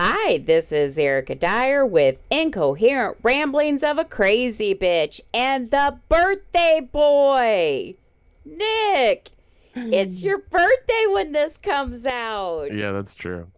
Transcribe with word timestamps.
Hi, 0.00 0.38
this 0.38 0.70
is 0.70 0.96
Erica 0.96 1.34
Dyer 1.34 1.84
with 1.84 2.20
Incoherent 2.30 3.16
Ramblings 3.24 3.82
of 3.82 3.98
a 3.98 4.04
Crazy 4.04 4.72
Bitch 4.72 5.20
and 5.34 5.72
the 5.72 5.98
birthday 6.08 6.88
boy, 6.92 7.96
Nick. 8.44 9.30
It's 9.74 10.22
your 10.22 10.38
birthday 10.38 11.06
when 11.10 11.32
this 11.32 11.56
comes 11.56 12.06
out. 12.06 12.72
Yeah, 12.72 12.92
that's 12.92 13.12
true. 13.12 13.48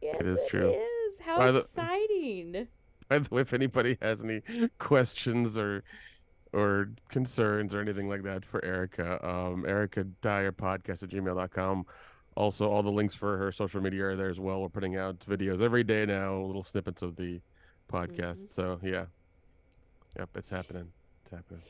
yes, 0.00 0.16
it 0.18 0.26
is 0.26 0.40
true. 0.48 0.70
It 0.70 0.78
is. 0.78 1.18
How 1.20 1.36
By 1.36 1.50
the- 1.50 1.58
exciting. 1.60 2.68
By 3.10 3.18
the 3.18 3.34
way, 3.34 3.42
if 3.42 3.52
anybody 3.52 3.98
has 4.00 4.24
any 4.24 4.40
questions 4.78 5.58
or 5.58 5.84
or 6.54 6.88
concerns 7.10 7.74
or 7.74 7.82
anything 7.82 8.08
like 8.08 8.22
that 8.22 8.46
for 8.46 8.64
Erica, 8.64 9.22
um, 9.28 9.66
Erica 9.68 10.04
Dyer 10.04 10.52
podcast 10.52 11.02
at 11.02 11.10
gmail.com. 11.10 11.84
Also, 12.36 12.70
all 12.70 12.82
the 12.82 12.90
links 12.90 13.14
for 13.14 13.36
her 13.36 13.52
social 13.52 13.80
media 13.80 14.06
are 14.06 14.16
there 14.16 14.30
as 14.30 14.40
well. 14.40 14.62
We're 14.62 14.68
putting 14.70 14.96
out 14.96 15.20
videos 15.20 15.60
every 15.60 15.84
day 15.84 16.06
now, 16.06 16.40
little 16.40 16.62
snippets 16.62 17.02
of 17.02 17.16
the 17.16 17.40
podcast. 17.92 18.38
Mhm. 18.38 18.50
So 18.50 18.80
yeah, 18.82 19.06
yep, 20.18 20.30
it's 20.34 20.48
happening. 20.48 20.92
It's 21.22 21.30
happening. 21.30 21.62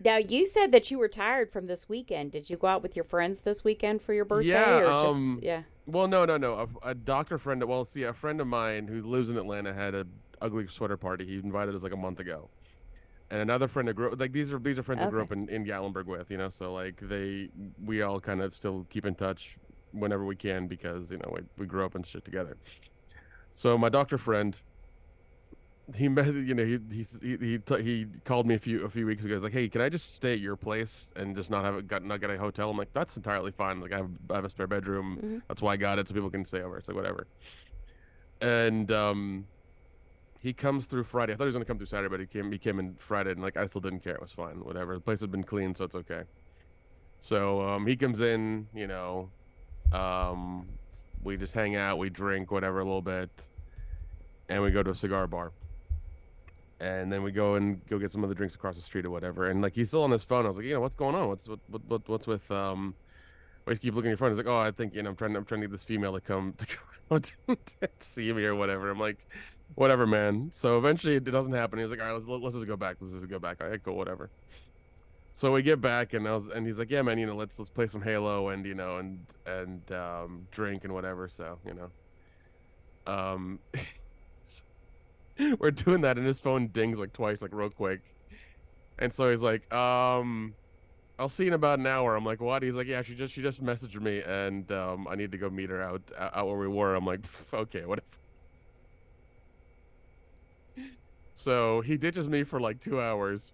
Now, 0.00 0.16
you 0.18 0.46
said 0.46 0.70
that 0.72 0.90
you 0.90 0.98
were 0.98 1.08
tired 1.08 1.50
from 1.52 1.66
this 1.66 1.88
weekend. 1.88 2.32
Did 2.32 2.48
you 2.48 2.56
go 2.56 2.68
out 2.68 2.82
with 2.82 2.94
your 2.96 3.04
friends 3.04 3.40
this 3.40 3.64
weekend 3.64 4.02
for 4.02 4.12
your 4.12 4.24
birthday? 4.24 4.48
Yeah, 4.50 4.78
or 4.78 4.86
um, 4.86 5.06
just, 5.06 5.42
yeah. 5.42 5.62
Well, 5.86 6.08
no, 6.08 6.24
no, 6.24 6.36
no. 6.36 6.68
A, 6.82 6.90
a 6.90 6.94
doctor 6.94 7.36
friend. 7.38 7.62
Well, 7.64 7.84
see, 7.84 8.04
a 8.04 8.12
friend 8.12 8.40
of 8.40 8.46
mine 8.46 8.86
who 8.88 9.02
lives 9.02 9.30
in 9.30 9.36
Atlanta 9.36 9.74
had 9.74 9.94
a 9.94 10.06
ugly 10.40 10.66
sweater 10.68 10.96
party. 10.96 11.26
He 11.26 11.34
invited 11.36 11.74
us 11.74 11.82
like 11.82 11.92
a 11.92 11.96
month 11.96 12.20
ago, 12.20 12.48
and 13.30 13.40
another 13.40 13.66
friend 13.68 13.88
that 13.88 13.94
grew 13.94 14.10
like 14.14 14.32
these 14.32 14.52
are 14.52 14.58
these 14.58 14.78
are 14.78 14.82
friends 14.82 15.02
I 15.02 15.10
grew 15.10 15.22
up 15.22 15.32
Okay. 15.32 15.40
in 15.40 15.48
in 15.48 15.64
Gatlinburg 15.64 16.06
with. 16.06 16.30
You 16.30 16.38
know, 16.38 16.48
so 16.48 16.72
like 16.72 17.00
they 17.00 17.50
we 17.84 18.02
all 18.02 18.20
kind 18.20 18.40
of 18.40 18.52
still 18.54 18.86
keep 18.90 19.06
in 19.06 19.14
touch 19.14 19.58
whenever 19.94 20.24
we 20.24 20.36
can 20.36 20.66
because 20.66 21.10
you 21.10 21.18
know 21.18 21.30
we 21.34 21.40
we 21.56 21.66
grew 21.66 21.84
up 21.84 21.94
and 21.94 22.06
shit 22.06 22.24
together. 22.24 22.56
So 23.50 23.78
my 23.78 23.88
doctor 23.88 24.18
friend. 24.18 24.60
He 25.94 26.08
met, 26.18 26.32
you 26.32 26.54
know, 26.54 26.64
he 26.64 26.78
he 26.90 27.04
he 27.20 27.36
he, 27.36 27.58
t- 27.58 27.82
he 27.82 28.06
called 28.24 28.46
me 28.46 28.54
a 28.54 28.58
few 28.58 28.84
a 28.86 28.88
few 28.88 29.04
weeks 29.04 29.22
ago. 29.22 29.34
He's 29.34 29.42
like, 29.44 29.52
"Hey, 29.52 29.68
can 29.68 29.82
I 29.82 29.90
just 29.90 30.14
stay 30.14 30.32
at 30.32 30.40
your 30.40 30.56
place 30.56 31.10
and 31.14 31.36
just 31.36 31.50
not 31.50 31.62
have 31.62 31.74
it 31.76 31.86
got 31.86 32.02
not 32.02 32.22
get 32.22 32.30
a 32.30 32.38
hotel?" 32.38 32.70
I'm 32.70 32.78
like, 32.78 32.94
"That's 32.94 33.18
entirely 33.18 33.50
fine. 33.50 33.80
Like, 33.80 33.92
I 33.92 33.98
have 33.98 34.10
I 34.30 34.36
have 34.36 34.46
a 34.46 34.48
spare 34.48 34.66
bedroom. 34.66 35.18
Mhm. 35.22 35.42
That's 35.46 35.60
why 35.60 35.74
I 35.74 35.76
got 35.76 35.98
it, 35.98 36.08
so 36.08 36.14
people 36.14 36.30
can 36.30 36.42
stay 36.46 36.62
over. 36.62 36.78
It's 36.78 36.88
like 36.88 36.96
whatever." 36.96 37.26
And 38.40 38.90
um, 38.92 39.46
he 40.40 40.54
comes 40.54 40.86
through 40.86 41.04
Friday. 41.04 41.34
I 41.34 41.36
thought 41.36 41.44
he 41.44 41.48
was 41.48 41.54
gonna 41.54 41.66
come 41.66 41.76
through 41.76 41.86
Saturday, 41.88 42.08
but 42.08 42.20
he 42.20 42.26
came 42.26 42.50
he 42.50 42.56
came 42.58 42.78
in 42.78 42.94
Friday, 42.98 43.32
and 43.32 43.42
like 43.42 43.58
I 43.58 43.66
still 43.66 43.82
didn't 43.82 44.00
care. 44.00 44.14
It 44.14 44.22
was 44.22 44.32
fine, 44.32 44.64
whatever. 44.64 44.94
The 44.94 45.00
place 45.00 45.20
had 45.20 45.30
been 45.30 45.44
clean, 45.44 45.74
so 45.74 45.84
it's 45.84 45.94
okay. 45.94 46.22
So 47.20 47.60
um, 47.60 47.86
he 47.86 47.94
comes 47.94 48.22
in, 48.22 48.68
you 48.74 48.86
know, 48.86 49.28
um, 49.92 50.66
we 51.22 51.36
just 51.36 51.54
hang 51.54 51.76
out, 51.76 51.98
we 51.98 52.10
drink, 52.10 52.50
whatever, 52.50 52.80
a 52.80 52.84
little 52.84 53.02
bit, 53.02 53.30
and 54.48 54.62
we 54.62 54.70
go 54.70 54.82
to 54.82 54.90
a 54.90 54.94
cigar 54.94 55.26
bar 55.26 55.52
and 56.80 57.10
then 57.10 57.22
we 57.22 57.32
go 57.32 57.54
and 57.54 57.84
go 57.86 57.98
get 57.98 58.10
some 58.10 58.24
other 58.24 58.34
drinks 58.34 58.54
across 58.54 58.76
the 58.76 58.82
street 58.82 59.06
or 59.06 59.10
whatever. 59.10 59.48
And 59.48 59.62
like 59.62 59.74
he's 59.74 59.88
still 59.88 60.02
on 60.02 60.10
his 60.10 60.24
phone. 60.24 60.44
I 60.44 60.48
was 60.48 60.56
like, 60.56 60.66
you 60.66 60.74
know, 60.74 60.80
what's 60.80 60.94
going 60.94 61.14
on? 61.14 61.28
What's 61.28 61.48
what 61.48 61.60
what, 61.68 61.82
what 61.88 62.08
what's 62.08 62.26
with 62.26 62.50
um? 62.50 62.94
Why 63.64 63.72
you 63.72 63.78
keep 63.78 63.94
looking 63.94 64.10
at 64.10 64.12
your 64.12 64.18
phone? 64.18 64.30
He's 64.30 64.36
like, 64.36 64.46
oh, 64.46 64.58
I 64.58 64.70
think 64.70 64.94
you 64.94 65.02
know, 65.02 65.10
I'm 65.10 65.16
trying 65.16 65.34
I'm 65.36 65.44
trying 65.44 65.62
to 65.62 65.68
get 65.68 65.72
this 65.72 65.84
female 65.84 66.12
to 66.12 66.20
come 66.20 66.52
to 66.58 66.66
come 66.66 67.20
to, 67.46 67.56
to 67.56 67.88
see 68.00 68.32
me 68.32 68.44
or 68.44 68.54
whatever. 68.54 68.90
I'm 68.90 69.00
like, 69.00 69.26
whatever, 69.76 70.06
man. 70.06 70.50
So 70.52 70.76
eventually 70.76 71.14
it 71.14 71.24
doesn't 71.24 71.52
happen. 71.52 71.78
He's 71.78 71.88
like, 71.88 72.00
all 72.00 72.06
right, 72.06 72.12
let's 72.12 72.26
let's 72.26 72.54
just 72.54 72.66
go 72.66 72.76
back. 72.76 72.96
Let's 73.00 73.14
just 73.14 73.28
go 73.28 73.38
back. 73.38 73.62
All 73.62 73.70
right, 73.70 73.82
cool, 73.82 73.96
whatever. 73.96 74.30
So 75.34 75.52
we 75.52 75.62
get 75.62 75.80
back 75.80 76.14
and 76.14 76.26
I 76.28 76.32
was 76.32 76.48
and 76.48 76.66
he's 76.66 76.78
like, 76.78 76.90
yeah, 76.90 77.02
man, 77.02 77.18
you 77.18 77.26
know, 77.26 77.34
let's 77.34 77.58
let's 77.58 77.70
play 77.70 77.88
some 77.88 78.00
Halo 78.00 78.48
and 78.48 78.64
you 78.64 78.74
know 78.74 78.98
and 78.98 79.26
and 79.46 79.92
um, 79.92 80.46
drink 80.50 80.84
and 80.84 80.94
whatever. 80.94 81.28
So 81.28 81.58
you 81.66 81.74
know, 81.74 83.12
um. 83.12 83.58
we're 85.58 85.70
doing 85.70 86.00
that 86.02 86.16
and 86.16 86.26
his 86.26 86.40
phone 86.40 86.68
dings 86.68 86.98
like 86.98 87.12
twice 87.12 87.42
like 87.42 87.52
real 87.52 87.70
quick. 87.70 88.00
And 88.98 89.12
so 89.12 89.30
he's 89.30 89.42
like 89.42 89.72
um 89.74 90.54
i'll 91.18 91.28
see 91.28 91.44
you 91.44 91.48
in 91.48 91.54
about 91.54 91.78
an 91.78 91.86
hour. 91.86 92.16
I'm 92.16 92.24
like 92.24 92.40
what? 92.40 92.62
He's 92.62 92.76
like 92.76 92.86
yeah 92.86 93.02
she 93.02 93.14
just 93.14 93.34
she 93.34 93.42
just 93.42 93.62
messaged 93.62 94.00
me 94.00 94.22
and 94.22 94.70
um 94.72 95.08
i 95.08 95.14
need 95.14 95.32
to 95.32 95.38
go 95.38 95.50
meet 95.50 95.70
her 95.70 95.82
out 95.82 96.02
out 96.18 96.46
where 96.46 96.58
we 96.58 96.68
were. 96.68 96.94
I'm 96.94 97.06
like 97.06 97.24
okay 97.52 97.84
whatever. 97.84 98.06
So 101.36 101.80
he 101.80 101.96
ditches 101.96 102.28
me 102.28 102.44
for 102.44 102.60
like 102.60 102.78
two 102.80 103.00
hours 103.00 103.52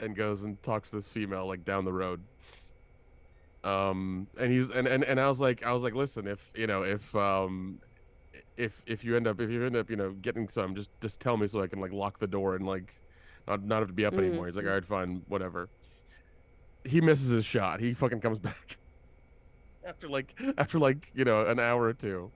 and 0.00 0.14
goes 0.14 0.44
and 0.44 0.62
talks 0.62 0.90
to 0.90 0.96
this 0.96 1.08
female 1.08 1.46
like 1.46 1.64
down 1.64 1.84
the 1.84 1.92
road. 1.92 2.22
Um 3.64 4.28
and 4.38 4.52
he's 4.52 4.70
and, 4.70 4.86
and 4.86 5.02
and 5.02 5.18
i 5.20 5.28
was 5.28 5.40
like 5.40 5.64
i 5.64 5.72
was 5.72 5.82
like 5.82 5.92
listen 5.92 6.28
if 6.28 6.52
you 6.54 6.68
know 6.68 6.82
if 6.82 7.14
um 7.16 7.80
if 8.56 8.80
if 8.86 9.04
you 9.04 9.16
end 9.16 9.26
up 9.26 9.40
if 9.40 9.50
you 9.50 9.66
end 9.66 9.74
up 9.74 9.90
you 9.90 9.96
know 9.96 10.12
getting 10.12 10.48
some 10.48 10.76
just 10.76 10.90
just 11.00 11.20
tell 11.20 11.36
me 11.36 11.48
so 11.48 11.60
i 11.60 11.66
can 11.66 11.80
like 11.80 11.92
lock 11.92 12.20
the 12.20 12.26
door 12.26 12.54
and 12.54 12.64
like 12.64 12.94
not 13.48 13.64
not 13.64 13.78
have 13.80 13.88
to 13.88 13.94
be 13.94 14.04
up 14.04 14.14
anymore. 14.14 14.46
He's 14.46 14.56
like 14.56 14.66
all 14.66 14.72
right 14.72 14.84
fine 14.84 15.22
whatever. 15.28 15.68
He 16.84 17.00
misses 17.00 17.30
his 17.30 17.44
shot. 17.44 17.80
He 17.80 17.94
fucking 17.94 18.20
comes 18.20 18.38
back. 18.50 18.76
After 19.84 20.08
like 20.08 20.34
after 20.58 20.78
like 20.78 21.10
you 21.14 21.24
know 21.24 21.46
an 21.46 21.58
hour 21.58 21.82
or 21.82 21.94
two. 21.94 22.30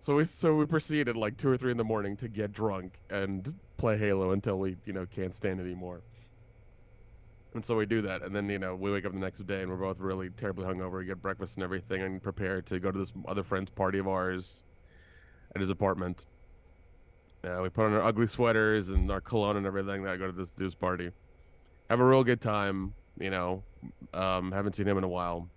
So 0.00 0.16
we 0.16 0.24
so 0.26 0.54
we 0.54 0.66
proceeded 0.66 1.16
like 1.16 1.36
two 1.36 1.48
or 1.48 1.56
three 1.56 1.70
in 1.70 1.76
the 1.76 1.84
morning 1.84 2.16
to 2.18 2.28
get 2.28 2.52
drunk 2.52 2.98
and 3.10 3.54
play 3.78 3.96
halo 3.96 4.32
until 4.32 4.58
we 4.58 4.76
you 4.84 4.92
know 4.92 5.06
can't 5.06 5.34
stand 5.34 5.60
anymore 5.60 6.02
and 7.54 7.64
so 7.64 7.76
we 7.76 7.86
do 7.86 8.02
that 8.02 8.22
and 8.22 8.34
then 8.34 8.48
you 8.48 8.58
know 8.58 8.74
we 8.74 8.90
wake 8.90 9.06
up 9.06 9.12
the 9.12 9.18
next 9.18 9.44
day 9.46 9.62
and 9.62 9.70
we're 9.70 9.76
both 9.76 9.98
really 9.98 10.28
terribly 10.30 10.64
hungover 10.64 10.98
we 10.98 11.04
get 11.04 11.20
breakfast 11.22 11.56
and 11.56 11.64
everything 11.64 12.02
and 12.02 12.22
prepare 12.22 12.60
to 12.60 12.78
go 12.78 12.90
to 12.90 12.98
this 12.98 13.12
other 13.26 13.42
friend's 13.42 13.70
party 13.70 13.98
of 13.98 14.06
ours 14.06 14.62
at 15.54 15.60
his 15.60 15.70
apartment. 15.70 16.26
Uh, 17.44 17.60
we 17.62 17.68
put 17.68 17.86
on 17.86 17.92
our 17.92 18.02
ugly 18.02 18.26
sweaters 18.26 18.88
and 18.88 19.10
our 19.10 19.20
cologne 19.20 19.56
and 19.56 19.66
everything. 19.66 20.02
That 20.02 20.18
go 20.18 20.26
to 20.26 20.32
this 20.32 20.50
dude's 20.50 20.74
party. 20.74 21.10
Have 21.88 22.00
a 22.00 22.04
real 22.04 22.24
good 22.24 22.40
time. 22.40 22.94
You 23.18 23.30
know, 23.30 23.62
um, 24.14 24.52
haven't 24.52 24.76
seen 24.76 24.86
him 24.86 24.98
in 24.98 25.04
a 25.04 25.08
while. 25.08 25.48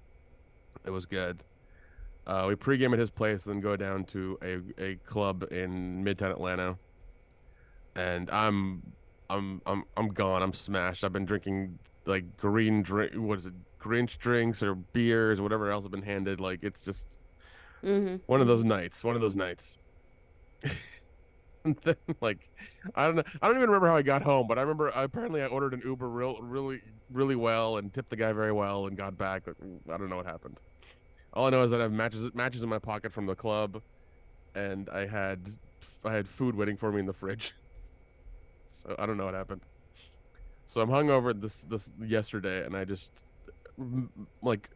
It 0.85 0.89
was 0.89 1.05
good. 1.05 1.43
Uh, 2.25 2.45
we 2.47 2.55
pregame 2.55 2.93
at 2.93 2.99
his 2.99 3.11
place, 3.11 3.43
then 3.45 3.59
go 3.59 3.75
down 3.75 4.05
to 4.05 4.37
a, 4.43 4.83
a 4.83 4.95
club 4.97 5.51
in 5.51 6.03
Midtown 6.03 6.31
Atlanta. 6.31 6.77
And 7.95 8.29
I'm 8.29 8.81
I'm 9.31 9.61
I'm 9.65 9.83
I'm 9.97 10.09
gone. 10.09 10.41
I'm 10.43 10.53
smashed. 10.53 11.03
I've 11.03 11.13
been 11.13 11.25
drinking 11.25 11.79
like 12.05 12.37
green 12.37 12.83
drink. 12.83 13.13
What 13.15 13.39
is 13.39 13.45
it? 13.47 13.53
Grinch 13.79 14.17
drinks 14.19 14.61
or 14.63 14.75
beers 14.75 15.39
or 15.39 15.43
whatever 15.43 15.71
else 15.71 15.85
I've 15.85 15.91
been 15.91 16.03
handed. 16.03 16.39
Like 16.39 16.59
it's 16.63 16.81
just 16.81 17.15
Mm-hmm. 17.83 18.17
one 18.27 18.41
of 18.41 18.47
those 18.47 18.63
nights. 18.63 19.03
One 19.03 19.15
of 19.15 19.21
those 19.21 19.35
nights. 19.35 19.77
and 21.63 21.75
then, 21.83 21.95
like, 22.21 22.49
I 22.95 23.05
don't 23.05 23.15
know. 23.15 23.23
I 23.41 23.47
don't 23.47 23.57
even 23.57 23.69
remember 23.69 23.87
how 23.87 23.95
I 23.95 24.01
got 24.03 24.21
home, 24.21 24.47
but 24.47 24.57
I 24.57 24.61
remember 24.61 24.89
apparently 24.89 25.41
I 25.41 25.47
ordered 25.47 25.73
an 25.73 25.81
Uber 25.83 26.09
real, 26.09 26.41
really, 26.41 26.81
really 27.11 27.35
well 27.35 27.77
and 27.77 27.93
tipped 27.93 28.09
the 28.09 28.15
guy 28.15 28.33
very 28.33 28.51
well 28.51 28.87
and 28.87 28.97
got 28.97 29.17
back. 29.17 29.47
Like, 29.47 29.57
I 29.91 29.97
don't 29.97 30.09
know 30.09 30.17
what 30.17 30.25
happened. 30.25 30.59
All 31.33 31.47
I 31.47 31.49
know 31.49 31.63
is 31.63 31.71
that 31.71 31.79
I 31.79 31.83
have 31.83 31.91
matches 31.93 32.29
matches 32.33 32.63
in 32.63 32.69
my 32.69 32.79
pocket 32.79 33.13
from 33.13 33.25
the 33.25 33.35
club, 33.35 33.81
and 34.55 34.89
I 34.89 35.07
had 35.07 35.39
I 36.03 36.13
had 36.13 36.27
food 36.27 36.55
waiting 36.55 36.77
for 36.77 36.91
me 36.91 36.99
in 36.99 37.05
the 37.05 37.13
fridge. 37.13 37.53
So 38.71 38.95
I 38.97 39.05
don't 39.05 39.17
know 39.17 39.25
what 39.25 39.33
happened. 39.33 39.61
So 40.65 40.81
I'm 40.81 40.89
hungover 40.89 41.39
this 41.39 41.57
this 41.63 41.91
yesterday, 41.99 42.65
and 42.65 42.75
I 42.75 42.85
just 42.85 43.11
like 44.41 44.69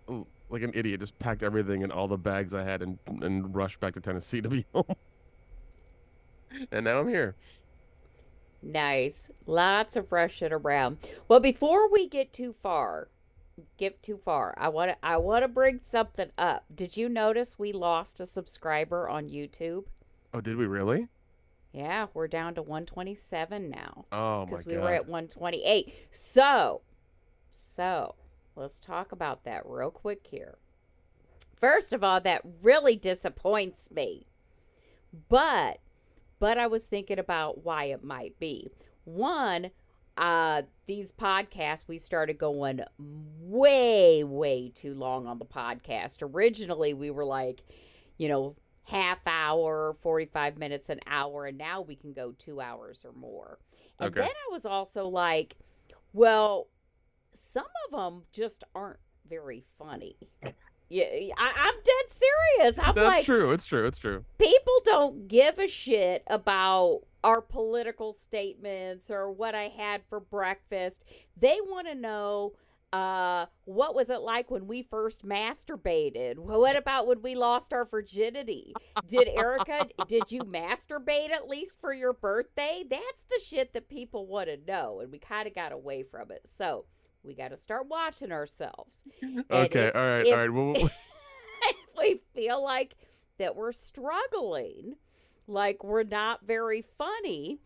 like 0.49 0.61
an 0.61 0.71
idiot 0.73 0.99
just 0.99 1.17
packed 1.19 1.43
everything 1.43 1.81
in 1.81 1.91
all 1.91 2.07
the 2.07 2.17
bags 2.17 2.53
I 2.53 2.63
had 2.63 2.81
and 2.81 2.99
and 3.21 3.55
rushed 3.55 3.79
back 3.79 3.93
to 3.93 3.99
Tennessee 3.99 4.41
to 4.41 4.49
be 4.49 4.65
home. 4.73 4.95
and 6.71 6.85
now 6.85 6.99
I'm 6.99 7.07
here. 7.07 7.35
Nice. 8.61 9.29
Lots 9.45 9.95
of 9.95 10.11
rushing 10.11 10.51
around. 10.51 10.97
Well, 11.27 11.39
before 11.39 11.89
we 11.91 12.07
get 12.07 12.33
too 12.33 12.55
far, 12.63 13.09
get 13.77 14.01
too 14.01 14.19
far. 14.25 14.55
I 14.57 14.69
want 14.69 14.91
to 14.91 14.97
I 15.03 15.17
want 15.17 15.43
to 15.43 15.47
bring 15.47 15.79
something 15.83 16.31
up. 16.37 16.65
Did 16.73 16.97
you 16.97 17.07
notice 17.07 17.59
we 17.59 17.71
lost 17.71 18.19
a 18.19 18.25
subscriber 18.25 19.07
on 19.07 19.29
YouTube? 19.29 19.85
Oh, 20.33 20.41
did 20.41 20.57
we 20.57 20.65
really? 20.65 21.07
Yeah, 21.75 22.07
we're 22.13 22.29
down 22.29 22.55
to 22.55 22.61
127 22.61 23.69
now 23.69 24.05
Oh 24.13 24.39
my 24.39 24.45
because 24.45 24.63
god. 24.63 24.71
we 24.71 24.77
were 24.77 24.93
at 24.93 25.07
128. 25.07 25.93
So, 26.09 26.81
so 27.51 28.15
let's 28.55 28.79
talk 28.79 29.11
about 29.11 29.43
that 29.43 29.63
real 29.65 29.91
quick 29.91 30.25
here. 30.29 30.55
First 31.59 31.91
of 31.91 32.01
all, 32.01 32.21
that 32.21 32.43
really 32.61 32.95
disappoints 32.95 33.91
me. 33.91 34.25
But 35.27 35.79
but 36.39 36.57
I 36.57 36.67
was 36.67 36.85
thinking 36.85 37.19
about 37.19 37.63
why 37.65 37.85
it 37.85 38.03
might 38.03 38.39
be. 38.39 38.69
One, 39.03 39.71
uh 40.17 40.61
these 40.85 41.11
podcasts 41.11 41.89
we 41.89 41.97
started 41.97 42.37
going 42.37 42.79
way 43.41 44.23
way 44.23 44.71
too 44.73 44.93
long 44.93 45.27
on 45.27 45.39
the 45.39 45.45
podcast. 45.45 46.19
Originally 46.21 46.93
we 46.93 47.11
were 47.11 47.25
like, 47.25 47.63
you 48.17 48.29
know, 48.29 48.55
half 48.85 49.19
hour, 49.25 49.95
45 50.01 50.57
minutes 50.57 50.89
an 50.89 50.99
hour 51.07 51.45
and 51.45 51.57
now 51.57 51.81
we 51.81 51.95
can 51.95 52.13
go 52.13 52.31
2 52.37 52.61
hours 52.61 53.03
or 53.05 53.11
more. 53.13 53.59
And 53.99 54.09
Okay. 54.09 54.21
then 54.21 54.29
I 54.29 54.51
was 54.51 54.65
also 54.65 55.07
like, 55.07 55.55
well, 56.13 56.67
some 57.31 57.65
of 57.85 57.91
them 57.97 58.23
just 58.31 58.63
aren't 58.73 58.99
very 59.27 59.63
funny. 59.77 60.15
Yeah, 60.87 61.05
I, 61.35 61.51
I'm 61.57 61.73
dead 61.83 62.05
serious. 62.07 62.79
I'm 62.79 62.93
That's 62.93 63.07
like, 63.07 63.25
true. 63.25 63.51
It's 63.51 63.65
true. 63.65 63.87
It's 63.87 63.97
true. 63.97 64.23
people 64.37 64.73
don't 64.85 65.27
give 65.27 65.57
a 65.57 65.67
shit 65.67 66.23
about 66.27 67.01
our 67.23 67.41
political 67.41 68.13
statements 68.13 69.09
or 69.09 69.31
what 69.31 69.55
I 69.55 69.63
had 69.69 70.03
for 70.07 70.19
breakfast. 70.19 71.03
They 71.35 71.57
want 71.61 71.87
to 71.87 71.95
know 71.95 72.53
uh, 72.95 73.45
what 73.65 73.93
was 73.95 74.09
it 74.09 74.21
like 74.21 74.49
when 74.49 74.67
we 74.67 74.81
first 74.83 75.25
masturbated? 75.25 76.35
What 76.65 76.77
about 76.77 77.07
when 77.07 77.21
we 77.21 77.35
lost 77.35 77.73
our 77.73 77.85
virginity? 77.85 78.73
Did 79.07 79.27
Erica, 79.27 79.87
did 80.07 80.31
you 80.31 80.41
masturbate 80.41 81.31
at 81.31 81.47
least 81.47 81.79
for 81.81 81.93
your 81.93 82.13
birthday? 82.13 82.83
That's 82.89 83.25
the 83.29 83.39
shit 83.45 83.73
that 83.73 83.89
people 83.89 84.27
want 84.27 84.47
to 84.49 84.57
know. 84.65 84.99
And 85.01 85.11
we 85.11 85.19
kind 85.19 85.47
of 85.47 85.53
got 85.55 85.71
away 85.71 86.03
from 86.03 86.31
it. 86.31 86.41
So 86.45 86.85
we 87.23 87.33
got 87.35 87.49
to 87.49 87.57
start 87.57 87.87
watching 87.89 88.31
ourselves. 88.31 89.03
And 89.21 89.43
Okay, 89.51 89.85
if- 89.87 89.95
all 89.95 90.01
right, 90.01 90.25
if- 90.27 90.33
all 90.33 90.37
right. 90.39 90.49
Well, 90.53 90.89
we 91.97 92.21
feel 92.33 92.63
like 92.63 92.95
that 93.37 93.55
we're 93.55 93.71
struggling, 93.73 94.95
like 95.47 95.83
we're 95.83 96.03
not 96.03 96.45
very 96.45 96.83
funny, 96.97 97.59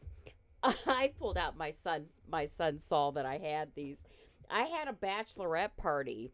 I 0.63 1.13
pulled 1.17 1.37
out 1.37 1.55
my 1.57 1.71
son. 1.71 2.05
My 2.29 2.45
son 2.45 2.79
saw 2.79 3.11
that 3.11 3.25
I 3.25 3.37
had 3.37 3.69
these. 3.75 4.03
I 4.50 4.63
had 4.63 4.88
a 4.88 4.94
bachelorette 4.94 5.78
party, 5.78 6.31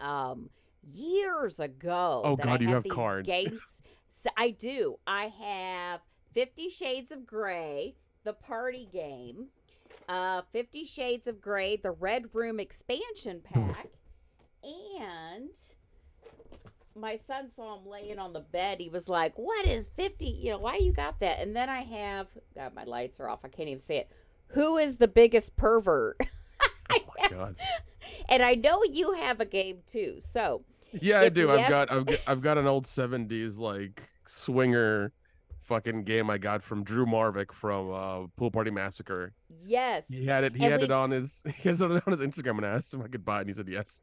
um, 0.00 0.50
years 0.82 1.60
ago. 1.60 2.22
Oh, 2.24 2.36
God, 2.36 2.62
you 2.62 2.68
have 2.68 2.86
cards. 2.88 3.26
Games. 3.28 3.82
So 4.10 4.30
I 4.36 4.50
do. 4.50 4.98
I 5.06 5.26
have 5.26 6.00
Fifty 6.34 6.70
Shades 6.70 7.12
of 7.12 7.26
Grey, 7.26 7.94
the 8.24 8.32
party 8.32 8.88
game, 8.92 9.46
uh, 10.08 10.42
Fifty 10.52 10.84
Shades 10.84 11.26
of 11.26 11.40
Grey, 11.40 11.76
the 11.76 11.92
Red 11.92 12.26
Room 12.32 12.58
expansion 12.58 13.40
pack, 13.44 13.86
and 14.62 15.50
my 16.96 17.14
son 17.14 17.48
saw 17.48 17.78
him 17.78 17.86
laying 17.86 18.18
on 18.18 18.32
the 18.32 18.40
bed. 18.40 18.80
He 18.80 18.88
was 18.88 19.08
like, 19.08 19.38
"What 19.38 19.66
is 19.66 19.88
50? 19.88 20.26
You 20.26 20.50
know, 20.52 20.58
why 20.58 20.76
you 20.76 20.92
got 20.92 21.20
that?" 21.20 21.38
And 21.40 21.54
then 21.54 21.68
I 21.68 21.82
have 21.82 22.26
God, 22.56 22.74
my 22.74 22.84
lights 22.84 23.20
are 23.20 23.28
off. 23.28 23.44
I 23.44 23.48
can't 23.48 23.68
even 23.68 23.80
see 23.80 23.96
it. 23.96 24.10
Who 24.48 24.78
is 24.78 24.96
the 24.96 25.08
biggest 25.08 25.56
pervert? 25.56 26.18
oh 26.92 26.98
my 27.20 27.28
god. 27.28 27.56
and 28.28 28.42
I 28.42 28.54
know 28.54 28.82
you 28.84 29.12
have 29.12 29.40
a 29.40 29.44
game 29.44 29.78
too. 29.86 30.16
So, 30.20 30.64
Yeah, 30.92 31.20
I 31.20 31.28
do. 31.28 31.50
I've 31.50 31.68
got 31.68 31.90
I've 31.92 32.06
got, 32.06 32.18
I've 32.26 32.40
got 32.40 32.58
an 32.58 32.66
old 32.66 32.84
'70s 32.84 33.58
like 33.58 34.08
swinger 34.26 35.12
fucking 35.62 36.02
game 36.04 36.30
I 36.30 36.38
got 36.38 36.62
from 36.62 36.82
Drew 36.82 37.04
Marvick 37.04 37.52
from 37.52 37.92
uh, 37.92 38.26
Pool 38.36 38.50
Party 38.50 38.70
Massacre. 38.70 39.34
yes. 39.64 40.06
He 40.08 40.24
had 40.24 40.44
it. 40.44 40.56
He 40.56 40.64
And 40.64 40.72
had 40.72 40.82
it 40.82 40.90
on 40.90 41.10
his. 41.10 41.44
He 41.56 41.68
has 41.68 41.82
it 41.82 41.90
on 41.90 42.00
his 42.06 42.20
Instagram, 42.20 42.56
and 42.56 42.66
I 42.66 42.70
asked 42.70 42.94
him 42.94 43.00
if 43.00 43.06
I 43.06 43.08
could 43.10 43.24
buy 43.24 43.38
it, 43.38 43.40
and 43.42 43.50
he 43.50 43.54
said 43.54 43.68
yes. 43.68 44.00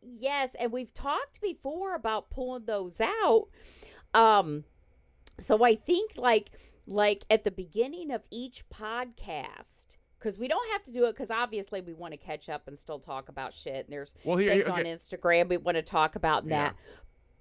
Yes, 0.00 0.50
and 0.60 0.70
we've 0.70 0.94
talked 0.94 1.40
before 1.40 1.94
about 1.94 2.30
pulling 2.30 2.64
those 2.66 3.00
out. 3.00 3.48
Um 4.14 4.64
so 5.38 5.64
I 5.64 5.74
think 5.74 6.16
like 6.16 6.50
like 6.86 7.24
at 7.30 7.44
the 7.44 7.50
beginning 7.50 8.10
of 8.10 8.22
each 8.30 8.68
podcast 8.70 9.96
cuz 10.20 10.38
we 10.38 10.48
don't 10.48 10.70
have 10.72 10.82
to 10.84 10.92
do 10.92 11.04
it 11.04 11.14
cuz 11.16 11.30
obviously 11.30 11.80
we 11.80 11.92
want 11.92 12.12
to 12.12 12.16
catch 12.18 12.48
up 12.48 12.66
and 12.68 12.78
still 12.78 12.98
talk 12.98 13.28
about 13.28 13.52
shit 13.52 13.86
and 13.86 13.92
there's 13.92 14.14
Well, 14.24 14.36
here, 14.36 14.50
things 14.50 14.66
here 14.66 14.74
on. 14.74 14.84
Instagram 14.84 15.48
we 15.48 15.56
want 15.56 15.76
to 15.76 15.82
talk 15.82 16.16
about 16.16 16.42
and 16.42 16.50
Yeah. 16.50 16.70
that. 16.70 16.76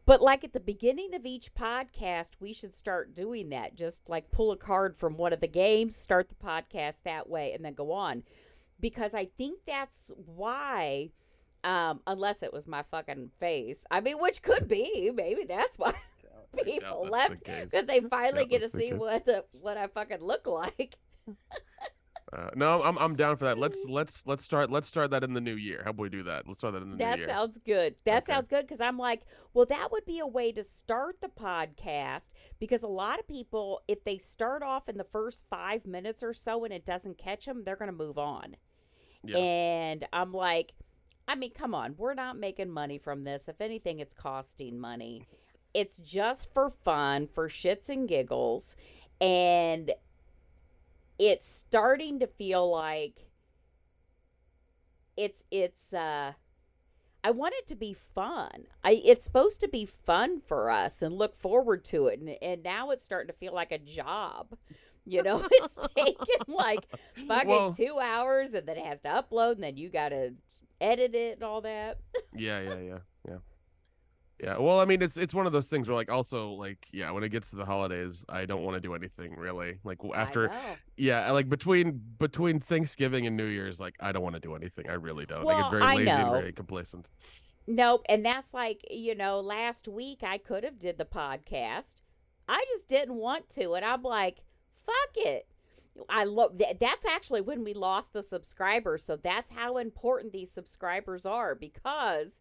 But 0.05 0.21
like 0.21 0.45
at 0.45 0.53
the 0.53 0.61
beginning 0.61 1.13
of 1.15 1.25
each 1.25 1.53
podcast, 1.53 2.31
we 2.39 2.53
should 2.53 2.73
start 2.73 3.13
doing 3.13 3.49
that. 3.49 3.75
Just 3.75 4.07
like 4.07 4.31
pull 4.31 4.51
a 4.51 4.57
card 4.57 4.95
from 4.95 5.17
one 5.17 5.33
of 5.33 5.41
the 5.41 5.47
games, 5.49 5.97
start 5.97 6.29
the 6.29 6.35
podcast 6.35 7.03
that 7.03 7.27
way, 7.29 7.51
and 7.51 7.65
then 7.65 7.73
go 7.73 7.91
on. 7.91 8.23
Because 8.79 9.13
I 9.13 9.25
think 9.25 9.59
that's 9.65 10.11
why, 10.15 11.09
um, 11.65 11.99
unless 12.07 12.41
it 12.41 12.53
was 12.53 12.67
my 12.69 12.83
fucking 12.83 13.31
face. 13.39 13.85
I 13.91 13.99
mean, 13.99 14.17
which 14.19 14.41
could 14.41 14.69
be. 14.69 15.11
Maybe 15.13 15.43
that's 15.43 15.77
why 15.77 15.93
people 16.63 17.01
that's 17.01 17.11
left 17.11 17.43
the 17.45 17.65
because 17.65 17.85
they 17.87 17.99
finally 17.99 18.45
get 18.45 18.61
to 18.61 18.69
see 18.69 18.91
case. 18.91 18.99
what 18.99 19.25
the 19.25 19.43
what 19.59 19.75
I 19.75 19.87
fucking 19.87 20.21
look 20.21 20.47
like. 20.47 20.95
Uh, 22.33 22.49
no, 22.55 22.83
I'm 22.83 22.97
I'm 22.97 23.15
down 23.15 23.37
for 23.37 23.45
that. 23.45 23.57
Let's 23.57 23.85
let's 23.87 24.27
let's 24.27 24.43
start 24.43 24.69
let's 24.69 24.87
start 24.87 25.11
that 25.11 25.23
in 25.23 25.33
the 25.33 25.39
new 25.39 25.55
year. 25.55 25.81
How 25.85 25.91
about 25.91 26.03
we 26.03 26.09
do 26.09 26.23
that? 26.23 26.45
Let's 26.45 26.59
start 26.59 26.73
that 26.73 26.81
in 26.81 26.89
the 26.91 26.97
That 26.97 27.15
new 27.15 27.19
year. 27.19 27.27
That 27.27 27.33
sounds 27.33 27.57
good. 27.65 27.95
That 28.05 28.23
Okay. 28.23 28.33
sounds 28.33 28.49
good 28.49 28.63
because 28.63 28.81
I'm 28.81 28.97
like, 28.97 29.21
well, 29.53 29.65
that 29.67 29.93
would 29.93 30.05
be 30.05 30.19
a 30.19 30.27
way 30.27 30.51
to 30.51 30.61
start 30.61 31.21
the 31.21 31.29
podcast 31.29 32.29
because 32.59 32.83
a 32.83 32.87
lot 32.87 33.19
of 33.19 33.27
people, 33.29 33.81
if 33.87 34.03
they 34.03 34.17
start 34.17 34.61
off 34.61 34.89
in 34.89 34.97
the 34.97 35.05
first 35.05 35.45
five 35.49 35.85
minutes 35.85 36.21
or 36.21 36.33
so 36.33 36.65
and 36.65 36.73
it 36.73 36.85
doesn't 36.85 37.17
catch 37.17 37.45
them, 37.45 37.63
they're 37.63 37.77
going 37.77 37.91
to 37.91 37.95
move 37.95 38.17
on. 38.17 38.57
Yeah. 39.23 39.37
And 39.37 40.05
I'm 40.11 40.33
like, 40.33 40.73
I 41.29 41.35
mean, 41.35 41.51
come 41.53 41.73
on, 41.73 41.95
we're 41.97 42.13
not 42.13 42.37
making 42.37 42.69
money 42.69 42.97
from 42.97 43.23
this. 43.23 43.47
If 43.47 43.61
anything, 43.61 43.99
it's 43.99 44.13
costing 44.13 44.77
money. 44.77 45.23
It's 45.73 45.97
just 45.97 46.53
for 46.53 46.69
fun, 46.69 47.27
for 47.27 47.47
shits 47.47 47.87
and 47.89 48.07
giggles. 48.07 48.75
And 49.21 49.91
it's 51.19 51.45
starting 51.45 52.19
to 52.19 52.27
feel 52.27 52.69
like 52.69 53.29
it's 55.15 55.45
it's 55.51 55.93
uh 55.93 56.33
I 57.23 57.31
want 57.31 57.55
it 57.57 57.67
to 57.67 57.75
be 57.75 57.93
fun. 57.93 58.65
I 58.83 59.01
it's 59.03 59.23
supposed 59.23 59.59
to 59.61 59.67
be 59.67 59.85
fun 59.85 60.39
for 60.39 60.69
us 60.69 61.01
and 61.01 61.17
look 61.17 61.35
forward 61.37 61.83
to 61.85 62.07
it 62.07 62.19
and 62.19 62.29
and 62.41 62.63
now 62.63 62.91
it's 62.91 63.03
starting 63.03 63.27
to 63.27 63.33
feel 63.37 63.53
like 63.53 63.71
a 63.71 63.79
job. 63.79 64.55
You 65.05 65.23
know, 65.23 65.45
it's 65.51 65.87
taking 65.95 66.15
like 66.47 66.85
fucking 67.27 67.49
Well- 67.49 67.73
2 67.73 67.99
hours 67.99 68.53
and 68.53 68.67
then 68.67 68.77
it 68.77 68.85
has 68.85 69.01
to 69.01 69.09
upload 69.09 69.53
and 69.53 69.63
then 69.63 69.77
you 69.77 69.89
got 69.89 70.09
to 70.09 70.33
edit 70.79 71.15
it 71.15 71.33
and 71.35 71.43
all 71.43 71.61
that. 71.61 71.97
Yeah, 72.35 72.61
yeah, 72.61 72.79
yeah, 72.79 72.99
yeah. 73.27 73.37
Yeah. 74.41 74.57
Well, 74.59 74.79
I 74.79 74.85
mean, 74.85 75.01
it's 75.01 75.17
it's 75.17 75.33
one 75.33 75.47
of 75.47 75.51
those 75.51 75.67
things 75.67 75.87
where 75.87 75.95
like 75.95 76.11
also 76.11 76.51
like 76.51 76.87
yeah, 76.91 77.09
when 77.11 77.23
it 77.23 77.29
gets 77.29 77.49
to 77.51 77.55
the 77.55 77.65
holidays, 77.65 78.23
I 78.29 78.45
don't 78.45 78.63
want 78.63 78.75
to 78.75 78.81
do 78.81 78.93
anything 78.93 79.35
really. 79.35 79.79
Like 79.83 79.97
oh, 80.03 80.13
after 80.13 80.51
yeah, 80.95 81.31
like 81.31 81.49
between 81.49 82.01
between 82.19 82.59
Thanksgiving 82.59 83.25
and 83.25 83.35
New 83.35 83.45
Year's, 83.45 83.79
like 83.79 83.95
I 83.99 84.11
don't 84.11 84.23
want 84.23 84.35
to 84.35 84.41
do 84.41 84.55
anything. 84.55 84.89
I 84.89 84.93
really 84.93 85.25
don't. 85.25 85.41
I 85.41 85.43
Well, 85.43 85.61
get 85.63 85.71
very 85.71 85.83
I 85.83 85.95
lazy 85.95 86.09
and 86.09 86.31
very 86.31 86.53
complacent. 86.53 87.09
Nope, 87.67 88.03
and 88.07 88.25
that's 88.25 88.53
like, 88.53 88.85
you 88.89 89.13
know, 89.13 89.41
last 89.41 89.89
week 89.89 90.23
I 90.23 90.37
could 90.37 90.63
have 90.63 90.79
did 90.79 90.97
the 90.97 91.05
podcast. 91.05 91.97
I 92.47 92.63
just 92.69 92.87
didn't 92.87 93.15
want 93.15 93.49
to 93.49 93.73
and 93.73 93.83
I'm 93.83 94.03
like, 94.03 94.37
fuck 94.85 95.15
it. 95.15 95.47
I 96.07 96.23
love 96.23 96.59
that 96.59 96.79
that's 96.79 97.05
actually 97.05 97.41
when 97.41 97.63
we 97.63 97.73
lost 97.73 98.13
the 98.13 98.23
subscribers. 98.23 99.03
So 99.03 99.17
that's 99.17 99.51
how 99.51 99.77
important 99.77 100.31
these 100.31 100.51
subscribers 100.51 101.25
are 101.25 101.55
because 101.55 102.39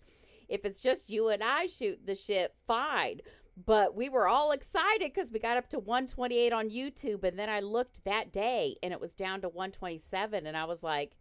if 0.49 0.65
it's 0.65 0.81
just 0.81 1.11
you 1.11 1.29
and 1.29 1.43
I 1.43 1.67
shooting 1.67 2.07
the 2.07 2.15
shit, 2.15 2.55
fine. 2.67 3.21
But 3.65 3.97
we 3.97 4.11
were 4.11 4.29
all 4.29 4.53
excited 4.53 5.13
because 5.15 5.33
we 5.33 5.39
got 5.39 5.57
up 5.57 5.69
to 5.71 5.79
128 5.79 6.53
on 6.53 6.69
YouTube. 6.69 7.25
And 7.25 7.39
then 7.39 7.49
I 7.49 7.61
looked 7.61 8.05
that 8.05 8.33
day 8.33 8.77
and 8.83 8.93
it 8.93 9.01
was 9.01 9.15
down 9.15 9.41
to 9.41 9.49
127. 9.49 10.47
And 10.47 10.57
I 10.57 10.65
was 10.65 10.83
like, 10.83 11.17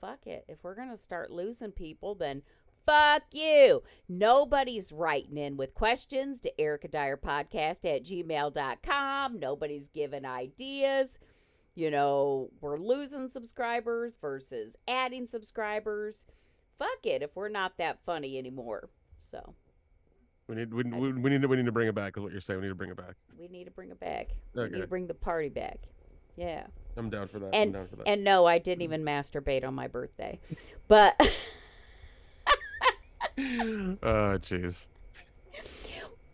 fuck 0.00 0.26
it. 0.26 0.44
If 0.48 0.64
we're 0.64 0.74
going 0.74 0.90
to 0.90 0.96
start 0.96 1.30
losing 1.30 1.70
people, 1.70 2.14
then 2.14 2.42
fuck 2.86 3.22
you. 3.32 3.82
Nobody's 4.08 4.92
writing 4.92 5.36
in 5.36 5.58
with 5.58 5.74
questions 5.74 6.40
to 6.40 6.60
Erica 6.60 6.88
Dyer 6.88 7.18
Podcast 7.18 7.84
at 7.84 8.04
gmail.com. 8.04 9.38
Nobody's 9.38 9.88
giving 9.88 10.24
ideas. 10.24 11.18
You 11.74 11.90
know, 11.90 12.50
we're 12.60 12.78
losing 12.78 13.28
subscribers 13.28 14.16
versus 14.20 14.76
adding 14.88 15.26
subscribers. 15.26 16.24
Fuck 16.78 17.04
it 17.04 17.22
if 17.22 17.30
we're 17.36 17.48
not 17.48 17.76
that 17.78 17.98
funny 18.04 18.38
anymore. 18.38 18.88
So 19.20 19.54
We 20.48 20.56
need 20.56 20.72
we, 20.74 20.82
we, 20.84 21.12
we 21.18 21.30
need 21.30 21.42
to 21.42 21.48
we 21.48 21.56
need 21.56 21.66
to 21.66 21.72
bring 21.72 21.88
it 21.88 21.94
back. 21.94 22.16
Is 22.16 22.22
what 22.22 22.32
you're 22.32 22.40
saying? 22.40 22.60
We 22.60 22.66
need 22.66 22.70
to 22.70 22.74
bring 22.74 22.90
it 22.90 22.96
back. 22.96 23.14
we 23.38 23.48
need 23.48 23.64
to 23.64 23.70
bring 23.70 23.90
it 23.90 24.00
back. 24.00 24.28
We 24.54 24.68
need 24.68 24.80
to 24.80 24.86
bring 24.86 25.06
the 25.06 25.14
party 25.14 25.48
back. 25.48 25.78
Yeah. 26.36 26.66
I'm 26.96 27.08
down 27.10 27.28
for 27.28 27.38
that. 27.40 27.54
And- 27.54 27.68
I'm 27.68 27.82
down 27.82 27.88
for 27.88 27.96
that. 27.96 28.08
And 28.08 28.24
no, 28.24 28.46
I 28.46 28.58
didn't 28.58 28.82
even 28.82 29.02
masturbate 29.04 29.64
on 29.66 29.74
my 29.74 29.86
birthday. 29.86 30.40
But 30.88 31.14
Oh, 33.38 34.38
jeez. 34.38 34.88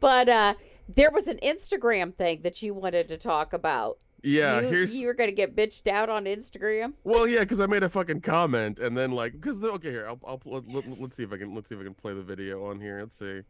but 0.01 0.29
uh 0.29 0.55
there 0.89 1.11
was 1.11 1.27
an 1.29 1.39
Instagram 1.43 2.15
thing 2.15 2.41
that 2.43 2.63
you 2.63 2.73
wanted 2.75 3.09
to 3.09 3.19
talk 3.19 3.53
about. 3.53 3.99
Yeah, 4.23 4.61
you, 4.61 4.69
here's 4.69 4.95
you 4.95 5.07
were 5.07 5.15
gonna 5.15 5.33
get 5.33 5.55
bitched 5.55 5.87
out 5.87 6.09
on 6.09 6.25
Instagram. 6.25 6.95
Well, 7.05 7.29
yeah, 7.29 7.41
because 7.41 7.61
I 7.61 7.67
made 7.67 7.83
a 7.83 7.89
fucking 7.89 8.21
comment 8.23 8.79
and 8.79 8.97
then 8.97 9.13
like, 9.13 9.33
because 9.33 9.63
okay, 9.63 9.91
here 9.91 10.07
I'll 10.07 10.19
I'll 10.27 10.41
let, 10.45 10.69
let, 10.69 11.01
let's 11.01 11.17
see 11.17 11.23
if 11.23 11.33
I 11.33 11.37
can 11.37 11.55
let's 11.55 11.69
see 11.69 11.75
if 11.75 11.81
I 11.81 11.85
can 11.85 11.95
play 11.95 12.15
the 12.15 12.23
video 12.23 12.67
on 12.67 12.81
here. 12.81 13.01
Let's 13.01 13.17
see. 13.17 13.43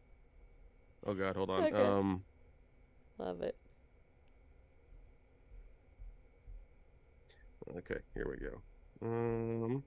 Oh 1.07 1.15
God, 1.15 1.37
hold 1.37 1.51
on. 1.51 1.65
Okay. 1.65 1.77
Um, 1.77 2.23
Love 3.19 3.43
it. 3.43 3.57
okay, 7.77 8.01
here 8.15 8.29
we 8.29 8.37
go. 8.37 8.61
Um, 9.03 9.83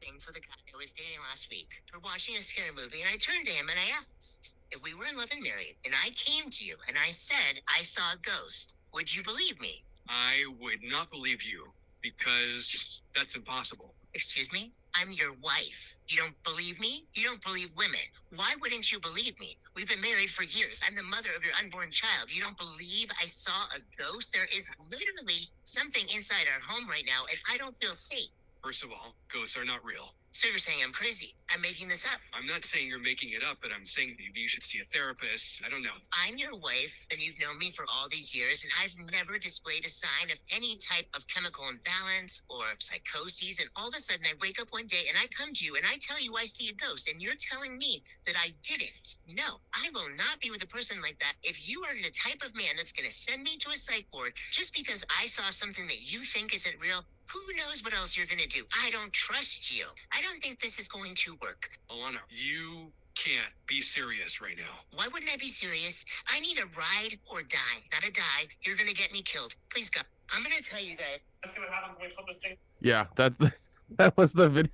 thing 0.00 0.18
for 0.18 0.32
the 0.32 0.40
guy 0.40 0.46
I 0.72 0.76
was 0.76 0.92
dating 0.92 1.20
last 1.28 1.50
week. 1.50 1.82
We're 1.92 2.00
watching 2.00 2.36
a 2.36 2.40
scary 2.40 2.70
movie, 2.74 3.00
and 3.00 3.10
I 3.12 3.16
turned 3.16 3.46
to 3.46 3.52
him 3.52 3.68
and 3.68 3.78
I 3.78 3.90
asked 4.16 4.56
if 4.72 4.82
we 4.82 4.94
were 4.94 5.06
in 5.06 5.16
love 5.16 5.30
and 5.32 5.42
married. 5.42 5.76
And 5.84 5.94
I 6.04 6.10
came 6.10 6.50
to 6.50 6.64
you 6.64 6.76
and 6.88 6.96
I 6.96 7.10
said 7.10 7.60
I 7.68 7.82
saw 7.82 8.02
a 8.12 8.18
ghost. 8.18 8.74
Would 8.94 9.14
you 9.14 9.22
believe 9.22 9.60
me? 9.60 9.84
I 10.08 10.44
would 10.60 10.82
not 10.82 11.10
believe 11.10 11.42
you 11.42 11.66
because 12.02 13.02
that's 13.14 13.36
impossible. 13.36 13.94
Excuse 14.14 14.52
me? 14.52 14.72
I'm 14.94 15.12
your 15.12 15.32
wife. 15.42 15.96
You 16.08 16.18
don't 16.18 16.34
believe 16.42 16.80
me? 16.80 17.04
You 17.14 17.24
don't 17.24 17.42
believe 17.44 17.70
women. 17.76 18.00
Why 18.34 18.56
wouldn't 18.60 18.90
you 18.90 18.98
believe 18.98 19.38
me? 19.38 19.56
We've 19.76 19.88
been 19.88 20.00
married 20.00 20.30
for 20.30 20.42
years. 20.42 20.82
I'm 20.86 20.96
the 20.96 21.04
mother 21.04 21.30
of 21.36 21.44
your 21.44 21.54
unborn 21.62 21.90
child. 21.92 22.26
You 22.28 22.42
don't 22.42 22.58
believe 22.58 23.06
I 23.22 23.26
saw 23.26 23.66
a 23.76 24.02
ghost? 24.02 24.32
There 24.34 24.48
is 24.56 24.68
literally 24.90 25.48
something 25.62 26.02
inside 26.14 26.46
our 26.52 26.60
home 26.60 26.88
right 26.88 27.04
now, 27.06 27.22
and 27.30 27.38
I 27.48 27.56
don't 27.56 27.76
feel 27.80 27.94
safe. 27.94 28.30
First 28.64 28.82
of 28.82 28.90
all, 28.90 29.14
ghosts 29.32 29.56
are 29.56 29.64
not 29.64 29.84
real. 29.84 30.12
So 30.32 30.48
you're 30.48 30.58
saying 30.58 30.78
I'm 30.84 30.92
crazy? 30.92 31.34
I'm 31.52 31.60
making 31.60 31.88
this 31.88 32.06
up. 32.06 32.20
I'm 32.32 32.46
not 32.46 32.64
saying 32.64 32.86
you're 32.88 33.02
making 33.02 33.30
it 33.32 33.42
up, 33.42 33.58
but 33.60 33.72
I'm 33.74 33.84
saying 33.84 34.14
that 34.16 34.40
you 34.40 34.46
should 34.46 34.64
see 34.64 34.78
a 34.78 34.86
therapist. 34.94 35.60
I 35.66 35.68
don't 35.68 35.82
know. 35.82 35.98
I'm 36.14 36.38
your 36.38 36.54
wife, 36.54 36.94
and 37.10 37.20
you've 37.20 37.40
known 37.40 37.58
me 37.58 37.70
for 37.70 37.84
all 37.90 38.08
these 38.08 38.32
years, 38.32 38.62
and 38.62 38.72
I've 38.78 38.94
never 39.10 39.38
displayed 39.38 39.84
a 39.84 39.88
sign 39.88 40.30
of 40.30 40.38
any 40.54 40.76
type 40.76 41.06
of 41.16 41.26
chemical 41.26 41.64
imbalance 41.68 42.42
or 42.48 42.62
psychoses. 42.78 43.58
And 43.58 43.68
all 43.74 43.88
of 43.88 43.94
a 43.94 44.00
sudden, 44.00 44.24
I 44.24 44.38
wake 44.40 44.60
up 44.62 44.68
one 44.70 44.86
day 44.86 45.06
and 45.08 45.18
I 45.18 45.26
come 45.26 45.52
to 45.52 45.64
you 45.64 45.74
and 45.74 45.84
I 45.84 45.98
tell 46.00 46.20
you 46.20 46.34
I 46.38 46.44
see 46.44 46.68
a 46.70 46.74
ghost, 46.74 47.08
and 47.10 47.20
you're 47.20 47.34
telling 47.34 47.76
me 47.76 48.02
that 48.24 48.36
I 48.38 48.54
didn't. 48.62 49.16
No, 49.26 49.58
I 49.74 49.90
will 49.92 50.08
not 50.16 50.38
be 50.40 50.52
with 50.52 50.62
a 50.62 50.68
person 50.70 51.02
like 51.02 51.18
that. 51.18 51.34
If 51.42 51.68
you 51.68 51.82
are 51.82 51.94
the 51.94 52.14
type 52.14 52.46
of 52.46 52.54
man 52.54 52.76
that's 52.76 52.92
going 52.92 53.08
to 53.08 53.14
send 53.14 53.42
me 53.42 53.56
to 53.58 53.70
a 53.70 53.76
psych 53.76 54.06
ward 54.14 54.32
just 54.52 54.72
because 54.72 55.04
I 55.20 55.26
saw 55.26 55.50
something 55.50 55.88
that 55.88 56.06
you 56.06 56.20
think 56.20 56.54
isn't 56.54 56.80
real, 56.80 57.02
who 57.30 57.40
knows 57.54 57.84
what 57.84 57.94
else 57.94 58.16
you're 58.16 58.26
going 58.26 58.42
to 58.42 58.48
do? 58.48 58.64
I 58.82 58.90
don't 58.90 59.12
trust 59.12 59.70
you. 59.76 59.86
I 60.12 60.19
don't 60.22 60.42
think 60.42 60.60
this 60.60 60.78
is 60.78 60.88
going 60.88 61.14
to 61.14 61.32
work. 61.42 61.70
Alana, 61.90 62.18
you 62.28 62.92
can't 63.14 63.52
be 63.66 63.80
serious 63.80 64.40
right 64.40 64.56
now. 64.56 64.80
Why 64.94 65.08
wouldn't 65.12 65.30
I 65.30 65.36
be 65.36 65.48
serious? 65.48 66.04
I 66.28 66.40
need 66.40 66.58
a 66.58 66.66
ride 66.76 67.18
or 67.30 67.42
die. 67.42 67.80
Not 67.92 68.06
a 68.06 68.12
die. 68.12 68.48
You're 68.62 68.76
going 68.76 68.88
to 68.88 68.94
get 68.94 69.12
me 69.12 69.22
killed. 69.22 69.54
Please 69.68 69.90
go. 69.90 70.00
I'm 70.32 70.42
going 70.42 70.56
to 70.56 70.62
tell 70.62 70.82
you 70.82 70.96
that 70.96 71.18
Let's 71.42 71.54
see 71.54 71.60
what 71.60 71.70
happens 71.70 71.98
when 71.98 72.08
we 72.08 72.14
flip 72.14 72.26
this 72.26 72.36
thing. 72.36 72.56
Yeah, 72.80 73.06
that's 73.16 73.38
the, 73.38 73.52
that 73.96 74.16
was 74.16 74.32
the 74.32 74.48
video, 74.48 74.72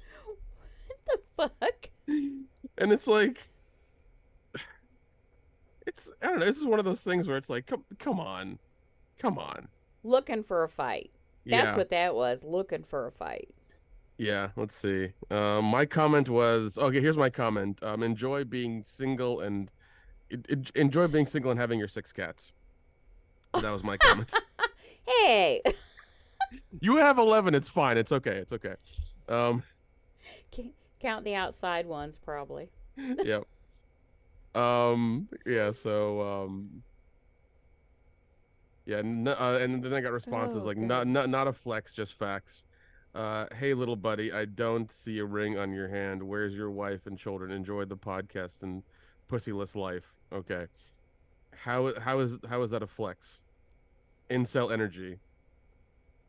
What 1.36 1.52
the 1.58 1.66
fuck? 1.66 1.88
and 2.78 2.92
it's 2.92 3.06
like, 3.06 3.48
it's 5.86 6.10
I 6.22 6.26
don't 6.26 6.40
know. 6.40 6.46
This 6.46 6.58
is 6.58 6.66
one 6.66 6.78
of 6.78 6.84
those 6.84 7.00
things 7.00 7.28
where 7.28 7.36
it's 7.36 7.50
like, 7.50 7.66
come, 7.66 7.84
come 7.98 8.20
on, 8.20 8.58
come 9.18 9.38
on. 9.38 9.68
Looking 10.02 10.42
for 10.42 10.64
a 10.64 10.68
fight. 10.68 11.10
That's 11.44 11.72
yeah, 11.72 11.76
what 11.76 11.90
that 11.90 12.14
was. 12.14 12.42
Looking 12.42 12.82
for 12.82 13.06
a 13.06 13.12
fight. 13.12 13.48
Yeah. 14.18 14.48
Let's 14.56 14.74
see. 14.74 15.12
Um, 15.30 15.64
my 15.66 15.84
comment 15.86 16.28
was 16.28 16.78
okay. 16.78 17.00
Here's 17.00 17.16
my 17.16 17.30
comment. 17.30 17.82
Um, 17.82 18.02
enjoy 18.02 18.44
being 18.44 18.82
single 18.82 19.40
and 19.40 19.70
en- 20.30 20.44
en- 20.50 20.66
enjoy 20.74 21.06
being 21.08 21.26
single 21.26 21.50
and 21.50 21.60
having 21.60 21.78
your 21.78 21.88
six 21.88 22.12
cats. 22.12 22.52
That 23.54 23.70
was 23.70 23.82
my 23.84 23.96
comment. 23.96 24.32
Hey, 25.08 25.62
you 26.80 26.96
have 26.96 27.18
eleven. 27.18 27.54
It's 27.54 27.68
fine. 27.68 27.96
It's 27.96 28.10
okay. 28.10 28.38
It's 28.38 28.52
okay. 28.52 28.74
Um, 29.28 29.62
c- 30.52 30.72
count 31.00 31.24
the 31.24 31.36
outside 31.36 31.86
ones 31.86 32.18
probably. 32.18 32.68
yep. 32.96 33.44
Um. 34.56 35.28
Yeah. 35.46 35.70
So. 35.70 36.20
Um. 36.22 36.82
Yeah. 38.84 38.98
N- 38.98 39.28
uh, 39.28 39.58
and 39.60 39.84
then 39.84 39.92
I 39.94 40.00
got 40.00 40.10
responses 40.10 40.64
Oh, 40.64 40.66
like. 40.66 40.76
"Not, 40.76 41.06
not, 41.06 41.28
not 41.30 41.46
a 41.46 41.52
flex, 41.52 41.94
just 41.94 42.18
facts." 42.18 42.65
Uh, 43.16 43.46
hey, 43.58 43.72
little 43.72 43.96
buddy, 43.96 44.30
I 44.30 44.44
don't 44.44 44.92
see 44.92 45.20
a 45.20 45.24
ring 45.24 45.56
on 45.56 45.72
your 45.72 45.88
hand. 45.88 46.22
Where's 46.22 46.54
your 46.54 46.70
wife 46.70 47.06
and 47.06 47.18
children? 47.18 47.50
Enjoy 47.50 47.86
the 47.86 47.96
podcast 47.96 48.62
and 48.62 48.82
pussyless 49.32 49.74
life. 49.74 50.12
Okay. 50.30 50.66
How 51.54 51.98
how 51.98 52.18
is 52.18 52.38
how 52.46 52.60
is 52.60 52.72
that 52.72 52.82
a 52.82 52.86
flex? 52.86 53.46
Incel 54.28 54.70
energy. 54.70 55.18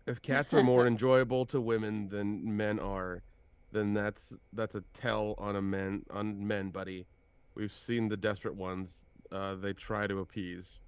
If 0.05 0.21
cats 0.21 0.53
are 0.53 0.63
more 0.63 0.87
enjoyable 0.93 1.45
to 1.47 1.59
women 1.59 2.07
than 2.07 2.55
men 2.55 2.79
are, 2.79 3.21
then 3.73 3.93
that's 3.93 4.37
that's 4.53 4.75
a 4.75 4.83
tell 4.93 5.35
on 5.37 5.57
a 5.57 5.61
men 5.61 6.03
on 6.09 6.47
men, 6.47 6.69
buddy. 6.69 7.05
We've 7.53 7.73
seen 7.73 8.07
the 8.07 8.15
desperate 8.15 8.55
ones. 8.55 9.03
Uh, 9.29 9.55
they 9.55 9.73
try 9.73 10.07
to 10.07 10.19
appease. 10.19 10.79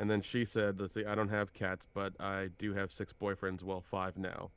And 0.00 0.10
then 0.10 0.22
she 0.22 0.44
said, 0.44 0.80
"Let's 0.80 0.94
see, 0.94 1.04
I 1.04 1.14
don't 1.14 1.28
have 1.28 1.52
cats, 1.54 1.86
but 1.94 2.14
I 2.20 2.48
do 2.58 2.74
have 2.74 2.92
six 2.92 3.12
boyfriends. 3.12 3.62
Well, 3.62 3.82
five 3.82 4.18
now." 4.18 4.52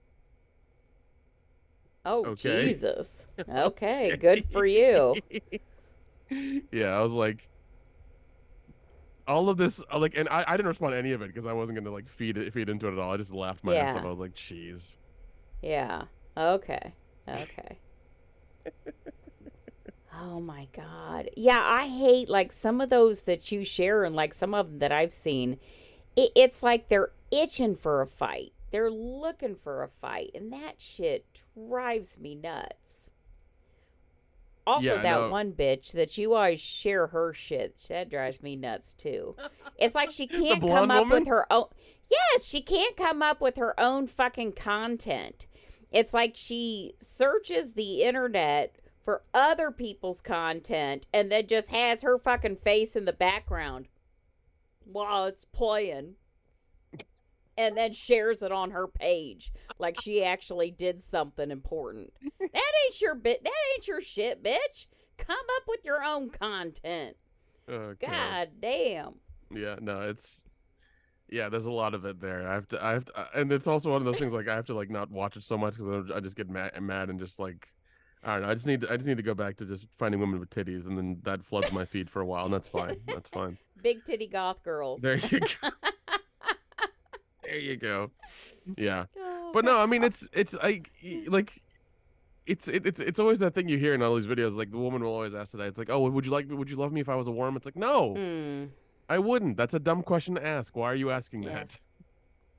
Oh 2.05 2.29
Okay. 2.31 2.35
Jesus. 2.35 3.27
Okay, 3.49 4.13
good 4.13 4.45
for 4.45 4.65
you. 4.65 5.19
yeah, 6.71 6.97
I 6.97 7.01
was 7.01 7.11
like, 7.13 7.49
all 9.27 9.49
of 9.49 9.57
this, 9.57 9.81
uh, 9.91 9.99
like, 9.99 10.13
and 10.15 10.27
I, 10.29 10.43
I 10.47 10.57
didn't 10.57 10.67
respond 10.67 10.93
to 10.93 10.97
any 10.97 11.11
of 11.13 11.21
it 11.21 11.27
because 11.27 11.45
I 11.45 11.53
wasn't 11.53 11.77
gonna 11.77 11.91
like 11.91 12.09
feed 12.09 12.37
it 12.37 12.53
feed 12.53 12.69
into 12.69 12.87
it 12.87 12.93
at 12.93 12.99
all. 12.99 13.13
I 13.13 13.17
just 13.17 13.33
laughed 13.33 13.63
my 13.63 13.75
ass 13.77 13.95
off. 13.95 14.03
I 14.03 14.09
was 14.09 14.19
like, 14.19 14.33
"Jeez." 14.33 14.97
Yeah. 15.61 16.05
Okay. 16.37 16.95
Okay. 17.27 17.79
oh 20.19 20.39
my 20.39 20.67
god. 20.75 21.29
Yeah, 21.35 21.61
I 21.61 21.87
hate 21.87 22.29
like 22.29 22.51
some 22.51 22.81
of 22.81 22.89
those 22.89 23.23
that 23.23 23.51
you 23.51 23.63
share 23.63 24.03
and 24.03 24.15
like 24.15 24.33
some 24.33 24.53
of 24.53 24.69
them 24.69 24.77
that 24.79 24.91
I've 24.91 25.13
seen. 25.13 25.59
It, 26.15 26.31
it's 26.35 26.63
like 26.63 26.89
they're 26.89 27.11
itching 27.31 27.75
for 27.75 28.01
a 28.01 28.07
fight. 28.07 28.53
They're 28.71 28.91
looking 28.91 29.55
for 29.55 29.83
a 29.83 29.87
fight, 29.87 30.31
and 30.33 30.51
that 30.51 30.81
shit 30.81 31.25
drives 31.55 32.19
me 32.19 32.35
nuts. 32.35 33.09
Also, 34.65 34.95
Yeah, 34.95 35.01
that 35.01 35.29
one 35.29 35.51
bitch 35.51 35.91
that 35.91 36.17
you 36.17 36.33
always 36.33 36.59
share 36.61 37.07
her 37.07 37.33
shit, 37.33 37.77
that 37.89 38.09
drives 38.09 38.41
me 38.41 38.55
nuts 38.55 38.93
too. 38.93 39.35
It's 39.77 39.93
like 39.93 40.09
she 40.09 40.25
can't 40.27 40.61
come 40.61 40.89
up 40.89 41.03
woman? 41.03 41.19
with 41.19 41.27
her 41.27 41.45
own. 41.51 41.65
Yes, 42.09 42.45
she 42.45 42.61
can't 42.61 42.95
come 42.95 43.21
up 43.21 43.41
with 43.41 43.57
her 43.57 43.77
own 43.79 44.07
fucking 44.07 44.53
content. 44.53 45.47
It's 45.91 46.13
like 46.13 46.33
she 46.35 46.95
searches 46.99 47.73
the 47.73 48.03
internet 48.03 48.75
for 49.03 49.23
other 49.33 49.71
people's 49.71 50.21
content 50.21 51.07
and 51.13 51.31
then 51.31 51.47
just 51.47 51.71
has 51.71 52.01
her 52.01 52.17
fucking 52.17 52.57
face 52.57 52.95
in 52.95 53.05
the 53.05 53.13
background 53.13 53.87
while 54.85 55.25
it's 55.25 55.45
playing. 55.45 56.15
And 57.55 57.77
then 57.77 57.93
shares 57.93 58.41
it 58.41 58.51
on 58.51 58.71
her 58.71 58.87
page 58.87 59.53
like 59.77 60.01
she 60.01 60.23
actually 60.23 60.71
did 60.71 60.99
something 60.99 61.51
important. 61.51 62.11
That 62.39 62.49
ain't 62.51 62.99
your 62.99 63.13
bit. 63.13 63.43
That 63.43 63.53
ain't 63.75 63.87
your 63.87 64.01
shit, 64.01 64.43
bitch. 64.43 64.87
Come 65.19 65.37
up 65.57 65.63
with 65.67 65.85
your 65.85 66.03
own 66.03 66.31
content. 66.31 67.15
Okay. 67.69 68.07
God 68.07 68.49
damn. 68.59 69.13
Yeah, 69.51 69.75
no, 69.79 70.01
it's 70.01 70.45
yeah. 71.29 71.49
There's 71.49 71.67
a 71.67 71.71
lot 71.71 71.93
of 71.93 72.05
it 72.05 72.19
there. 72.19 72.47
I 72.47 72.55
have 72.55 72.67
to, 72.69 72.83
I 72.83 72.91
have 72.93 73.05
to, 73.05 73.27
and 73.35 73.51
it's 73.51 73.67
also 73.67 73.91
one 73.91 74.01
of 74.01 74.05
those 74.05 74.17
things 74.17 74.33
like 74.33 74.47
I 74.47 74.55
have 74.55 74.65
to 74.65 74.73
like 74.73 74.89
not 74.89 75.11
watch 75.11 75.37
it 75.37 75.43
so 75.43 75.57
much 75.57 75.77
because 75.77 76.09
I 76.11 76.19
just 76.19 76.35
get 76.35 76.49
mad, 76.49 76.81
mad 76.81 77.09
and 77.09 77.19
just 77.19 77.39
like 77.39 77.67
I 78.25 78.33
don't 78.33 78.43
know. 78.43 78.49
I 78.49 78.53
just 78.53 78.67
need, 78.67 78.81
to, 78.81 78.91
I 78.91 78.95
just 78.95 79.07
need 79.07 79.17
to 79.17 79.23
go 79.23 79.33
back 79.33 79.57
to 79.57 79.65
just 79.65 79.85
finding 79.91 80.19
women 80.21 80.39
with 80.39 80.49
titties, 80.49 80.87
and 80.87 80.97
then 80.97 81.19
that 81.23 81.43
floods 81.43 81.71
my 81.71 81.83
feed 81.85 82.09
for 82.09 82.21
a 82.21 82.25
while, 82.25 82.45
and 82.45 82.53
that's 82.53 82.67
fine. 82.67 82.97
That's 83.07 83.29
fine. 83.29 83.57
Big 83.83 84.03
titty 84.05 84.27
goth 84.27 84.63
girls. 84.63 85.01
There 85.01 85.17
you 85.17 85.39
go. 85.41 85.69
there 87.43 87.57
you 87.59 87.75
go. 87.77 88.11
Yeah, 88.77 89.05
Oh, 89.17 89.51
but 89.53 89.65
no, 89.65 89.79
I 89.79 89.85
mean 89.85 90.03
it's 90.03 90.27
it's 90.33 90.55
like 90.55 90.89
like. 91.27 91.61
It's 92.45 92.67
it, 92.67 92.85
it's 92.85 92.99
it's 92.99 93.19
always 93.19 93.39
that 93.39 93.53
thing 93.55 93.69
you 93.69 93.77
hear 93.77 93.93
in 93.93 94.01
all 94.01 94.15
these 94.15 94.27
videos. 94.27 94.53
Like 94.55 94.69
the 94.71 94.77
woman 94.77 95.01
will 95.01 95.13
always 95.13 95.33
ask 95.33 95.53
that. 95.53 95.61
It's 95.61 95.79
like, 95.79 95.89
oh, 95.89 96.09
would 96.09 96.25
you 96.25 96.31
like 96.31 96.45
me? 96.49 96.55
Would 96.57 96.69
you 96.69 96.75
love 96.75 96.91
me 96.91 96.99
if 96.99 97.07
I 97.07 97.15
was 97.15 97.27
a 97.27 97.31
worm? 97.31 97.55
It's 97.55 97.65
like, 97.65 97.77
no, 97.77 98.15
Mm, 98.17 98.69
I 99.07 99.17
wouldn't. 99.19 99.55
That's 99.55 99.73
a 99.73 99.79
dumb 99.79 100.03
question 100.03 100.35
to 100.35 100.45
ask. 100.45 100.75
Why 100.75 100.91
are 100.91 100.95
you 100.95 101.09
asking 101.09 101.41
that? 101.43 101.53
yes. 101.53 101.79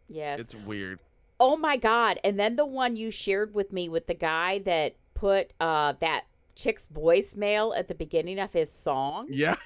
Yes. 0.09 0.40
It's 0.40 0.54
weird. 0.54 1.00
Oh 1.38 1.59
my 1.59 1.76
god! 1.76 2.18
And 2.25 2.38
then 2.40 2.56
the 2.56 2.64
one 2.64 2.97
you 2.97 3.11
shared 3.11 3.52
with 3.54 3.75
me 3.75 3.90
with 3.90 4.06
the 4.06 4.14
guy 4.14 4.59
that 4.61 4.94
put 5.25 5.54
uh 5.59 5.95
that 6.00 6.26
chick's 6.54 6.87
voicemail 6.87 7.75
at 7.75 7.88
the 7.88 7.95
beginning 7.95 8.38
of 8.38 8.52
his 8.52 8.71
song. 8.71 9.26
Yeah. 9.31 9.57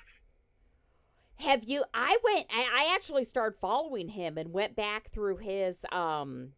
Have 1.34 1.64
you? 1.64 1.82
I 1.92 2.16
went. 2.22 2.46
I, 2.54 2.86
I 2.90 2.94
actually 2.94 3.24
started 3.24 3.58
following 3.60 4.10
him 4.10 4.38
and 4.38 4.52
went 4.52 4.76
back 4.76 5.10
through 5.10 5.38
his 5.38 5.84
um 5.90 6.50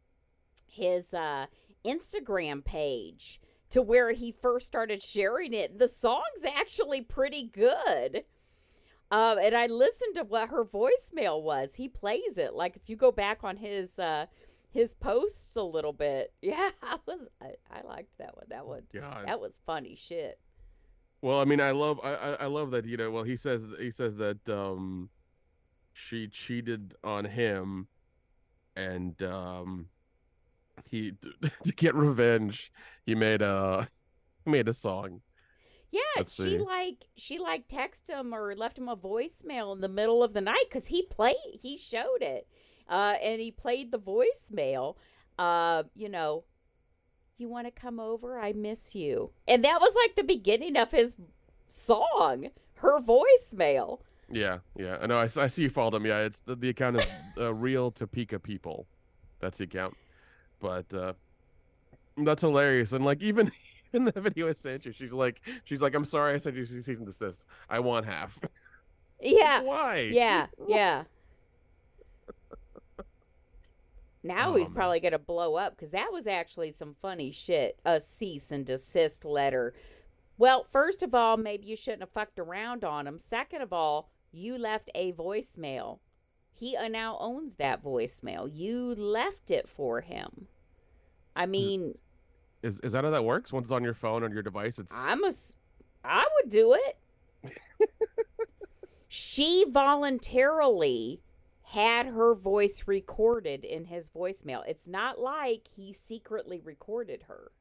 his 0.66 1.14
uh 1.14 1.46
Instagram 1.82 2.62
page 2.62 3.40
to 3.70 3.80
where 3.80 4.12
he 4.12 4.32
first 4.32 4.66
started 4.66 5.02
sharing 5.02 5.54
it. 5.54 5.78
The 5.78 5.88
song's 5.88 6.44
actually 6.44 7.00
pretty 7.00 7.44
good. 7.44 8.24
Um, 9.10 9.38
and 9.38 9.56
I 9.56 9.66
listened 9.66 10.16
to 10.16 10.24
what 10.24 10.50
her 10.50 10.64
voicemail 10.64 11.42
was. 11.42 11.76
He 11.76 11.88
plays 11.88 12.36
it 12.36 12.52
like 12.52 12.76
if 12.76 12.90
you 12.90 12.96
go 12.96 13.12
back 13.12 13.44
on 13.44 13.56
his 13.56 13.98
uh 13.98 14.26
his 14.70 14.94
posts 14.94 15.56
a 15.56 15.62
little 15.62 15.92
bit. 15.92 16.32
Yeah, 16.42 16.70
I 16.82 16.98
was 17.06 17.28
I, 17.40 17.52
I 17.70 17.82
liked 17.86 18.16
that 18.18 18.36
one. 18.36 18.46
That 18.48 18.66
one 18.66 18.82
God. 18.92 19.24
that 19.26 19.40
was 19.40 19.58
funny 19.66 19.94
shit. 19.94 20.38
Well, 21.22 21.38
I 21.40 21.44
mean, 21.44 21.60
I 21.60 21.72
love, 21.72 22.00
I, 22.02 22.14
I 22.14 22.32
I 22.32 22.46
love 22.46 22.70
that 22.70 22.86
you 22.86 22.96
know. 22.96 23.10
Well, 23.10 23.24
he 23.24 23.36
says 23.36 23.66
he 23.78 23.90
says 23.90 24.16
that 24.16 24.48
um, 24.48 25.10
she 25.92 26.28
cheated 26.28 26.94
on 27.04 27.26
him, 27.26 27.88
and 28.74 29.20
um, 29.22 29.88
he 30.86 31.12
to 31.64 31.72
get 31.74 31.94
revenge, 31.94 32.72
he 33.04 33.14
made 33.14 33.42
a 33.42 33.88
he 34.44 34.50
made 34.50 34.68
a 34.68 34.72
song. 34.72 35.20
Yeah, 35.90 36.00
Let's 36.18 36.34
she 36.34 36.42
see. 36.42 36.58
like 36.58 37.04
she 37.16 37.38
like 37.38 37.68
texted 37.68 38.10
him 38.10 38.32
or 38.32 38.54
left 38.54 38.78
him 38.78 38.88
a 38.88 38.96
voicemail 38.96 39.74
in 39.74 39.80
the 39.80 39.88
middle 39.88 40.22
of 40.22 40.32
the 40.32 40.40
night 40.40 40.64
because 40.68 40.86
he 40.86 41.02
played 41.02 41.34
he 41.60 41.76
showed 41.76 42.22
it, 42.22 42.46
uh, 42.90 43.14
and 43.22 43.40
he 43.40 43.50
played 43.50 43.92
the 43.92 43.98
voicemail. 43.98 44.96
Uh, 45.38 45.84
you 45.94 46.08
know, 46.08 46.44
you 47.38 47.48
want 47.48 47.66
to 47.66 47.70
come 47.70 47.98
over? 47.98 48.38
I 48.38 48.52
miss 48.52 48.94
you. 48.94 49.30
And 49.48 49.64
that 49.64 49.80
was 49.80 49.94
like 49.94 50.16
the 50.16 50.24
beginning 50.24 50.76
of 50.76 50.90
his 50.90 51.16
song, 51.68 52.50
her 52.74 53.00
voicemail. 53.00 54.00
Yeah, 54.30 54.58
yeah. 54.76 54.98
I 55.00 55.06
know. 55.06 55.18
I 55.18 55.26
see 55.26 55.62
you 55.62 55.70
followed 55.70 55.94
him. 55.94 56.06
Yeah, 56.06 56.18
it's 56.18 56.40
the, 56.40 56.54
the 56.56 56.68
account 56.68 56.96
is 56.96 57.06
uh, 57.38 57.54
real 57.54 57.90
Topeka 57.90 58.38
people. 58.38 58.86
That's 59.40 59.58
the 59.58 59.64
account. 59.64 59.96
But 60.60 60.92
uh, 60.92 61.14
that's 62.18 62.42
hilarious. 62.42 62.92
And 62.92 63.04
like 63.04 63.22
even 63.22 63.50
in 63.92 64.04
the 64.04 64.20
video 64.20 64.48
I 64.48 64.52
sent 64.52 64.84
you, 64.84 64.92
she's 64.92 65.12
like, 65.12 65.40
she's 65.64 65.80
like, 65.80 65.94
I'm 65.94 66.04
sorry, 66.04 66.34
I 66.34 66.36
sent 66.36 66.56
you 66.56 66.66
cease 66.66 66.86
and 66.88 67.06
desist. 67.06 67.46
I 67.68 67.80
want 67.80 68.04
half. 68.06 68.38
Yeah. 69.22 69.60
Why? 69.60 70.08
Yeah, 70.10 70.46
yeah. 70.66 71.04
Now 74.22 74.50
Oh, 74.52 74.54
he's 74.56 74.68
man. 74.68 74.74
probably 74.76 75.00
going 75.00 75.12
to 75.12 75.18
blow 75.18 75.54
up 75.56 75.74
because 75.76 75.92
that 75.92 76.12
was 76.12 76.26
actually 76.26 76.70
some 76.72 76.94
funny 77.00 77.30
shit. 77.32 77.78
A 77.84 77.98
cease 78.00 78.50
and 78.50 78.66
desist 78.66 79.24
letter. 79.24 79.74
Well, 80.36 80.64
first 80.70 81.02
of 81.02 81.14
all, 81.14 81.36
maybe 81.36 81.66
you 81.66 81.76
shouldn't 81.76 82.02
have 82.02 82.10
fucked 82.10 82.38
around 82.38 82.84
on 82.84 83.06
him. 83.06 83.18
Second 83.18 83.62
of 83.62 83.72
all, 83.72 84.10
you 84.32 84.56
left 84.58 84.90
a 84.94 85.12
voicemail. 85.12 85.98
He 86.52 86.76
uh, 86.76 86.88
now 86.88 87.16
owns 87.20 87.56
that 87.56 87.82
voicemail. 87.82 88.48
You 88.52 88.94
left 88.94 89.50
it 89.50 89.68
for 89.68 90.00
him. 90.02 90.46
I 91.34 91.46
mean, 91.46 91.96
Is 92.62 92.80
is 92.80 92.92
that 92.92 93.04
how 93.04 93.10
that 93.10 93.24
works? 93.24 93.52
Once 93.52 93.64
it's 93.66 93.72
on 93.72 93.82
your 93.84 93.94
phone 93.94 94.22
or 94.22 94.30
your 94.30 94.42
device, 94.42 94.78
it's 94.78 94.94
I'm 94.94 95.24
a. 95.24 95.32
I 96.04 96.26
would 96.42 96.50
do 96.50 96.74
it. 96.74 96.98
she 99.08 99.64
voluntarily 99.68 101.20
had 101.72 102.06
her 102.06 102.34
voice 102.34 102.84
recorded 102.86 103.64
in 103.64 103.84
his 103.84 104.08
voicemail. 104.08 104.62
It's 104.66 104.88
not 104.88 105.20
like 105.20 105.68
he 105.76 105.92
secretly 105.92 106.60
recorded 106.60 107.24
her. 107.28 107.52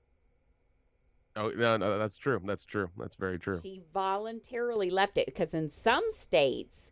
oh 1.35 1.51
no, 1.55 1.77
no, 1.77 1.99
that's 1.99 2.17
true. 2.17 2.41
That's 2.43 2.65
true. 2.65 2.89
That's 2.97 3.15
very 3.15 3.37
true. 3.37 3.59
She 3.61 3.83
voluntarily 3.93 4.89
left 4.89 5.19
it 5.19 5.27
because 5.27 5.53
in 5.53 5.69
some 5.69 6.03
states, 6.09 6.91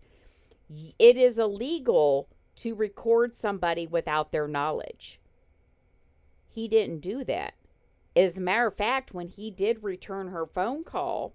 it 1.00 1.18
is 1.18 1.40
illegal 1.40 2.30
to 2.58 2.76
record 2.76 3.34
somebody 3.34 3.88
without 3.88 4.32
their 4.32 4.48
knowledge. 4.48 5.20
He 6.48 6.68
didn't 6.68 7.00
do 7.00 7.24
that. 7.24 7.56
As 8.16 8.38
a 8.38 8.42
matter 8.42 8.68
of 8.68 8.76
fact, 8.76 9.14
when 9.14 9.28
he 9.28 9.50
did 9.50 9.84
return 9.84 10.28
her 10.28 10.46
phone 10.46 10.84
call, 10.84 11.34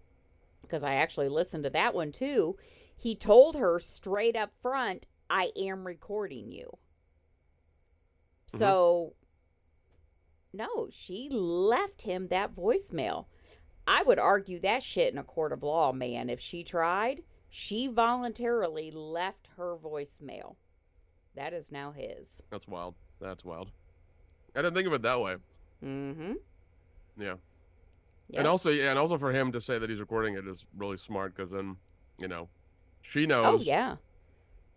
because 0.60 0.84
I 0.84 0.94
actually 0.94 1.28
listened 1.28 1.64
to 1.64 1.70
that 1.70 1.92
one 1.92 2.12
too, 2.12 2.56
he 2.96 3.16
told 3.16 3.56
her 3.56 3.80
straight 3.80 4.36
up 4.36 4.52
front, 4.62 5.06
I 5.32 5.50
am 5.56 5.86
recording 5.86 6.52
you. 6.52 6.76
Mhm. 8.48 8.58
So, 8.58 9.14
no, 10.52 10.88
she 10.90 11.30
left 11.30 12.02
him 12.02 12.28
that 12.28 12.54
voicemail. 12.54 13.28
I 13.86 14.02
would 14.02 14.18
argue 14.18 14.60
that 14.60 14.82
shit 14.82 15.10
in 15.10 15.18
a 15.18 15.24
court 15.24 15.52
of 15.52 15.62
law, 15.62 15.90
man. 15.92 16.28
If 16.28 16.38
she 16.38 16.62
tried, 16.62 17.24
she 17.48 17.86
voluntarily 17.86 18.90
left 18.90 19.48
her 19.56 19.74
voicemail. 19.76 20.56
That 21.34 21.54
is 21.54 21.72
now 21.72 21.92
his. 21.92 22.42
That's 22.50 22.68
wild. 22.68 22.94
That's 23.18 23.42
wild. 23.42 23.70
I 24.54 24.60
didn't 24.60 24.74
think 24.74 24.86
of 24.86 24.92
it 24.92 25.02
that 25.02 25.18
way. 25.18 25.36
Mm-hmm. 25.82 26.34
Yeah. 27.16 27.36
Yeah. 28.28 28.38
And 28.40 28.46
also, 28.46 28.68
yeah, 28.68 28.90
and 28.90 28.98
also 28.98 29.16
for 29.16 29.32
him 29.32 29.50
to 29.52 29.62
say 29.62 29.78
that 29.78 29.88
he's 29.88 29.98
recording 29.98 30.34
it 30.34 30.46
is 30.46 30.66
really 30.76 30.98
smart 30.98 31.34
because 31.34 31.50
then, 31.50 31.78
you 32.18 32.28
know, 32.28 32.50
she 33.00 33.26
knows. 33.26 33.46
Oh 33.46 33.62
yeah, 33.62 33.96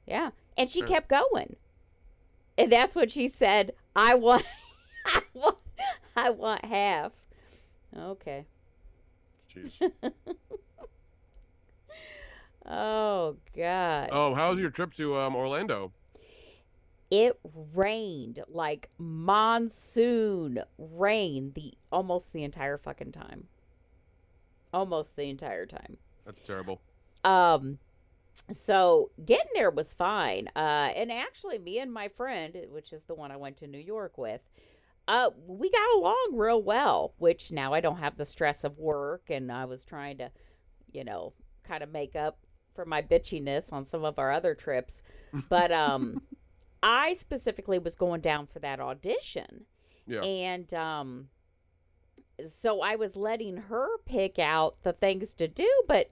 yeah. 0.05 0.31
And 0.57 0.69
she 0.69 0.81
kept 0.81 1.09
going, 1.09 1.57
and 2.57 2.71
that's 2.71 2.95
what 2.95 3.11
she 3.11 3.27
said. 3.27 3.73
I 3.95 4.15
want, 4.15 4.43
I 5.05 5.21
want, 5.33 5.57
I 6.15 6.29
want 6.29 6.65
half. 6.65 7.11
Okay. 7.97 8.45
Jeez. 9.53 9.91
Oh 12.65 13.35
God. 13.55 14.09
Oh, 14.11 14.33
how 14.33 14.49
was 14.49 14.59
your 14.59 14.71
trip 14.71 14.93
to 14.95 15.17
um, 15.17 15.35
Orlando? 15.35 15.91
It 17.11 17.39
rained 17.73 18.43
like 18.49 18.89
monsoon 18.97 20.59
rain 20.77 21.51
the 21.53 21.73
almost 21.91 22.33
the 22.33 22.43
entire 22.43 22.77
fucking 22.77 23.11
time. 23.11 23.47
Almost 24.73 25.15
the 25.15 25.29
entire 25.29 25.67
time. 25.67 25.97
That's 26.25 26.41
terrible. 26.45 26.81
Um 27.23 27.77
so 28.51 29.11
getting 29.23 29.51
there 29.53 29.71
was 29.71 29.93
fine. 29.93 30.49
Uh 30.55 30.91
and 30.95 31.11
actually 31.11 31.57
me 31.57 31.79
and 31.79 31.91
my 31.91 32.07
friend, 32.07 32.55
which 32.69 32.93
is 32.93 33.03
the 33.03 33.15
one 33.15 33.31
I 33.31 33.37
went 33.37 33.57
to 33.57 33.67
New 33.67 33.79
York 33.79 34.17
with, 34.17 34.41
uh 35.07 35.29
we 35.47 35.69
got 35.69 35.95
along 35.95 36.31
real 36.33 36.61
well, 36.61 37.13
which 37.17 37.51
now 37.51 37.73
I 37.73 37.81
don't 37.81 37.97
have 37.97 38.17
the 38.17 38.25
stress 38.25 38.63
of 38.63 38.77
work 38.77 39.23
and 39.29 39.51
I 39.51 39.65
was 39.65 39.83
trying 39.83 40.17
to, 40.19 40.31
you 40.91 41.03
know, 41.03 41.33
kind 41.63 41.83
of 41.83 41.91
make 41.91 42.15
up 42.15 42.37
for 42.73 42.85
my 42.85 43.01
bitchiness 43.01 43.71
on 43.73 43.85
some 43.85 44.03
of 44.03 44.19
our 44.19 44.31
other 44.31 44.53
trips. 44.53 45.01
But 45.49 45.71
um 45.71 46.21
I 46.83 47.13
specifically 47.13 47.79
was 47.79 47.95
going 47.95 48.21
down 48.21 48.45
for 48.45 48.59
that 48.59 48.79
audition. 48.79 49.65
Yeah. 50.05 50.21
And 50.21 50.71
um 50.73 51.29
so 52.43 52.81
I 52.81 52.95
was 52.95 53.15
letting 53.15 53.57
her 53.57 53.97
pick 54.05 54.37
out 54.39 54.83
the 54.83 54.93
things 54.93 55.33
to 55.35 55.47
do, 55.47 55.69
but 55.87 56.11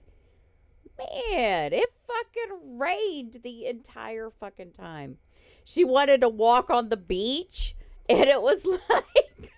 man, 0.98 1.72
it 1.72 1.92
fucking 2.06 2.78
rained 2.78 3.40
the 3.42 3.66
entire 3.66 4.30
fucking 4.30 4.72
time. 4.72 5.18
She 5.64 5.84
wanted 5.84 6.20
to 6.20 6.28
walk 6.28 6.70
on 6.70 6.88
the 6.90 6.96
beach, 6.96 7.74
and 8.08 8.24
it 8.28 8.40
was 8.42 8.64
like, 8.90 9.52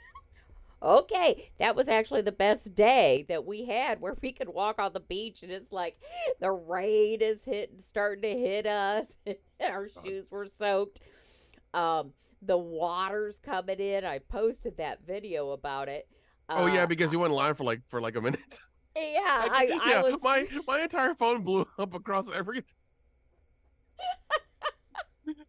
okay, 0.83 1.51
that 1.59 1.75
was 1.75 1.88
actually 1.88 2.22
the 2.22 2.33
best 2.33 2.75
day 2.75 3.25
that 3.29 3.44
we 3.44 3.64
had 3.64 4.01
where 4.01 4.14
we 4.20 4.33
could 4.33 4.49
walk 4.49 4.79
on 4.79 4.92
the 4.92 5.01
beach, 5.01 5.42
and 5.42 5.51
it's 5.51 5.72
like 5.72 5.99
the 6.40 6.51
rain 6.53 7.20
is 7.20 7.44
hitting, 7.44 7.79
starting 7.79 8.22
to 8.22 8.38
hit 8.38 8.66
us, 8.66 9.16
and 9.27 9.37
our 9.61 9.88
shoes 10.05 10.31
were 10.31 10.46
soaked. 10.46 11.01
Um, 11.75 12.12
the 12.42 12.57
water's 12.59 13.38
coming 13.38 13.81
in. 13.81 14.05
I 14.05 14.18
posted 14.20 14.77
that 14.77 15.01
video 15.07 15.51
about 15.51 15.88
it. 15.88 16.07
oh 16.49 16.66
yeah, 16.66 16.85
Uh, 16.85 16.87
because 16.87 17.12
you 17.12 17.18
went 17.18 17.33
live 17.33 17.57
for 17.57 17.64
like 17.64 17.81
for 17.88 18.01
like 18.01 18.14
a 18.16 18.20
minute. 18.20 18.59
yeah, 18.96 19.48
I, 19.50 19.78
I 19.82 19.90
yeah, 19.90 20.02
was 20.02 20.22
my 20.22 20.46
my 20.66 20.80
entire 20.80 21.14
phone 21.14 21.42
blew 21.42 21.66
up 21.78 21.94
across 21.94 22.30
every. 22.32 22.62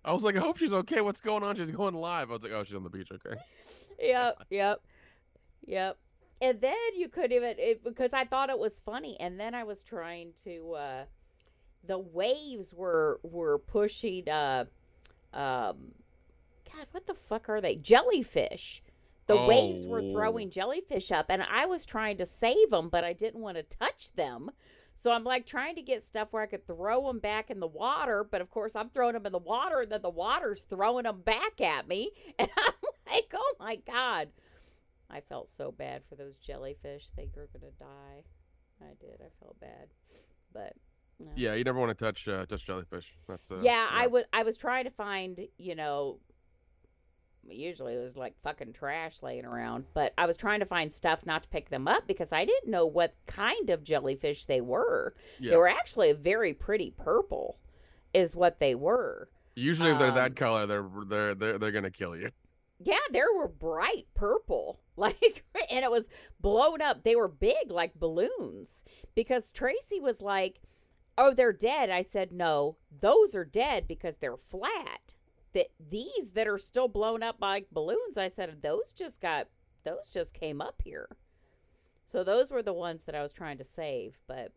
I 0.06 0.14
was 0.14 0.24
like, 0.24 0.36
I 0.36 0.40
hope 0.40 0.58
she's 0.58 0.74
okay. 0.74 1.02
What's 1.02 1.22
going 1.22 1.44
on? 1.44 1.56
She's 1.56 1.72
going 1.72 1.94
live. 1.96 2.30
I 2.30 2.34
was 2.34 2.44
like, 2.44 2.52
oh, 2.52 2.64
she's 2.64 2.76
on 2.76 2.84
the 2.84 2.90
beach. 2.90 3.10
Okay. 3.12 3.36
yep, 4.00 4.38
yep, 4.50 4.82
yep. 5.66 5.98
And 6.42 6.62
then 6.62 6.76
you 6.96 7.10
could 7.10 7.32
even 7.32 7.56
it, 7.58 7.84
because 7.84 8.14
I 8.14 8.26
thought 8.26 8.50
it 8.50 8.60
was 8.60 8.80
funny, 8.80 9.18
and 9.20 9.40
then 9.40 9.56
I 9.56 9.64
was 9.64 9.84
trying 9.84 10.34
to. 10.44 10.74
uh 10.74 11.04
The 11.86 12.00
waves 12.00 12.74
were 12.74 13.20
were 13.24 13.60
pushing. 13.60 14.28
uh 14.30 14.66
um 15.34 15.94
God, 16.66 16.88
what 16.92 17.08
the 17.08 17.14
fuck 17.16 17.50
are 17.50 17.62
they? 17.62 17.76
Jellyfish. 17.76 18.84
The 19.28 19.36
waves 19.46 19.86
were 19.86 20.02
Oh. 20.02 20.12
throwing 20.12 20.50
jellyfish 20.50 21.12
up, 21.12 21.28
and 21.30 21.44
I 21.44 21.66
was 21.66 21.86
trying 21.86 22.18
to 22.18 22.26
save 22.26 22.70
them, 22.70 22.90
but 22.90 23.04
I 23.04 23.14
didn't 23.14 23.42
want 23.42 23.58
to 23.58 23.64
touch 23.64 24.14
them. 24.14 24.52
So 24.94 25.12
I'm 25.12 25.24
like 25.24 25.46
trying 25.46 25.76
to 25.76 25.82
get 25.84 26.02
stuff 26.02 26.30
where 26.32 26.42
I 26.42 26.48
could 26.48 26.66
throw 26.66 27.06
them 27.06 27.20
back 27.20 27.52
in 27.52 27.60
the 27.60 27.68
water, 27.68 28.24
but 28.24 28.42
of 28.42 28.50
course 28.50 28.76
I'm 28.76 28.90
throwing 28.90 29.14
them 29.14 29.26
in 29.28 29.32
the 29.32 29.38
water, 29.38 29.82
and 29.82 29.92
then 29.92 30.02
the 30.02 30.10
water's 30.10 30.64
throwing 30.64 31.04
them 31.04 31.22
back 31.22 31.62
at 31.62 31.88
me, 31.88 32.12
and 32.40 32.50
I'm 32.58 32.74
like, 33.12 33.32
oh 33.36 33.54
my 33.60 33.76
god! 33.76 34.30
I 35.10 35.22
felt 35.22 35.50
so 35.50 35.72
bad 35.72 36.04
for 36.10 36.16
those 36.16 36.38
jellyfish; 36.38 37.08
they 37.16 37.30
were 37.36 37.48
gonna 37.54 37.72
die. 37.80 38.24
I 38.82 38.94
did. 39.00 39.20
I 39.22 39.30
felt 39.40 39.60
bad, 39.60 39.88
but 40.54 40.74
no. 41.20 41.32
Yeah, 41.36 41.54
you 41.54 41.64
never 41.64 41.80
want 41.80 41.96
to 41.98 42.06
touch 42.06 42.28
uh, 42.28 42.46
touch 42.46 42.66
jellyfish. 42.66 43.14
That's 43.28 43.52
uh, 43.52 43.60
yeah, 43.62 43.88
I 43.92 44.08
was 44.08 44.24
I 44.34 44.44
was 44.44 44.58
trying 44.58 44.86
to 44.86 44.92
find, 44.92 45.48
you 45.58 45.76
know, 45.76 46.20
usually 47.56 47.94
it 47.94 48.02
was 48.02 48.18
like 48.18 48.36
fucking 48.44 48.74
trash 48.74 49.24
laying 49.24 49.46
around, 49.46 49.86
but 49.94 50.14
I 50.18 50.26
was 50.26 50.38
trying 50.38 50.60
to 50.60 50.66
find 50.66 50.92
stuff 50.92 51.26
not 51.26 51.44
to 51.44 51.50
pick 51.50 51.70
them 51.70 51.88
up 51.88 52.08
because 52.08 52.34
I 52.34 52.46
didn't 52.46 52.72
know 52.72 52.86
what 52.86 53.16
kind 53.26 53.70
of 53.70 53.84
jellyfish 53.84 54.46
they 54.46 54.62
were. 54.62 55.16
Yeah. 55.40 55.52
They 55.52 55.58
were 55.58 55.68
actually 55.68 56.10
a 56.10 56.16
very 56.16 56.54
pretty 56.54 56.92
purple 56.92 57.58
is 58.14 58.36
what 58.36 58.60
they 58.60 58.76
were. 58.76 59.30
Usually, 59.56 59.92
if 59.92 60.00
they're 60.00 60.10
um, 60.10 60.16
that 60.16 60.36
color, 60.36 60.66
they're 60.66 60.86
they're 61.08 61.36
they're 61.36 61.58
they're 61.58 61.72
gonna 61.72 61.92
kill 61.92 62.16
you. 62.16 62.30
Yeah, 62.84 63.00
they 63.12 63.22
were 63.36 63.48
bright 63.48 64.08
purple. 64.14 64.80
Like 65.00 65.46
and 65.70 65.86
it 65.86 65.92
was 65.92 66.10
blown 66.40 66.82
up. 66.82 67.04
They 67.04 67.16
were 67.16 67.28
big 67.28 67.70
like 67.70 67.94
balloons 68.00 68.84
because 69.14 69.52
Tracy 69.52 70.00
was 70.00 70.24
like, 70.24 70.60
"Oh, 71.20 71.36
they're 71.36 71.54
dead." 71.54 71.92
I 71.92 72.02
said, 72.02 72.32
"No, 72.32 72.78
those 73.00 73.36
are 73.36 73.46
dead 73.46 73.88
because 73.88 74.18
they're 74.18 74.38
flat." 74.38 75.14
That 75.58 75.72
these 75.90 76.32
that 76.36 76.48
are 76.48 76.60
still 76.60 76.88
blown 76.88 77.24
up 77.24 77.40
by 77.40 77.66
balloons, 77.72 78.16
I 78.16 78.28
said, 78.28 78.62
"Those 78.62 78.92
just 78.92 79.20
got 79.20 79.48
those 79.84 80.10
just 80.14 80.36
came 80.36 80.62
up 80.62 80.82
here." 80.84 81.10
So 82.06 82.24
those 82.24 82.52
were 82.52 82.62
the 82.62 82.74
ones 82.74 83.06
that 83.06 83.16
I 83.16 83.24
was 83.24 83.34
trying 83.34 83.58
to 83.58 83.64
save, 83.64 84.20
but 84.28 84.52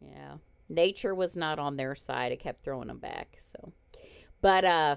yeah. 0.00 0.36
Nature 0.68 1.14
was 1.14 1.34
not 1.34 1.58
on 1.58 1.76
their 1.76 1.94
side. 1.94 2.30
It 2.30 2.40
kept 2.40 2.62
throwing 2.62 2.88
them 2.88 2.98
back. 2.98 3.38
So 3.40 3.72
but 4.42 4.64
uh 4.64 4.96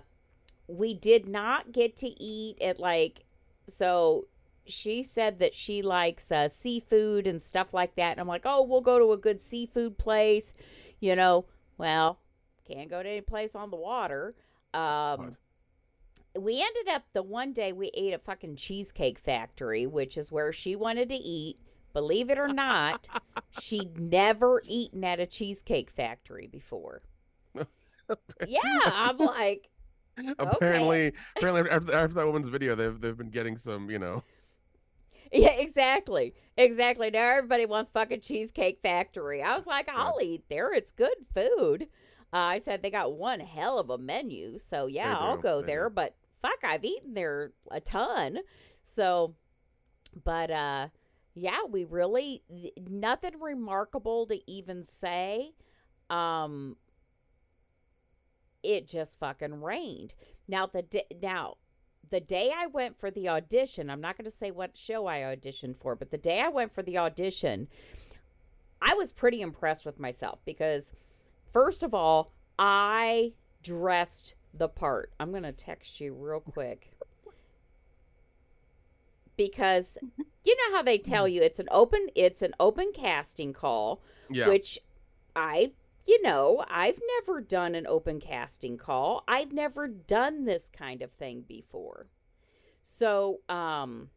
we 0.68 0.94
did 0.94 1.28
not 1.28 1.72
get 1.72 1.96
to 1.98 2.08
eat 2.22 2.62
at 2.62 2.78
like 2.78 3.24
so 3.68 4.28
she 4.66 5.02
said 5.02 5.40
that 5.40 5.56
she 5.56 5.82
likes 5.82 6.32
uh, 6.32 6.48
seafood 6.48 7.26
and 7.26 7.42
stuff 7.42 7.74
like 7.74 7.96
that. 7.96 8.12
And 8.12 8.20
I'm 8.20 8.28
like, 8.28 8.44
oh, 8.46 8.62
we'll 8.64 8.82
go 8.82 9.00
to 9.00 9.12
a 9.12 9.18
good 9.18 9.42
seafood 9.42 9.98
place. 9.98 10.54
You 11.00 11.16
know, 11.16 11.46
well, 11.78 12.20
can't 12.68 12.90
go 12.90 13.02
to 13.02 13.10
any 13.10 13.22
place 13.22 13.56
on 13.56 13.70
the 13.70 13.78
water. 13.78 14.36
Um, 14.74 15.36
we 16.38 16.62
ended 16.62 16.94
up 16.94 17.04
the 17.14 17.24
one 17.24 17.54
day 17.54 17.74
we 17.74 17.92
ate 17.94 18.14
at 18.14 18.24
fucking 18.24 18.56
Cheesecake 18.56 19.20
Factory, 19.20 19.86
which 19.86 20.18
is 20.18 20.32
where 20.32 20.52
she 20.52 20.76
wanted 20.76 21.10
to 21.10 21.16
eat. 21.16 21.58
Believe 21.94 22.30
it 22.30 22.38
or 22.38 22.48
not, 22.48 23.08
she'd 23.60 24.00
never 24.00 24.62
eaten 24.66 25.04
at 25.04 25.20
a 25.20 25.26
Cheesecake 25.26 25.90
Factory 25.90 26.48
before. 26.48 27.02
yeah, 28.48 28.60
I'm 28.86 29.18
like, 29.18 29.70
apparently, 30.40 31.12
apparently 31.36 31.70
after, 31.70 31.94
after 31.94 32.14
that 32.16 32.26
woman's 32.26 32.48
video, 32.48 32.76
they've 32.76 33.00
they've 33.00 33.18
been 33.18 33.30
getting 33.30 33.58
some, 33.58 33.90
you 33.90 34.00
know. 34.00 34.24
Yeah, 35.34 35.54
exactly. 35.54 36.34
Exactly. 36.58 37.10
Now 37.10 37.38
everybody 37.38 37.66
wants 37.66 37.90
fucking 37.90 38.20
Cheesecake 38.22 38.80
Factory. 38.82 39.42
I 39.42 39.56
was 39.56 39.66
like, 39.66 39.90
I'll 39.90 40.20
eat 40.22 40.44
there. 40.50 40.74
It's 40.74 40.92
good 40.92 41.16
food. 41.34 41.88
Uh, 42.34 42.38
I 42.38 42.60
said 42.60 42.82
they 42.82 42.92
got 42.92 43.14
one 43.14 43.40
hell 43.40 43.78
of 43.78 43.90
a 43.90 43.98
menu. 43.98 44.58
So, 44.58 44.88
yeah, 44.88 45.16
I'll 45.18 45.38
go 45.38 45.62
there. 45.62 45.90
But 45.90 46.16
fuck, 46.42 46.60
I've 46.64 46.86
eaten 46.86 47.14
there 47.14 47.52
a 47.70 47.80
ton. 47.82 48.40
So, 48.84 49.36
but 50.24 50.50
uh, 50.50 50.88
yeah, 51.34 51.60
we 51.70 51.84
really, 51.84 52.44
nothing 52.90 53.40
remarkable 53.40 54.26
to 54.28 54.40
even 54.50 54.84
say. 54.84 55.52
Um, 56.10 56.78
it 58.64 58.88
just 58.88 59.20
fucking 59.20 59.62
rained. 59.62 60.14
Now, 60.48 60.68
the 60.68 60.82
di- 60.84 61.06
now, 61.22 61.58
the 62.10 62.20
day 62.20 62.52
I 62.56 62.68
went 62.68 63.00
for 63.00 63.10
the 63.10 63.30
audition, 63.30 63.90
I'm 63.90 64.02
not 64.02 64.18
going 64.18 64.26
to 64.26 64.32
say 64.32 64.52
what 64.52 64.76
show 64.76 65.08
I 65.08 65.20
auditioned 65.20 65.78
for, 65.78 65.96
but 65.96 66.12
the 66.12 66.18
day 66.18 66.42
I 66.42 66.50
went 66.50 66.74
for 66.74 66.84
the 66.84 66.98
audition, 66.98 67.68
I 68.82 68.94
was 68.96 69.14
pretty 69.14 69.42
impressed 69.42 69.86
with 69.86 70.00
myself 70.00 70.40
because, 70.46 70.94
first 71.52 71.84
of 71.84 71.94
all, 71.94 72.32
I 72.58 73.34
dressed 73.64 74.36
the 74.54 74.68
part. 74.68 75.12
I'm 75.20 75.32
going 75.32 75.44
to 75.44 75.52
text 75.52 76.00
you 76.00 76.14
real 76.14 76.40
quick. 76.42 76.92
Because 79.38 79.98
you 80.44 80.56
know 80.56 80.76
how 80.76 80.84
they 80.84 80.98
tell 80.98 81.28
you 81.28 81.42
it's 81.42 81.60
an 81.60 81.68
open 81.72 82.08
it's 82.16 82.42
an 82.42 82.54
open 82.60 82.92
casting 82.94 83.54
call, 83.54 84.02
Yeah. 84.30 84.48
which 84.50 84.78
I 85.36 85.74
you 86.06 86.22
know, 86.24 86.66
I've 86.68 87.00
never 87.20 87.42
done 87.42 87.76
an 87.76 87.86
open 87.88 88.20
casting 88.20 88.78
call. 88.78 89.24
I've 89.28 89.54
never 89.54 89.88
done 89.88 90.46
this 90.46 90.68
kind 90.68 91.02
of 91.04 91.12
thing 91.12 91.44
before. 91.48 92.08
So, 92.84 93.40
um 93.50 94.10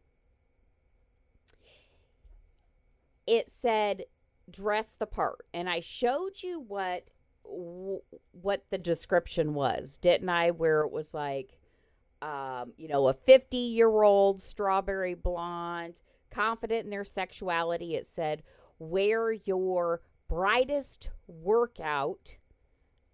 it 3.27 3.49
said 3.49 4.03
dress 4.49 4.95
the 4.95 5.07
part 5.07 5.45
and 5.53 5.67
I 5.69 5.79
showed 5.79 6.43
you 6.43 6.59
what 6.59 7.05
what 7.47 8.65
the 8.69 8.77
description 8.77 9.53
was, 9.53 9.97
didn't 9.97 10.29
I? 10.29 10.51
Where 10.51 10.81
it 10.81 10.91
was 10.91 11.13
like 11.13 11.57
um, 12.21 12.73
you 12.77 12.87
know, 12.87 13.07
a 13.07 13.13
50 13.13 13.57
year 13.57 14.01
old 14.03 14.41
strawberry 14.41 15.13
blonde, 15.13 16.01
confident 16.31 16.85
in 16.85 16.89
their 16.89 17.03
sexuality. 17.03 17.95
It 17.95 18.05
said, 18.05 18.41
wear 18.79 19.31
your 19.31 20.01
brightest 20.27 21.11
workout 21.27 22.37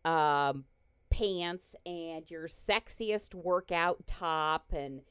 um, 0.05 0.65
pants 1.09 1.75
and 1.85 2.29
your 2.31 2.47
sexiest 2.47 3.35
workout 3.35 4.07
top 4.07 4.71
and 4.71 5.01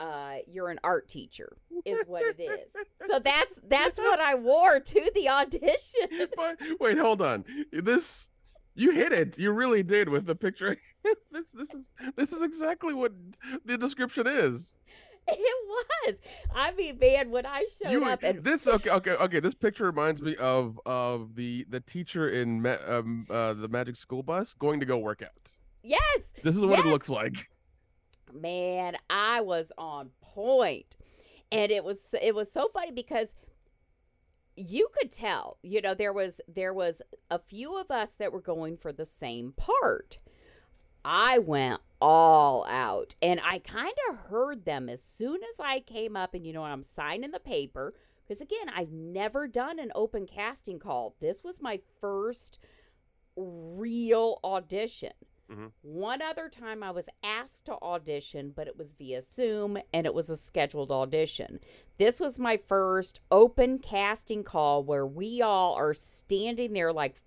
uh, 0.00 0.36
you're 0.46 0.68
an 0.68 0.78
art 0.84 1.08
teacher 1.08 1.56
is 1.84 2.04
what 2.06 2.22
it 2.24 2.40
is. 2.40 2.72
so 3.08 3.18
that's 3.18 3.60
that's 3.66 3.98
what 3.98 4.20
I 4.20 4.36
wore 4.36 4.78
to 4.78 5.10
the 5.14 5.28
audition. 5.28 6.28
but 6.36 6.56
wait, 6.78 6.98
hold 6.98 7.20
on. 7.20 7.44
This 7.72 8.28
you 8.74 8.92
hit 8.92 9.12
it. 9.12 9.38
You 9.38 9.52
really 9.52 9.82
did 9.82 10.08
with 10.08 10.26
the 10.26 10.34
picture. 10.34 10.76
this 11.32 11.50
this 11.50 11.72
is 11.74 11.92
this 12.16 12.32
is 12.32 12.42
exactly 12.42 12.94
what 12.94 13.12
the 13.64 13.76
description 13.78 14.26
is. 14.26 14.76
It 15.30 15.66
was. 16.06 16.20
I 16.54 16.72
mean, 16.72 16.98
man, 16.98 17.30
when 17.30 17.44
I 17.44 17.66
showed 17.82 17.90
You 17.92 18.04
up 18.06 18.22
and 18.22 18.42
this 18.44 18.66
okay 18.66 18.88
okay 18.90 19.10
okay. 19.12 19.40
This 19.40 19.54
picture 19.54 19.84
reminds 19.84 20.22
me 20.22 20.36
of 20.36 20.80
of 20.86 21.34
the 21.34 21.66
the 21.68 21.80
teacher 21.80 22.28
in 22.28 22.62
ma- 22.62 22.76
um 22.86 23.26
uh 23.28 23.52
the 23.52 23.68
Magic 23.68 23.96
School 23.96 24.22
Bus 24.22 24.54
going 24.54 24.80
to 24.80 24.86
go 24.86 24.96
work 24.96 25.22
out. 25.22 25.56
yes, 25.82 26.32
This 26.42 26.56
is 26.56 26.64
what 26.64 26.78
it 26.78 26.86
looks 26.86 27.08
like. 27.10 27.48
man 28.32 28.94
i 29.08 29.40
was 29.40 29.72
on 29.78 30.10
point 30.20 30.96
and 31.50 31.72
it 31.72 31.82
was 31.82 32.14
it 32.22 32.34
was 32.34 32.52
so 32.52 32.68
funny 32.74 32.90
because 32.92 33.34
you 34.58 34.88
could 34.98 35.10
tell 35.10 35.58
you 35.62 35.80
know 35.80 35.94
there 35.94 36.12
was 36.12 36.40
there 36.48 36.74
was 36.74 37.00
a 37.30 37.38
few 37.38 37.78
of 37.78 37.90
us 37.90 38.14
that 38.14 38.32
were 38.32 38.40
going 38.40 38.76
for 38.76 38.92
the 38.92 39.04
same 39.04 39.52
part. 39.52 40.18
I 41.04 41.38
went 41.38 41.80
all 42.00 42.64
out 42.66 43.14
and 43.20 43.40
i 43.44 43.58
kind 43.58 43.92
of 44.08 44.16
heard 44.16 44.64
them 44.64 44.88
as 44.88 45.02
soon 45.02 45.40
as 45.50 45.58
i 45.58 45.80
came 45.80 46.16
up 46.16 46.32
and 46.32 46.46
you 46.46 46.52
know 46.52 46.62
i'm 46.62 46.82
signing 46.82 47.32
the 47.32 47.40
paper 47.40 47.92
because 48.22 48.40
again 48.40 48.68
i've 48.74 48.92
never 48.92 49.48
done 49.48 49.78
an 49.78 49.90
open 49.94 50.26
casting 50.26 50.78
call. 50.78 51.16
This 51.20 51.42
was 51.42 51.60
my 51.60 51.80
first 52.00 52.58
real 53.36 54.38
audition 54.44 55.12
Mm-hmm. 55.50 55.66
one 55.80 56.20
other 56.20 56.50
time 56.50 56.82
I 56.82 56.90
was 56.90 57.08
asked 57.22 57.64
to 57.66 57.72
audition, 57.80 58.52
but 58.54 58.66
it 58.66 58.76
was 58.76 58.92
via 58.92 59.22
Zoom 59.22 59.78
and 59.94 60.06
it 60.06 60.12
was 60.12 60.28
a 60.28 60.36
scheduled 60.36 60.90
audition. 60.90 61.60
This 61.96 62.20
was 62.20 62.38
my 62.38 62.58
first 62.58 63.20
open 63.30 63.78
casting 63.78 64.44
call 64.44 64.84
where 64.84 65.06
we 65.06 65.40
all 65.40 65.74
are 65.74 65.94
standing 65.94 66.74
there 66.74 66.92
like 66.92 67.22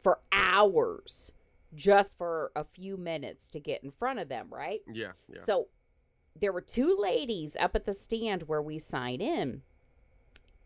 for 0.00 0.20
hours 0.30 1.32
just 1.74 2.16
for 2.16 2.52
a 2.54 2.62
few 2.64 2.96
minutes 2.96 3.48
to 3.48 3.60
get 3.60 3.82
in 3.82 3.90
front 3.90 4.20
of 4.20 4.28
them, 4.28 4.46
right? 4.50 4.80
Yeah, 4.92 5.12
yeah. 5.28 5.40
So 5.40 5.66
there 6.38 6.52
were 6.52 6.60
two 6.60 6.96
ladies 6.96 7.56
up 7.58 7.74
at 7.74 7.84
the 7.84 7.94
stand 7.94 8.44
where 8.44 8.62
we 8.62 8.78
sign 8.78 9.20
in. 9.20 9.62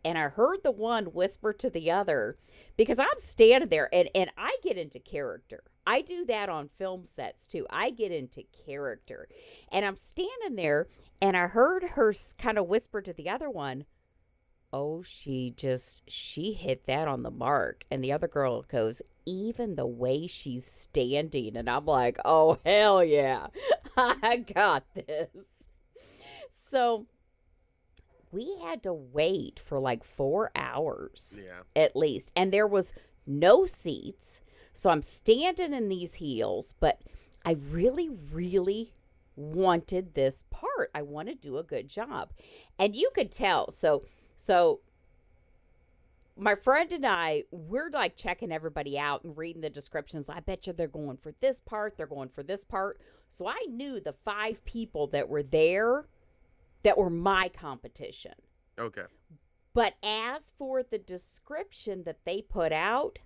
And 0.03 0.17
I 0.17 0.29
heard 0.29 0.63
the 0.63 0.71
one 0.71 1.05
whisper 1.05 1.53
to 1.53 1.69
the 1.69 1.91
other 1.91 2.37
because 2.75 2.97
I'm 2.97 3.07
standing 3.17 3.69
there 3.69 3.89
and, 3.93 4.09
and 4.15 4.31
I 4.37 4.57
get 4.63 4.77
into 4.77 4.99
character. 4.99 5.63
I 5.85 6.01
do 6.01 6.25
that 6.25 6.49
on 6.49 6.69
film 6.77 7.05
sets 7.05 7.47
too. 7.47 7.65
I 7.69 7.89
get 7.89 8.11
into 8.11 8.43
character. 8.65 9.27
And 9.71 9.85
I'm 9.85 9.95
standing 9.95 10.55
there 10.55 10.87
and 11.21 11.35
I 11.35 11.47
heard 11.47 11.83
her 11.83 12.13
kind 12.37 12.57
of 12.57 12.67
whisper 12.67 13.01
to 13.01 13.13
the 13.13 13.29
other 13.29 13.49
one, 13.49 13.85
Oh, 14.73 15.01
she 15.01 15.53
just, 15.57 16.01
she 16.09 16.53
hit 16.53 16.85
that 16.85 17.07
on 17.07 17.23
the 17.23 17.31
mark. 17.31 17.83
And 17.91 18.01
the 18.01 18.13
other 18.13 18.27
girl 18.27 18.63
goes, 18.63 19.01
Even 19.25 19.75
the 19.75 19.85
way 19.85 20.27
she's 20.27 20.65
standing. 20.65 21.57
And 21.57 21.69
I'm 21.69 21.85
like, 21.85 22.17
Oh, 22.23 22.59
hell 22.65 23.03
yeah. 23.03 23.47
I 23.97 24.37
got 24.37 24.85
this. 24.95 25.67
So 26.49 27.05
we 28.31 28.57
had 28.63 28.83
to 28.83 28.93
wait 28.93 29.59
for 29.59 29.79
like 29.79 30.03
four 30.03 30.51
hours 30.55 31.37
yeah. 31.41 31.61
at 31.75 31.95
least. 31.95 32.31
And 32.35 32.51
there 32.51 32.67
was 32.67 32.93
no 33.27 33.65
seats. 33.65 34.41
So 34.73 34.89
I'm 34.89 35.01
standing 35.01 35.73
in 35.73 35.89
these 35.89 36.15
heels, 36.15 36.73
but 36.79 37.01
I 37.43 37.57
really, 37.69 38.09
really 38.31 38.93
wanted 39.35 40.13
this 40.13 40.43
part. 40.49 40.91
I 40.93 41.01
want 41.01 41.27
to 41.29 41.35
do 41.35 41.57
a 41.57 41.63
good 41.63 41.87
job. 41.87 42.31
And 42.77 42.95
you 42.95 43.11
could 43.13 43.31
tell. 43.31 43.71
So, 43.71 44.03
so 44.37 44.81
my 46.35 46.55
friend 46.55 46.91
and 46.91 47.05
I, 47.05 47.43
we're 47.51 47.89
like 47.89 48.15
checking 48.15 48.51
everybody 48.51 48.97
out 48.97 49.23
and 49.23 49.37
reading 49.37 49.61
the 49.61 49.69
descriptions. 49.69 50.29
I 50.29 50.39
bet 50.39 50.67
you 50.67 50.73
they're 50.73 50.87
going 50.87 51.17
for 51.17 51.33
this 51.39 51.59
part, 51.59 51.97
they're 51.97 52.07
going 52.07 52.29
for 52.29 52.43
this 52.43 52.63
part. 52.63 52.99
So 53.29 53.47
I 53.47 53.65
knew 53.69 53.99
the 53.99 54.15
five 54.25 54.63
people 54.65 55.07
that 55.07 55.29
were 55.29 55.43
there 55.43 56.07
that 56.83 56.97
were 56.97 57.09
my 57.09 57.49
competition. 57.49 58.33
Okay. 58.79 59.03
But 59.73 59.93
as 60.03 60.51
for 60.57 60.83
the 60.83 60.97
description 60.97 62.03
that 62.03 62.25
they 62.25 62.41
put 62.41 62.71
out, 62.71 63.19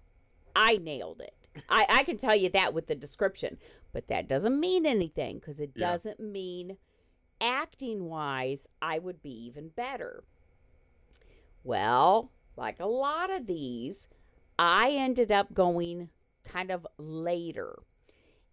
I 0.55 0.77
nailed 0.77 1.21
it. 1.21 1.33
I, 1.69 1.85
I 1.89 2.03
can 2.03 2.17
tell 2.17 2.35
you 2.35 2.49
that 2.49 2.73
with 2.73 2.87
the 2.87 2.95
description, 2.95 3.57
but 3.93 4.07
that 4.07 4.27
doesn't 4.27 4.59
mean 4.59 4.85
anything 4.85 5.39
because 5.39 5.59
it 5.59 5.71
Yeah. 5.75 5.91
doesn't 5.91 6.19
mean 6.19 6.77
acting 7.41 8.05
wise, 8.05 8.67
I 8.81 8.99
would 8.99 9.21
be 9.21 9.29
even 9.45 9.69
better. 9.69 10.23
Well, 11.63 12.31
like 12.55 12.79
a 12.79 12.85
lot 12.85 13.31
of 13.31 13.47
these, 13.47 14.07
I 14.57 14.91
ended 14.91 15.31
up 15.31 15.53
going 15.53 16.09
kind 16.43 16.71
of 16.71 16.85
later. 16.97 17.79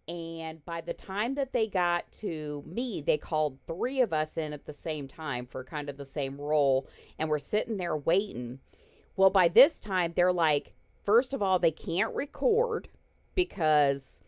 And 0.07 0.65
by 0.65 0.81
the 0.81 0.93
time 0.93 1.35
that 1.35 1.53
they 1.53 1.67
got 1.67 2.11
to 2.13 2.63
me, 2.67 3.01
they 3.01 3.17
called 3.17 3.59
three 3.67 4.01
of 4.01 4.11
us 4.11 4.37
in 4.37 4.51
at 4.51 4.65
the 4.65 4.73
same 4.73 5.07
time 5.07 5.45
for 5.45 5.63
kind 5.63 5.89
of 5.89 5.95
the 5.95 6.03
same 6.03 6.39
role. 6.41 6.87
And 7.17 7.29
we're 7.29 7.39
sitting 7.39 7.77
there 7.77 7.95
waiting. 7.95 8.59
Well, 9.15 9.29
by 9.29 9.47
this 9.47 9.79
time, 9.79 10.11
they're 10.13 10.33
like, 10.33 10.73
first 11.03 11.33
of 11.33 11.41
all, 11.41 11.59
they 11.59 11.71
can't 11.71 12.13
record 12.15 12.89
because 13.35 14.21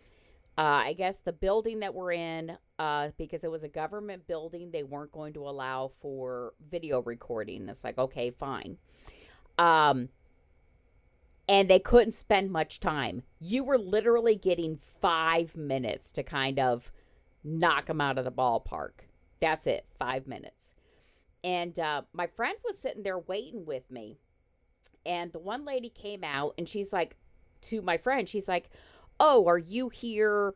Uh, 0.57 0.87
I 0.87 0.93
guess 0.93 1.19
the 1.19 1.33
building 1.33 1.81
that 1.81 1.93
we're 1.93 2.13
in, 2.13 2.57
uh, 2.79 3.09
because 3.17 3.43
it 3.43 3.51
was 3.51 3.65
a 3.65 3.67
government 3.67 4.25
building, 4.25 4.71
they 4.71 4.83
weren't 4.83 5.11
going 5.11 5.33
to 5.33 5.49
allow 5.49 5.91
for 5.99 6.53
video 6.71 7.01
recording. 7.01 7.67
It's 7.67 7.83
like, 7.83 7.97
okay, 7.97 8.31
fine. 8.31 8.77
Um, 9.57 10.07
and 11.49 11.69
they 11.69 11.79
couldn't 11.79 12.13
spend 12.13 12.51
much 12.51 12.79
time. 12.79 13.23
You 13.37 13.65
were 13.65 13.77
literally 13.77 14.37
getting 14.37 14.77
five 14.77 15.57
minutes 15.57 16.13
to 16.13 16.23
kind 16.23 16.57
of 16.57 16.89
knock 17.43 17.87
them 17.87 17.99
out 17.99 18.17
of 18.17 18.23
the 18.23 18.31
ballpark. 18.31 19.09
That's 19.41 19.67
it, 19.67 19.85
five 19.99 20.25
minutes. 20.25 20.73
And 21.43 21.77
uh, 21.77 22.03
my 22.13 22.27
friend 22.27 22.55
was 22.63 22.79
sitting 22.79 23.03
there 23.03 23.19
waiting 23.19 23.65
with 23.65 23.91
me. 23.91 24.19
And 25.05 25.31
the 25.31 25.39
one 25.39 25.65
lady 25.65 25.89
came 25.89 26.23
out 26.23 26.55
and 26.57 26.67
she's 26.67 26.91
like, 26.91 27.15
to 27.61 27.81
my 27.81 27.97
friend, 27.97 28.27
she's 28.27 28.47
like, 28.47 28.69
Oh, 29.19 29.47
are 29.47 29.57
you 29.57 29.89
here 29.89 30.55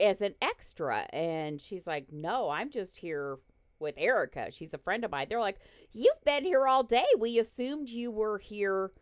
as 0.00 0.20
an 0.20 0.34
extra? 0.42 1.06
And 1.12 1.60
she's 1.60 1.86
like, 1.86 2.06
No, 2.12 2.50
I'm 2.50 2.70
just 2.70 2.98
here 2.98 3.38
with 3.80 3.94
Erica. 3.96 4.50
She's 4.50 4.74
a 4.74 4.78
friend 4.78 5.04
of 5.04 5.10
mine. 5.10 5.26
They're 5.28 5.40
like, 5.40 5.58
You've 5.92 6.24
been 6.24 6.44
here 6.44 6.66
all 6.66 6.82
day. 6.82 7.04
We 7.18 7.38
assumed 7.38 7.88
you 7.88 8.10
were 8.10 8.38
here 8.38 8.92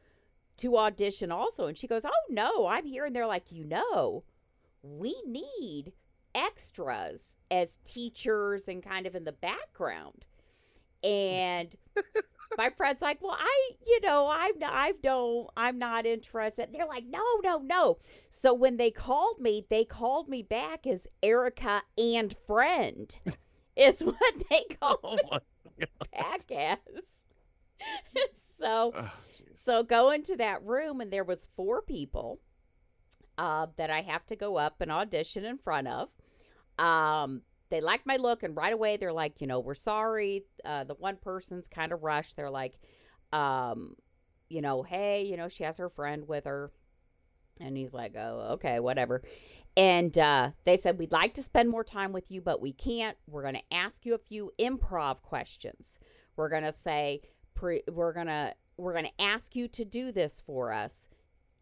to 0.58 0.78
audition 0.78 1.30
also. 1.30 1.66
And 1.66 1.76
she 1.76 1.86
goes, 1.86 2.04
Oh, 2.04 2.10
no, 2.30 2.66
I'm 2.66 2.86
here. 2.86 3.04
And 3.04 3.14
they're 3.14 3.26
like, 3.26 3.50
You 3.50 3.64
know, 3.64 4.24
we 4.82 5.14
need 5.26 5.92
extras 6.34 7.36
as 7.50 7.78
teachers 7.84 8.68
and 8.68 8.82
kind 8.82 9.06
of 9.06 9.14
in 9.14 9.24
the 9.24 9.32
background. 9.32 10.24
And 11.02 11.74
my 12.56 12.70
friend's 12.70 13.02
like, 13.02 13.22
"Well, 13.22 13.36
I, 13.38 13.70
you 13.86 14.00
know, 14.02 14.28
I'm 14.30 14.54
I 14.62 14.94
don't, 15.02 15.48
I'm 15.56 15.78
not 15.78 16.06
interested." 16.06 16.64
And 16.64 16.74
they're 16.74 16.86
like, 16.86 17.04
"No, 17.06 17.22
no, 17.42 17.58
no." 17.58 17.98
So 18.30 18.54
when 18.54 18.76
they 18.76 18.90
called 18.90 19.40
me, 19.40 19.66
they 19.68 19.84
called 19.84 20.28
me 20.28 20.42
back 20.42 20.86
as 20.86 21.06
Erica 21.22 21.82
and 21.98 22.34
friend. 22.46 23.14
is 23.76 24.00
what 24.02 24.16
they 24.50 24.64
called 24.80 24.98
Oh 25.02 25.38
me 25.78 25.86
back 26.12 26.50
as. 26.50 27.22
so 28.58 28.92
Ugh, 28.96 29.10
so 29.54 29.82
go 29.82 30.10
into 30.10 30.36
that 30.36 30.62
room 30.64 31.00
and 31.00 31.12
there 31.12 31.24
was 31.24 31.48
four 31.56 31.82
people 31.82 32.40
uh, 33.38 33.66
that 33.76 33.90
I 33.90 34.00
have 34.02 34.26
to 34.26 34.36
go 34.36 34.56
up 34.56 34.80
and 34.80 34.90
audition 34.90 35.44
in 35.44 35.58
front 35.58 35.88
of. 35.88 36.08
Um, 36.78 37.42
they 37.70 37.80
like 37.80 38.06
my 38.06 38.16
look 38.16 38.42
and 38.42 38.56
right 38.56 38.72
away 38.72 38.96
they're 38.96 39.12
like, 39.12 39.40
you 39.40 39.46
know, 39.46 39.60
we're 39.60 39.74
sorry. 39.74 40.44
Uh, 40.64 40.84
the 40.84 40.94
one 40.94 41.16
person's 41.16 41.68
kind 41.68 41.92
of 41.92 42.02
rushed. 42.02 42.36
They're 42.36 42.50
like, 42.50 42.78
um, 43.32 43.96
you 44.48 44.62
know, 44.62 44.82
hey, 44.82 45.24
you 45.24 45.36
know, 45.36 45.48
she 45.48 45.64
has 45.64 45.78
her 45.78 45.88
friend 45.88 46.28
with 46.28 46.44
her. 46.44 46.70
And 47.60 47.76
he's 47.76 47.94
like, 47.94 48.14
oh, 48.16 48.48
okay, 48.52 48.80
whatever. 48.80 49.22
And 49.76 50.16
uh, 50.16 50.50
they 50.64 50.76
said, 50.76 50.98
we'd 50.98 51.12
like 51.12 51.34
to 51.34 51.42
spend 51.42 51.68
more 51.68 51.84
time 51.84 52.12
with 52.12 52.30
you, 52.30 52.40
but 52.40 52.60
we 52.60 52.72
can't. 52.72 53.16
We're 53.26 53.42
going 53.42 53.54
to 53.54 53.74
ask 53.74 54.04
you 54.04 54.14
a 54.14 54.18
few 54.18 54.52
improv 54.58 55.22
questions. 55.22 55.98
We're 56.36 56.50
going 56.50 56.64
to 56.64 56.72
say, 56.72 57.22
pre- 57.54 57.82
we're 57.90 58.12
going 58.12 58.28
to 58.28 58.54
we're 58.76 58.92
going 58.92 59.06
to 59.06 59.24
ask 59.24 59.56
you 59.56 59.66
to 59.68 59.84
do 59.84 60.12
this 60.12 60.42
for 60.44 60.72
us 60.72 61.08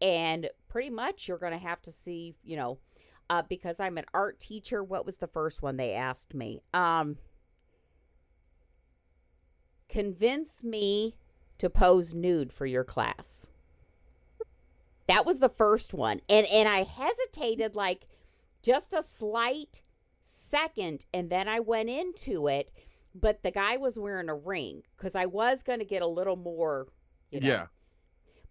and 0.01 0.49
pretty 0.67 0.89
much 0.89 1.27
you're 1.27 1.37
going 1.37 1.53
to 1.53 1.57
have 1.57 1.81
to 1.81 1.91
see 1.91 2.35
you 2.43 2.57
know 2.57 2.77
uh, 3.29 3.41
because 3.47 3.79
i'm 3.79 3.97
an 3.97 4.05
art 4.13 4.39
teacher 4.39 4.83
what 4.83 5.05
was 5.05 5.17
the 5.17 5.27
first 5.27 5.61
one 5.61 5.77
they 5.77 5.93
asked 5.93 6.33
me 6.33 6.61
um 6.73 7.17
convince 9.89 10.63
me 10.63 11.15
to 11.57 11.69
pose 11.69 12.13
nude 12.13 12.51
for 12.51 12.65
your 12.65 12.83
class 12.83 13.49
that 15.07 15.25
was 15.25 15.39
the 15.39 15.49
first 15.49 15.93
one 15.93 16.19
and 16.27 16.45
and 16.47 16.67
i 16.67 16.83
hesitated 16.83 17.75
like 17.75 18.07
just 18.63 18.93
a 18.93 19.03
slight 19.03 19.81
second 20.21 21.05
and 21.13 21.29
then 21.29 21.47
i 21.47 21.59
went 21.59 21.89
into 21.89 22.47
it 22.47 22.71
but 23.13 23.43
the 23.43 23.51
guy 23.51 23.77
was 23.77 23.97
wearing 23.97 24.27
a 24.27 24.35
ring 24.35 24.81
because 24.97 25.15
i 25.15 25.25
was 25.25 25.61
going 25.61 25.79
to 25.79 25.85
get 25.85 26.01
a 26.01 26.07
little 26.07 26.35
more 26.35 26.87
you 27.31 27.39
know, 27.41 27.47
yeah, 27.47 27.65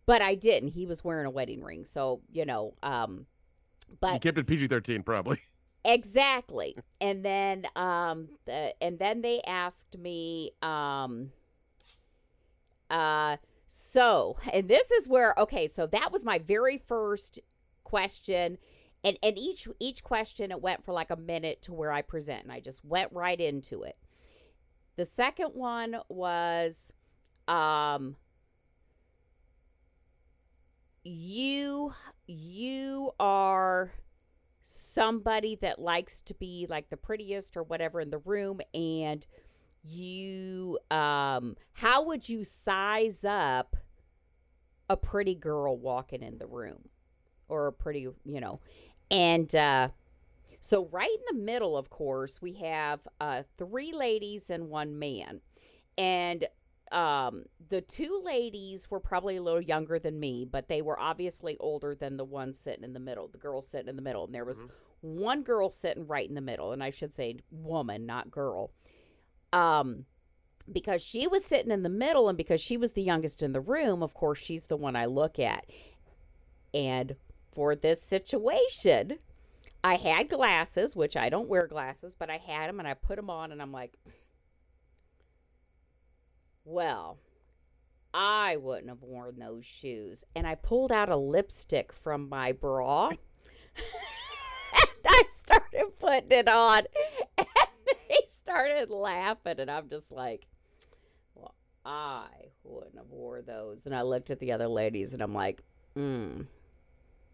but 0.07 0.23
I 0.23 0.35
didn't. 0.35 0.71
He 0.71 0.87
was 0.87 1.03
wearing 1.03 1.27
a 1.27 1.31
wedding 1.31 1.63
ring, 1.63 1.85
so 1.85 2.21
you 2.31 2.45
know. 2.45 2.75
Um, 2.83 3.27
you 3.91 3.97
but 4.01 4.21
kept 4.21 4.39
it 4.39 4.47
PG 4.47 4.69
thirteen 4.69 5.03
probably. 5.03 5.41
exactly, 5.85 6.77
and 7.01 7.25
then 7.25 7.67
um, 7.77 8.29
the, 8.47 8.75
and 8.83 8.99
then 8.99 9.23
they 9.23 9.41
asked 9.47 9.97
me 9.99 10.53
um, 10.63 11.31
uh, 12.91 13.37
so, 13.67 14.37
and 14.53 14.69
this 14.69 14.91
is 14.91 15.09
where 15.09 15.35
okay, 15.39 15.67
so 15.67 15.87
that 15.89 16.13
was 16.13 16.25
my 16.25 16.39
very 16.39 16.79
first 16.79 17.41
question. 17.83 18.59
And, 19.03 19.19
and 19.23 19.39
each 19.39 19.69
each 19.81 20.03
question 20.03 20.51
it 20.51 20.63
went 20.63 20.85
for 20.85 20.93
like 20.93 21.11
a 21.11 21.17
minute 21.17 21.61
to 21.63 21.75
where 21.75 21.93
I 21.93 22.01
present 22.01 22.43
and 22.43 22.53
I 22.53 22.61
just 22.61 22.85
went 22.85 23.13
right 23.13 23.39
into 23.39 23.83
it. 23.83 23.97
The 24.97 25.05
second 25.05 25.51
one 25.55 25.97
was 26.09 26.93
um 27.49 28.17
you 31.03 31.93
you 32.27 33.13
are 33.21 33.93
somebody 34.63 35.57
that 35.61 35.79
likes 35.79 36.23
to 36.23 36.35
be 36.35 36.67
like 36.69 36.89
the 36.89 36.97
prettiest 36.97 37.57
or 37.57 37.63
whatever 37.63 38.01
in 38.01 38.11
the 38.11 38.19
room 38.19 38.61
and 38.73 39.27
you 39.83 40.79
um 40.91 41.55
how 41.75 42.03
would 42.03 42.27
you 42.27 42.43
size 42.43 43.25
up 43.27 43.77
a 44.89 44.97
pretty 44.97 45.35
girl 45.35 45.77
walking 45.77 46.23
in 46.23 46.39
the 46.39 46.47
room? 46.47 46.89
Or 47.49 47.67
a 47.67 47.73
pretty 47.73 48.09
you 48.25 48.41
know 48.41 48.61
and 49.11 49.55
uh 49.55 49.89
so 50.61 50.89
right 50.91 51.11
in 51.11 51.37
the 51.37 51.45
middle 51.45 51.77
of 51.77 51.91
course 51.91 52.41
we 52.41 52.55
have 52.55 53.01
uh 53.21 53.43
three 53.59 53.93
ladies 53.93 54.49
and 54.49 54.71
one 54.71 54.99
man. 54.99 55.43
And 55.99 56.47
um 56.95 57.45
the 57.69 57.81
two 57.81 58.23
ladies 58.25 58.91
were 58.91 59.01
probably 59.01 59.37
a 59.37 59.43
little 59.43 59.61
younger 59.61 59.99
than 59.99 60.19
me 60.21 60.45
but 60.45 60.69
they 60.69 60.81
were 60.81 60.99
obviously 60.99 61.57
older 61.59 61.95
than 61.95 62.17
the 62.17 62.25
one 62.25 62.53
sitting 62.55 62.85
in 62.85 62.93
the 62.93 63.01
middle 63.01 63.27
the 63.29 63.39
girl 63.39 63.61
sitting 63.61 63.89
in 63.89 63.97
the 63.97 64.03
middle. 64.03 64.25
And 64.25 64.35
there 64.35 64.45
was 64.45 64.63
Mhm. 64.63 64.71
one 65.01 65.43
girl 65.43 65.69
sitting 65.71 66.07
right 66.07 66.29
in 66.29 66.35
the 66.35 66.41
middle 66.41 66.73
and 66.73 66.83
i 66.83 66.91
should 66.91 67.13
say 67.13 67.37
woman 67.51 68.07
not 68.07 68.31
girl. 68.31 68.71
Um 69.53 70.07
because 70.73 71.03
she 71.03 71.27
was 71.27 71.45
sitting 71.45 71.71
in 71.73 71.83
the 71.83 71.91
middle 71.91 72.29
and 72.29 72.39
because 72.39 72.61
she 72.61 72.77
was 72.79 72.93
the 72.95 73.03
youngest 73.03 73.43
in 73.43 73.53
the 73.53 73.61
room 73.61 74.03
of 74.03 74.15
course 74.15 74.39
she's 74.39 74.69
the 74.69 74.77
one 74.77 74.97
i 74.97 75.05
look 75.05 75.39
at. 75.39 75.67
And 76.73 77.17
for 77.53 77.75
this 77.77 78.01
situation 78.03 79.19
i 79.83 79.97
had 79.97 80.29
glasses 80.31 80.97
which 80.97 81.17
i 81.17 81.29
don't 81.29 81.49
wear 81.49 81.67
glasses 81.67 82.17
but 82.19 82.31
i 82.31 82.37
had 82.39 82.69
them 82.69 82.79
and 82.79 82.89
i 82.89 82.95
put 82.95 83.17
them 83.17 83.29
on 83.31 83.53
and 83.53 83.61
i'm 83.61 83.71
like 83.73 83.97
well, 86.65 87.19
I 88.13 88.57
wouldn't 88.57 88.89
have 88.89 89.03
worn 89.03 89.39
those 89.39 89.67
shoes. 89.67 90.25
And 90.37 90.47
I 90.47 90.55
pulled 90.55 90.93
out 90.93 91.09
a 91.09 91.17
lipstick 91.17 91.93
from 91.93 92.29
my 92.29 92.53
bra. 92.53 93.09
and 93.09 93.19
I 95.07 95.23
started 95.29 95.99
putting 95.99 96.31
it 96.31 96.49
on. 96.49 96.85
And 97.37 97.47
they 98.09 98.19
started 98.29 98.91
laughing. 98.91 99.57
And 99.59 99.71
I'm 99.71 99.89
just 99.89 100.11
like, 100.11 100.47
well, 101.35 101.55
I 101.85 102.27
wouldn't 102.63 102.97
have 102.97 103.11
wore 103.11 103.43
those. 103.43 103.85
And 103.85 103.95
I 103.95 104.03
looked 104.03 104.31
at 104.31 104.39
the 104.39 104.53
other 104.53 104.69
ladies 104.69 105.13
and 105.13 105.23
I'm 105.23 105.35
like, 105.35 105.63
mm, 105.97 106.47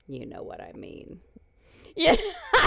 you 0.08 0.26
know 0.26 0.42
what 0.42 0.60
I 0.60 0.72
mean. 0.72 1.20
Yeah, 1.96 2.14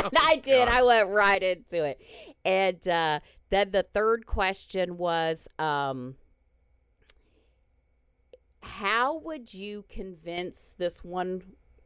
and 0.04 0.12
I 0.17 0.36
did. 0.36 0.67
God. 0.67 0.76
I 0.76 0.84
went 0.84 1.10
right 1.10 1.41
into 1.41 1.86
it. 1.86 2.02
And 2.43 2.86
uh, 2.86 3.21
then 3.49 3.71
the 3.71 3.84
third 3.93 4.26
question 4.26 4.97
was 4.97 5.47
um, 5.58 6.15
how 8.63 9.17
would 9.19 9.54
you 9.54 9.86
convince 9.89 10.73
this 10.78 11.04
one 11.04 11.41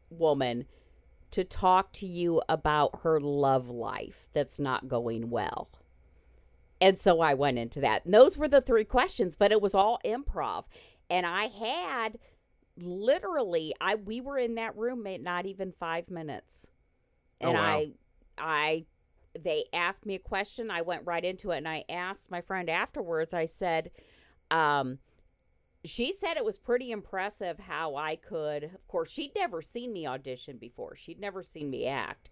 woman 0.09 0.65
to 1.31 1.43
talk 1.43 1.91
to 1.93 2.05
you 2.05 2.41
about 2.47 3.01
her 3.03 3.19
love 3.19 3.69
life 3.69 4.29
that's 4.33 4.59
not 4.59 4.87
going 4.87 5.29
well? 5.29 5.69
And 6.79 6.97
so 6.97 7.19
I 7.21 7.33
went 7.33 7.57
into 7.57 7.79
that. 7.81 8.05
And 8.05 8.13
those 8.13 8.37
were 8.37 8.47
the 8.47 8.61
three 8.61 8.85
questions, 8.85 9.35
but 9.35 9.51
it 9.51 9.61
was 9.61 9.73
all 9.73 9.99
improv. 10.05 10.65
And 11.09 11.25
I 11.25 11.45
had 11.47 12.19
literally 12.79 13.73
I 13.81 13.95
we 13.95 14.21
were 14.21 14.37
in 14.37 14.55
that 14.55 14.77
room 14.77 15.05
not 15.23 15.47
even 15.47 15.73
5 15.79 16.09
minutes. 16.11 16.69
Oh, 17.41 17.49
And 17.49 17.57
wow. 17.57 17.63
I 17.63 17.91
I 18.37 18.85
they 19.39 19.65
asked 19.73 20.05
me 20.05 20.15
a 20.15 20.19
question, 20.19 20.71
I 20.71 20.81
went 20.81 21.05
right 21.05 21.23
into 21.23 21.51
it 21.51 21.57
and 21.57 21.67
I 21.67 21.83
asked 21.89 22.29
my 22.31 22.41
friend 22.41 22.69
afterwards. 22.69 23.33
I 23.33 23.45
said 23.45 23.91
um 24.51 24.99
she 25.83 26.11
said 26.13 26.37
it 26.37 26.45
was 26.45 26.57
pretty 26.57 26.91
impressive 26.91 27.59
how 27.59 27.95
I 27.95 28.15
could. 28.15 28.63
Of 28.65 28.87
course, 28.87 29.09
she'd 29.11 29.33
never 29.35 29.61
seen 29.61 29.93
me 29.93 30.05
audition 30.07 30.57
before. 30.57 30.95
She'd 30.95 31.19
never 31.19 31.43
seen 31.43 31.69
me 31.69 31.85
act. 31.87 32.29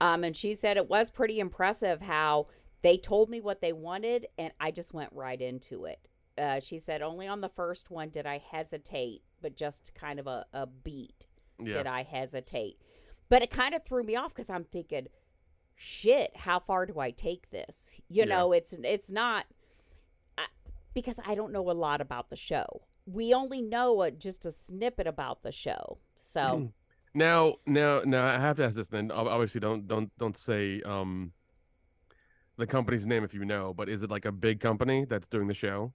Um, 0.00 0.22
and 0.24 0.36
she 0.36 0.54
said 0.54 0.76
it 0.76 0.88
was 0.88 1.10
pretty 1.10 1.40
impressive 1.40 2.00
how 2.02 2.46
they 2.82 2.96
told 2.96 3.28
me 3.28 3.40
what 3.40 3.60
they 3.60 3.72
wanted, 3.72 4.28
and 4.38 4.52
I 4.60 4.70
just 4.70 4.94
went 4.94 5.12
right 5.12 5.40
into 5.40 5.84
it. 5.86 5.98
Uh, 6.38 6.60
she 6.60 6.78
said 6.78 7.02
only 7.02 7.26
on 7.26 7.40
the 7.40 7.48
first 7.48 7.90
one 7.90 8.08
did 8.10 8.24
I 8.26 8.38
hesitate, 8.38 9.22
but 9.42 9.56
just 9.56 9.92
kind 9.94 10.20
of 10.20 10.28
a, 10.28 10.46
a 10.52 10.66
beat 10.66 11.26
Yeah. 11.58 11.78
did 11.78 11.86
I 11.88 12.04
hesitate. 12.04 12.78
but 13.28 13.42
it 13.42 13.50
kind 13.50 13.74
of 13.74 13.84
threw 13.84 14.02
me 14.04 14.14
off 14.16 14.32
because 14.32 14.48
I'm 14.48 14.64
thinking, 14.64 15.08
shit, 15.74 16.36
how 16.36 16.60
far 16.60 16.86
do 16.86 16.98
I 17.00 17.10
take 17.10 17.50
this? 17.50 17.94
You 18.08 18.20
Yeah. 18.22 18.24
know, 18.26 18.52
it's 18.52 18.72
it's 18.72 19.10
not 19.10 19.46
because 20.94 21.18
I 21.26 21.34
don't 21.34 21.52
know 21.52 21.70
a 21.70 21.72
lot 21.72 22.00
about 22.00 22.30
the 22.30 22.36
show. 22.36 22.82
We 23.06 23.32
only 23.32 23.62
know 23.62 24.02
a, 24.02 24.10
just 24.10 24.44
a 24.46 24.52
snippet 24.52 25.06
about 25.06 25.42
the 25.42 25.52
show. 25.52 25.98
So 26.24 26.72
Now, 27.14 27.54
now, 27.66 28.02
now, 28.04 28.26
I 28.26 28.38
have 28.38 28.56
to 28.58 28.64
ask 28.64 28.76
this. 28.76 28.88
Then, 28.88 29.10
obviously, 29.10 29.60
don't, 29.60 29.86
don't, 29.88 30.10
don't 30.18 30.36
say 30.36 30.82
um 30.82 31.32
the 32.56 32.66
company's 32.66 33.06
name 33.06 33.24
if 33.24 33.32
you 33.32 33.44
know. 33.44 33.72
But 33.72 33.88
is 33.88 34.02
it 34.02 34.10
like 34.10 34.24
a 34.26 34.32
big 34.32 34.60
company 34.60 35.04
that's 35.04 35.28
doing 35.28 35.48
the 35.48 35.54
show? 35.54 35.92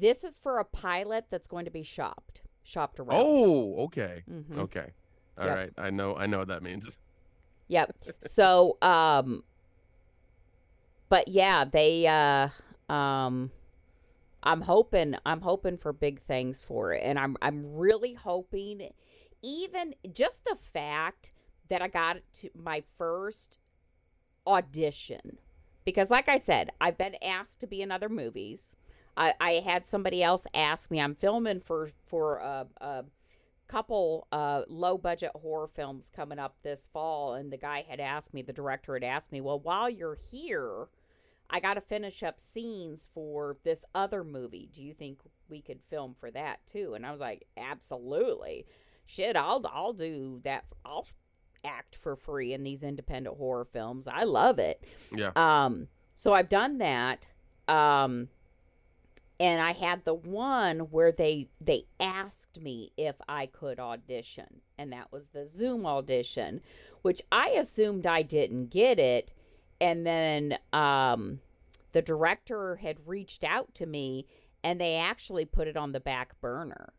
this 0.00 0.22
is 0.22 0.38
for 0.38 0.60
a 0.60 0.64
pilot 0.64 1.24
that's 1.28 1.48
going 1.48 1.64
to 1.64 1.72
be 1.72 1.82
shopped, 1.82 2.40
shopped 2.62 3.00
around. 3.00 3.20
Oh, 3.20 3.74
okay, 3.86 4.22
Mhm. 4.30 4.56
okay, 4.58 4.92
all 5.36 5.46
Yep. 5.46 5.56
right. 5.56 5.72
I 5.76 5.90
know, 5.90 6.14
I 6.14 6.26
know 6.26 6.38
what 6.38 6.48
that 6.48 6.62
means. 6.62 6.98
Yep. 7.70 7.96
So, 8.20 8.78
um, 8.80 9.42
but 11.10 11.28
yeah, 11.28 11.64
they, 11.66 12.06
uh, 12.06 12.48
um, 12.92 13.50
I'm 14.42 14.62
hoping, 14.62 15.16
I'm 15.26 15.40
hoping 15.40 15.78
for 15.78 15.92
big 15.92 16.20
things 16.20 16.62
for 16.62 16.92
it, 16.92 17.02
and 17.04 17.18
I'm, 17.18 17.36
I'm 17.42 17.74
really 17.74 18.14
hoping, 18.14 18.90
even 19.42 19.94
just 20.12 20.44
the 20.44 20.56
fact 20.56 21.32
that 21.68 21.82
I 21.82 21.88
got 21.88 22.18
to 22.34 22.50
my 22.54 22.82
first 22.96 23.58
audition, 24.46 25.38
because 25.84 26.10
like 26.10 26.28
I 26.28 26.38
said, 26.38 26.70
I've 26.80 26.96
been 26.98 27.16
asked 27.22 27.60
to 27.60 27.66
be 27.66 27.82
in 27.82 27.90
other 27.90 28.08
movies. 28.08 28.74
I, 29.16 29.34
I 29.40 29.52
had 29.54 29.84
somebody 29.84 30.22
else 30.22 30.46
ask 30.54 30.90
me. 30.90 31.00
I'm 31.00 31.14
filming 31.14 31.60
for 31.60 31.90
for 32.06 32.38
a, 32.38 32.66
a 32.80 33.04
couple 33.66 34.26
uh, 34.32 34.62
low 34.68 34.96
budget 34.96 35.32
horror 35.34 35.68
films 35.68 36.10
coming 36.14 36.38
up 36.38 36.56
this 36.62 36.88
fall, 36.92 37.34
and 37.34 37.52
the 37.52 37.56
guy 37.58 37.84
had 37.88 38.00
asked 38.00 38.32
me, 38.32 38.42
the 38.42 38.52
director 38.52 38.94
had 38.94 39.04
asked 39.04 39.32
me, 39.32 39.40
well, 39.40 39.60
while 39.60 39.90
you're 39.90 40.18
here, 40.30 40.88
I 41.50 41.60
got 41.60 41.74
to 41.74 41.80
finish 41.80 42.22
up 42.22 42.40
scenes 42.40 43.08
for 43.14 43.56
this 43.64 43.84
other 43.94 44.22
movie. 44.22 44.68
Do 44.72 44.82
you 44.82 44.92
think 44.94 45.20
we 45.48 45.62
could 45.62 45.80
film 45.88 46.14
for 46.18 46.30
that 46.30 46.60
too? 46.66 46.94
And 46.94 47.06
I 47.06 47.10
was 47.10 47.20
like, 47.20 47.46
absolutely. 47.56 48.66
Shit, 49.06 49.36
I'll 49.36 49.64
I'll 49.72 49.94
do 49.94 50.40
that. 50.44 50.64
I'll 50.84 51.06
act 51.64 51.96
for 51.96 52.16
free 52.16 52.52
in 52.52 52.62
these 52.62 52.82
independent 52.82 53.36
horror 53.36 53.64
films. 53.64 54.06
I 54.06 54.24
love 54.24 54.58
it. 54.58 54.84
Yeah. 55.16 55.30
Um, 55.34 55.88
so 56.16 56.34
I've 56.34 56.48
done 56.48 56.78
that. 56.78 57.26
Um, 57.66 58.28
and 59.40 59.62
I 59.62 59.72
had 59.72 60.04
the 60.04 60.14
one 60.14 60.80
where 60.90 61.12
they 61.12 61.48
they 61.60 61.84
asked 62.00 62.60
me 62.60 62.92
if 62.96 63.16
I 63.28 63.46
could 63.46 63.78
audition, 63.78 64.62
and 64.76 64.92
that 64.92 65.12
was 65.12 65.28
the 65.28 65.46
Zoom 65.46 65.86
audition, 65.86 66.60
which 67.02 67.22
I 67.30 67.50
assumed 67.50 68.06
I 68.06 68.22
didn't 68.22 68.66
get 68.66 68.98
it, 68.98 69.30
and 69.80 70.06
then 70.06 70.58
um, 70.72 71.40
the 71.92 72.02
director 72.02 72.76
had 72.76 72.98
reached 73.06 73.44
out 73.44 73.74
to 73.74 73.86
me, 73.86 74.26
and 74.64 74.80
they 74.80 74.96
actually 74.96 75.44
put 75.44 75.68
it 75.68 75.76
on 75.76 75.92
the 75.92 76.00
back 76.00 76.40
burner. 76.40 76.92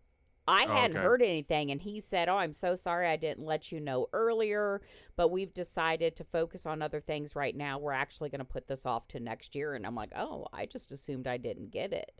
I 0.47 0.65
Oh, 0.65 0.67
hadn't 0.67 0.97
okay. 0.97 1.05
heard 1.05 1.21
anything, 1.21 1.69
and 1.69 1.81
he 1.81 1.99
said, 1.99 2.27
"Oh, 2.27 2.37
I'm 2.37 2.53
so 2.53 2.75
sorry 2.75 3.07
I 3.07 3.17
didn't 3.17 3.45
let 3.45 3.71
you 3.71 3.79
know 3.79 4.07
earlier, 4.13 4.81
but 5.15 5.29
we've 5.29 5.53
decided 5.53 6.15
to 6.15 6.23
focus 6.23 6.65
on 6.65 6.81
other 6.81 6.99
things 7.01 7.35
right 7.35 7.55
now. 7.55 7.77
We're 7.77 7.91
actually 7.91 8.29
going 8.29 8.39
to 8.39 8.45
put 8.45 8.67
this 8.67 8.85
off 8.85 9.07
to 9.09 9.19
next 9.19 9.53
year." 9.55 9.75
And 9.75 9.85
I'm 9.85 9.95
like, 9.95 10.11
"Oh, 10.15 10.47
I 10.51 10.65
just 10.65 10.91
assumed 10.91 11.27
I 11.27 11.37
didn't 11.37 11.71
get 11.71 11.93
it." 11.93 12.19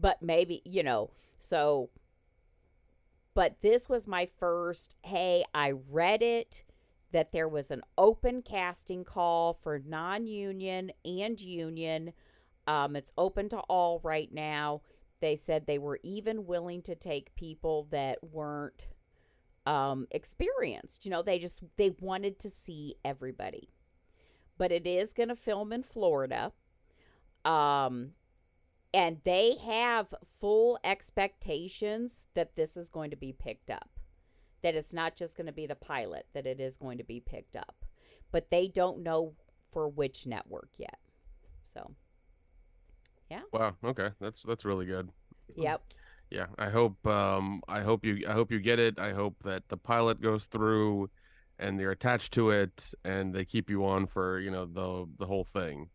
But 0.00 0.22
maybe, 0.22 0.62
you 0.64 0.82
know, 0.82 1.10
so 1.38 1.90
but 3.34 3.60
this 3.60 3.88
was 3.88 4.06
my 4.06 4.26
first, 4.26 4.96
hey, 5.02 5.44
I 5.54 5.72
read 5.90 6.22
it 6.22 6.62
that 7.16 7.32
there 7.32 7.48
was 7.48 7.70
an 7.70 7.80
open 7.96 8.42
casting 8.42 9.02
call 9.02 9.54
for 9.54 9.78
non-union 9.78 10.90
and 11.02 11.40
union. 11.40 12.12
Um, 12.66 12.94
it's 12.94 13.14
open 13.16 13.48
to 13.48 13.58
all 13.60 14.02
right 14.04 14.28
now. 14.30 14.82
They 15.22 15.34
said 15.34 15.66
they 15.66 15.78
were 15.78 15.98
even 16.02 16.44
willing 16.44 16.82
to 16.82 16.94
take 16.94 17.34
people 17.34 17.88
that 17.90 18.18
weren't 18.22 18.88
um, 19.64 20.06
experienced. 20.10 21.06
You 21.06 21.10
know, 21.10 21.22
they 21.22 21.38
just 21.38 21.62
they 21.78 21.96
wanted 22.00 22.38
to 22.40 22.50
see 22.50 22.96
everybody. 23.02 23.70
But 24.58 24.70
it 24.70 24.86
is 24.86 25.14
going 25.14 25.30
to 25.30 25.36
film 25.36 25.72
in 25.72 25.84
Florida. 25.84 26.52
Um, 27.46 28.10
and 28.92 29.22
they 29.24 29.54
have 29.64 30.12
full 30.38 30.78
expectations 30.84 32.26
that 32.34 32.56
this 32.56 32.76
is 32.76 32.90
going 32.90 33.08
to 33.08 33.16
be 33.16 33.32
picked 33.32 33.70
up. 33.70 33.95
That 34.62 34.74
it's 34.74 34.92
not 34.92 35.16
just 35.16 35.36
going 35.36 35.46
to 35.46 35.52
be 35.52 35.66
the 35.66 35.74
pilot, 35.74 36.26
that 36.34 36.46
it 36.46 36.60
is 36.60 36.76
going 36.76 36.98
to 36.98 37.04
be 37.04 37.20
picked 37.20 37.56
up. 37.56 37.84
But 38.32 38.50
they 38.50 38.68
don't 38.68 39.02
know 39.02 39.34
for 39.72 39.88
which 39.88 40.26
network 40.26 40.70
yet. 40.78 40.98
So, 41.74 41.92
yeah. 43.30 43.42
Wow. 43.52 43.76
Okay. 43.84 44.10
That's 44.20 44.42
that's 44.42 44.64
really 44.64 44.86
good. 44.86 45.10
yep. 45.54 45.82
Yeah. 46.30 46.46
I 46.58 46.70
hope 46.70 47.06
um 47.06 47.62
I 47.68 47.82
hope 47.82 48.04
you 48.04 48.24
I 48.28 48.32
hope 48.32 48.50
you 48.50 48.58
get 48.60 48.78
it. 48.78 48.98
I 48.98 49.12
hope 49.12 49.36
that 49.44 49.68
the 49.68 49.76
pilot 49.76 50.20
goes 50.20 50.46
through 50.46 51.10
and 51.58 51.78
you're 51.78 51.92
attached 51.92 52.32
to 52.34 52.50
it 52.50 52.92
and 53.04 53.34
they 53.34 53.44
keep 53.44 53.70
you 53.70 53.84
on 53.84 54.06
for, 54.06 54.40
you 54.40 54.50
know, 54.50 54.64
the 54.64 55.08
the 55.18 55.26
whole 55.26 55.44
thing. 55.44 55.90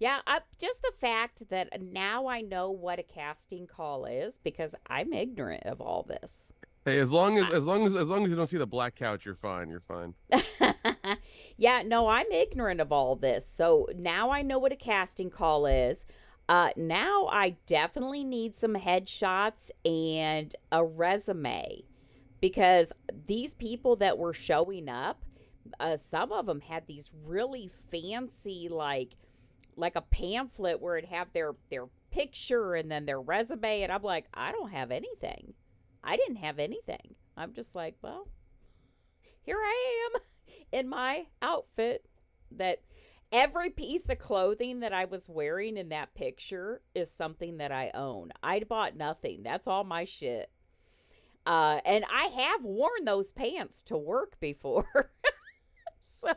Yeah, 0.00 0.20
I, 0.26 0.40
just 0.60 0.82
the 0.82 0.92
fact 1.00 1.48
that 1.50 1.80
now 1.80 2.26
I 2.26 2.40
know 2.40 2.70
what 2.70 2.98
a 2.98 3.02
casting 3.02 3.66
call 3.66 4.06
is 4.06 4.38
because 4.38 4.74
I'm 4.88 5.12
ignorant 5.12 5.64
of 5.66 5.80
all 5.80 6.02
this. 6.02 6.52
Hey, 6.84 6.98
as 6.98 7.12
long 7.12 7.38
as 7.38 7.50
as 7.50 7.64
long 7.64 7.86
as 7.86 7.94
as 7.94 8.08
long 8.08 8.24
as 8.24 8.30
you 8.30 8.36
don't 8.36 8.46
see 8.46 8.58
the 8.58 8.66
black 8.66 8.94
couch, 8.94 9.24
you're 9.24 9.34
fine. 9.34 9.70
You're 9.70 9.80
fine. 9.80 10.14
yeah, 11.56 11.82
no, 11.82 12.08
I'm 12.08 12.30
ignorant 12.30 12.80
of 12.80 12.92
all 12.92 13.16
this. 13.16 13.46
So 13.46 13.88
now 13.96 14.30
I 14.30 14.42
know 14.42 14.58
what 14.58 14.72
a 14.72 14.76
casting 14.76 15.30
call 15.30 15.64
is. 15.64 16.04
Uh, 16.46 16.70
now 16.76 17.26
I 17.30 17.56
definitely 17.64 18.22
need 18.22 18.54
some 18.54 18.74
headshots 18.74 19.70
and 19.84 20.54
a 20.70 20.84
resume 20.84 21.84
because 22.40 22.92
these 23.26 23.54
people 23.54 23.96
that 23.96 24.18
were 24.18 24.34
showing 24.34 24.90
up, 24.90 25.24
uh, 25.80 25.96
some 25.96 26.32
of 26.32 26.44
them 26.44 26.60
had 26.60 26.86
these 26.86 27.10
really 27.24 27.70
fancy, 27.90 28.68
like, 28.70 29.16
like 29.74 29.96
a 29.96 30.02
pamphlet 30.02 30.82
where 30.82 30.98
it 30.98 31.06
have 31.06 31.32
their 31.32 31.54
their 31.70 31.86
picture 32.10 32.74
and 32.74 32.90
then 32.90 33.06
their 33.06 33.22
resume, 33.22 33.80
and 33.80 33.90
I'm 33.90 34.02
like, 34.02 34.26
I 34.34 34.52
don't 34.52 34.70
have 34.70 34.90
anything. 34.90 35.54
I 36.04 36.16
didn't 36.16 36.36
have 36.36 36.58
anything. 36.58 37.14
I'm 37.36 37.52
just 37.52 37.74
like, 37.74 37.96
well, 38.02 38.28
here 39.42 39.58
I 39.58 40.08
am 40.14 40.20
in 40.72 40.88
my 40.88 41.26
outfit 41.42 42.04
that 42.52 42.80
every 43.32 43.70
piece 43.70 44.08
of 44.08 44.18
clothing 44.18 44.80
that 44.80 44.92
I 44.92 45.06
was 45.06 45.28
wearing 45.28 45.76
in 45.76 45.88
that 45.88 46.14
picture 46.14 46.82
is 46.94 47.10
something 47.10 47.56
that 47.58 47.72
I 47.72 47.90
own. 47.94 48.30
I 48.42 48.60
bought 48.60 48.96
nothing. 48.96 49.42
That's 49.42 49.66
all 49.66 49.84
my 49.84 50.04
shit. 50.04 50.50
Uh, 51.46 51.80
and 51.84 52.04
I 52.10 52.24
have 52.26 52.64
worn 52.64 53.04
those 53.04 53.32
pants 53.32 53.82
to 53.82 53.96
work 53.96 54.38
before. 54.40 55.10
so 56.00 56.32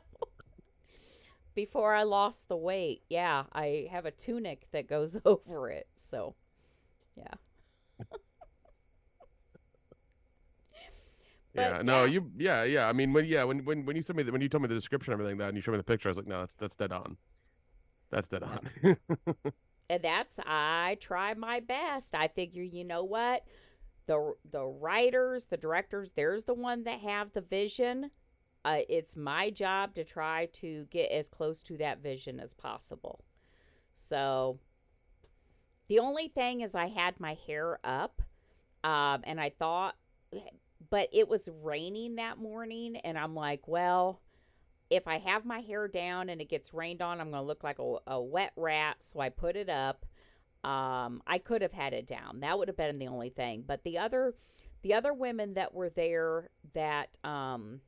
before 1.55 1.93
I 1.93 2.03
lost 2.03 2.49
the 2.49 2.57
weight, 2.57 3.03
yeah, 3.09 3.43
I 3.53 3.87
have 3.89 4.05
a 4.05 4.11
tunic 4.11 4.67
that 4.71 4.87
goes 4.87 5.17
over 5.25 5.69
it. 5.69 5.87
So, 5.95 6.35
yeah. 7.15 7.35
But, 11.57 11.77
yeah, 11.77 11.81
no, 11.81 12.03
yeah. 12.03 12.11
you, 12.11 12.31
yeah, 12.37 12.63
yeah. 12.65 12.87
I 12.87 12.93
mean, 12.93 13.13
when, 13.13 13.25
yeah, 13.25 13.43
when, 13.43 13.65
when, 13.65 13.83
when 13.83 13.95
you 13.95 14.03
told 14.03 14.15
me, 14.15 14.21
the, 14.21 14.31
when 14.31 14.41
you 14.41 14.47
told 14.47 14.61
me 14.61 14.67
the 14.67 14.75
description 14.75 15.11
and 15.11 15.19
everything, 15.19 15.39
that, 15.39 15.47
and 15.47 15.57
you 15.57 15.61
showed 15.63 15.71
me 15.71 15.79
the 15.79 15.83
picture, 15.83 16.07
I 16.07 16.11
was 16.11 16.17
like, 16.17 16.27
no, 16.27 16.41
that's, 16.41 16.53
that's 16.53 16.75
dead 16.75 16.91
on. 16.91 17.17
That's 18.11 18.29
dead 18.29 18.43
on. 18.43 18.69
and 19.89 20.03
that's 20.03 20.39
I 20.45 20.99
try 21.01 21.33
my 21.33 21.59
best. 21.59 22.13
I 22.13 22.27
figure, 22.27 22.61
you 22.61 22.85
know 22.85 23.03
what, 23.03 23.43
the 24.05 24.35
the 24.49 24.63
writers, 24.63 25.47
the 25.47 25.57
directors, 25.57 26.13
there's 26.13 26.45
the 26.45 26.53
one 26.53 26.83
that 26.83 26.99
have 26.99 27.33
the 27.33 27.41
vision. 27.41 28.11
Uh, 28.63 28.81
it's 28.87 29.15
my 29.15 29.49
job 29.49 29.95
to 29.95 30.03
try 30.03 30.47
to 30.53 30.85
get 30.91 31.09
as 31.11 31.27
close 31.27 31.63
to 31.63 31.77
that 31.77 32.03
vision 32.03 32.39
as 32.39 32.53
possible. 32.53 33.23
So 33.95 34.59
the 35.87 35.99
only 35.99 36.27
thing 36.27 36.61
is, 36.61 36.75
I 36.75 36.87
had 36.87 37.19
my 37.19 37.37
hair 37.47 37.79
up, 37.83 38.21
um, 38.83 39.21
and 39.23 39.39
I 39.39 39.49
thought, 39.49 39.95
but 40.89 41.09
it 41.11 41.27
was 41.27 41.49
raining 41.61 42.15
that 42.15 42.37
morning, 42.37 42.97
and 42.97 43.17
I'm 43.17 43.35
like, 43.35 43.67
well 43.67 44.21
if 44.89 45.07
I 45.07 45.17
have 45.19 45.45
my 45.45 45.59
hair 45.59 45.87
down 45.87 46.29
and 46.29 46.41
it 46.41 46.49
gets 46.49 46.73
rained 46.73 47.01
on, 47.01 47.19
I'm 47.19 47.31
going 47.31 47.43
to 47.43 47.47
look 47.47 47.63
like 47.63 47.79
a, 47.79 47.97
a 48.07 48.21
wet 48.21 48.53
rat. 48.55 48.97
So 48.99 49.19
I 49.19 49.29
put 49.29 49.55
it 49.55 49.69
up. 49.69 50.05
Um, 50.63 51.21
I 51.27 51.39
could 51.39 51.61
have 51.61 51.73
had 51.73 51.93
it 51.93 52.07
down. 52.07 52.39
That 52.39 52.57
would 52.57 52.67
have 52.67 52.77
been 52.77 52.99
the 52.99 53.07
only 53.07 53.29
thing. 53.29 53.63
But 53.65 53.83
the 53.83 53.97
other, 53.97 54.35
the 54.81 54.93
other 54.93 55.13
women 55.13 55.53
that 55.55 55.73
were 55.73 55.89
there 55.89 56.49
that 56.73 57.17
um, 57.23 57.81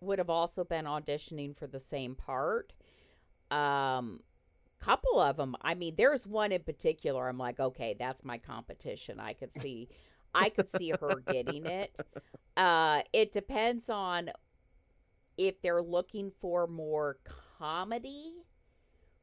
would 0.00 0.18
have 0.18 0.30
also 0.30 0.64
been 0.64 0.84
auditioning 0.84 1.56
for 1.56 1.66
the 1.66 1.80
same 1.80 2.14
part. 2.14 2.72
Um, 3.50 4.20
couple 4.80 5.20
of 5.20 5.36
them. 5.36 5.56
I 5.62 5.74
mean, 5.74 5.94
there's 5.96 6.26
one 6.26 6.52
in 6.52 6.62
particular. 6.62 7.28
I'm 7.28 7.38
like, 7.38 7.58
okay, 7.58 7.96
that's 7.98 8.24
my 8.24 8.38
competition. 8.38 9.18
I 9.18 9.32
could 9.32 9.52
see, 9.52 9.88
I 10.34 10.50
could 10.50 10.68
see 10.68 10.90
her 10.90 11.22
getting 11.30 11.66
it. 11.66 11.98
Uh, 12.56 13.02
it 13.12 13.32
depends 13.32 13.88
on 13.88 14.30
if 15.36 15.62
they're 15.62 15.82
looking 15.82 16.32
for 16.40 16.66
more 16.66 17.18
comedy 17.58 18.34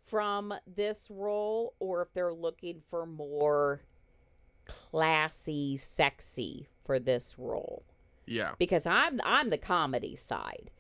from 0.06 0.54
this 0.66 1.10
role 1.12 1.74
or 1.80 2.02
if 2.04 2.14
they're 2.14 2.34
looking 2.34 2.82
for 2.90 3.06
more 3.06 3.82
classy, 4.66 5.78
sexy 5.78 6.70
for 6.86 7.00
this 7.00 7.36
role. 7.38 7.84
Yeah. 8.26 8.54
Because 8.58 8.86
I'm 8.86 9.20
I'm 9.24 9.50
the 9.50 9.58
comedy 9.58 10.16
side. 10.16 10.72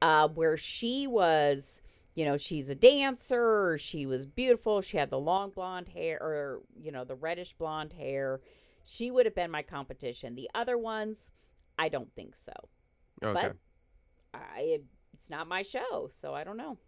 Uh 0.00 0.28
where 0.28 0.56
she 0.56 1.06
was, 1.06 1.80
you 2.14 2.24
know, 2.24 2.36
she's 2.36 2.70
a 2.70 2.74
dancer, 2.74 3.76
she 3.78 4.06
was 4.06 4.26
beautiful, 4.26 4.80
she 4.80 4.96
had 4.96 5.10
the 5.10 5.18
long 5.18 5.50
blonde 5.50 5.88
hair 5.88 6.18
or 6.20 6.60
you 6.80 6.92
know, 6.92 7.04
the 7.04 7.14
reddish 7.14 7.52
blonde 7.54 7.94
hair. 7.94 8.40
She 8.84 9.10
would 9.10 9.26
have 9.26 9.34
been 9.34 9.50
my 9.50 9.62
competition. 9.62 10.34
The 10.34 10.50
other 10.54 10.76
ones, 10.78 11.32
I 11.78 11.88
don't 11.88 12.12
think 12.14 12.36
so. 12.36 12.52
Okay. 13.22 13.48
But 13.48 13.56
I 14.34 14.80
it's 15.14 15.30
not 15.30 15.48
my 15.48 15.62
show, 15.62 16.08
so 16.10 16.34
I 16.34 16.44
don't 16.44 16.56
know. 16.56 16.78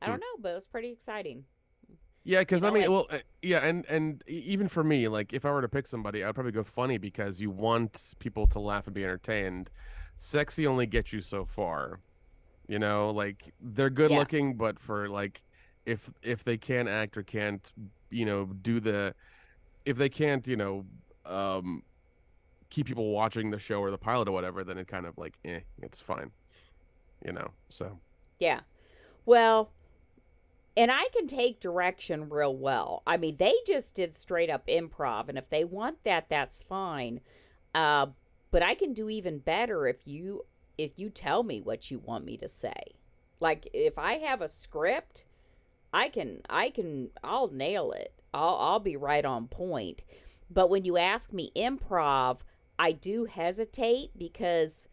I 0.00 0.06
don't 0.06 0.16
Hmm. 0.16 0.20
know, 0.20 0.36
but 0.40 0.50
it 0.50 0.54
was 0.54 0.66
pretty 0.66 0.90
exciting. 0.90 1.44
Yeah, 2.26 2.40
because 2.40 2.62
You 2.62 2.68
I 2.68 2.70
mean, 2.70 2.82
like- 2.82 2.90
well, 2.90 3.06
uh, 3.10 3.18
yeah, 3.42 3.58
and 3.58 3.84
and 3.86 4.24
even 4.26 4.68
for 4.68 4.82
me, 4.82 5.08
like 5.08 5.32
if 5.34 5.44
I 5.44 5.50
were 5.50 5.60
to 5.60 5.68
pick 5.68 5.86
somebody, 5.86 6.24
I'd 6.24 6.34
probably 6.34 6.52
go 6.52 6.64
funny 6.64 6.96
because 6.96 7.40
you 7.40 7.50
want 7.50 8.14
people 8.18 8.46
to 8.48 8.58
laugh 8.60 8.86
and 8.86 8.94
be 8.94 9.04
entertained. 9.04 9.70
Sexy 10.16 10.66
only 10.66 10.86
gets 10.86 11.12
you 11.12 11.20
so 11.20 11.44
far, 11.44 12.00
you 12.66 12.78
know. 12.78 13.10
Like 13.10 13.52
they're 13.60 13.90
good 13.90 14.10
Yeah. 14.10 14.18
looking, 14.18 14.56
but 14.56 14.78
for 14.78 15.08
like, 15.08 15.42
if 15.84 16.10
if 16.22 16.44
they 16.44 16.56
can't 16.56 16.88
act 16.88 17.16
or 17.18 17.22
can't, 17.22 17.70
you 18.10 18.24
know, 18.24 18.46
do 18.46 18.80
the, 18.80 19.14
if 19.84 19.96
they 19.96 20.08
can't, 20.08 20.46
you 20.46 20.56
know, 20.56 20.84
um, 21.26 21.82
keep 22.70 22.86
people 22.86 23.10
watching 23.10 23.50
the 23.50 23.58
show 23.58 23.80
or 23.80 23.90
the 23.90 23.98
pilot 23.98 24.28
or 24.28 24.32
whatever, 24.32 24.64
then 24.64 24.78
it 24.78 24.88
kind 24.88 25.06
of 25.06 25.16
like, 25.16 25.34
eh, 25.44 25.60
it's 25.82 26.00
fine, 26.00 26.30
you 27.24 27.32
know. 27.32 27.50
So 27.68 27.98
Yeah. 28.40 28.60
Well, 29.26 29.70
and 30.76 30.90
I 30.90 31.06
can 31.12 31.26
take 31.26 31.60
direction 31.60 32.28
real 32.28 32.56
well. 32.56 33.02
I 33.06 33.16
mean, 33.16 33.36
they 33.36 33.54
just 33.66 33.94
did 33.94 34.14
straight 34.14 34.50
up 34.50 34.66
improv, 34.66 35.28
and 35.28 35.38
if 35.38 35.48
they 35.48 35.64
want 35.64 36.02
that, 36.02 36.28
that's 36.28 36.62
fine. 36.62 37.20
Uh, 37.74 38.06
but 38.50 38.62
I 38.62 38.74
can 38.74 38.92
do 38.92 39.08
even 39.08 39.38
better 39.38 39.86
if 39.86 40.06
you 40.06 40.44
if 40.76 40.98
you 40.98 41.08
tell 41.08 41.44
me 41.44 41.60
what 41.60 41.90
you 41.90 41.98
want 42.00 42.24
me 42.24 42.36
to 42.38 42.48
say. 42.48 42.96
Like 43.40 43.68
if 43.72 43.98
I 43.98 44.14
have 44.14 44.42
a 44.42 44.48
script, 44.48 45.24
I 45.92 46.08
can 46.08 46.40
I 46.50 46.70
can 46.70 47.10
I'll 47.22 47.48
nail 47.48 47.92
it. 47.92 48.12
I'll 48.34 48.56
I'll 48.56 48.80
be 48.80 48.96
right 48.96 49.24
on 49.24 49.48
point. 49.48 50.02
But 50.50 50.68
when 50.68 50.84
you 50.84 50.98
ask 50.98 51.32
me 51.32 51.50
improv, 51.56 52.40
I 52.78 52.92
do 52.92 53.24
hesitate 53.24 54.10
because 54.18 54.88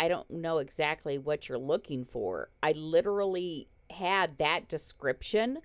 I 0.00 0.08
don't 0.08 0.30
know 0.30 0.58
exactly 0.58 1.18
what 1.18 1.48
you're 1.48 1.58
looking 1.58 2.04
for. 2.04 2.50
I 2.62 2.72
literally 2.72 3.68
had 3.90 4.38
that 4.38 4.68
description. 4.68 5.58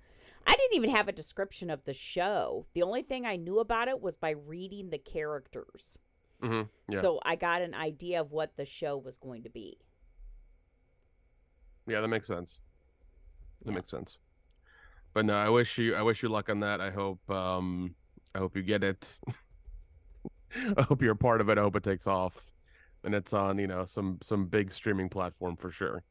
I 0.46 0.54
didn't 0.54 0.76
even 0.76 0.90
have 0.90 1.08
a 1.08 1.12
description 1.12 1.70
of 1.70 1.84
the 1.84 1.92
show. 1.94 2.66
The 2.74 2.82
only 2.82 3.02
thing 3.02 3.26
I 3.26 3.36
knew 3.36 3.58
about 3.58 3.88
it 3.88 4.00
was 4.00 4.16
by 4.16 4.30
reading 4.30 4.90
the 4.90 4.98
characters. 4.98 5.98
mhm, 6.42 6.68
yeah, 6.88 7.00
So 7.00 7.20
I 7.24 7.36
got 7.36 7.62
an 7.62 7.74
idea 7.74 8.20
of 8.20 8.30
what 8.32 8.56
the 8.56 8.64
show 8.66 8.96
was 8.96 9.18
going 9.18 9.42
to 9.42 9.50
be. 9.50 9.78
yeah, 11.86 12.00
that 12.00 12.08
makes 12.08 12.26
sense. 12.26 12.60
That 13.64 13.72
Yeah. 13.72 13.76
makes 13.76 13.90
sense. 13.90 14.18
But 15.12 15.24
no, 15.24 15.34
I 15.34 15.48
wish 15.48 15.78
you 15.78 15.94
I 15.94 16.02
wish 16.02 16.22
you 16.22 16.28
luck 16.28 16.48
on 16.48 16.60
that. 16.60 16.80
I 16.80 16.90
hope 16.90 17.28
um 17.30 17.94
I 18.34 18.38
hope 18.38 18.56
you 18.56 18.62
get 18.62 18.84
it. 18.84 19.18
I 20.76 20.82
hope 20.82 21.02
you're 21.02 21.12
a 21.12 21.16
part 21.16 21.40
of 21.40 21.48
it. 21.48 21.58
I 21.58 21.60
hope 21.62 21.76
it 21.76 21.82
takes 21.82 22.06
off. 22.06 22.52
And 23.02 23.14
it's 23.14 23.32
on, 23.32 23.58
you 23.58 23.66
know, 23.66 23.84
some 23.84 24.18
some 24.22 24.46
big 24.46 24.72
streaming 24.72 25.08
platform 25.08 25.56
for 25.56 25.70
sure. 25.70 26.04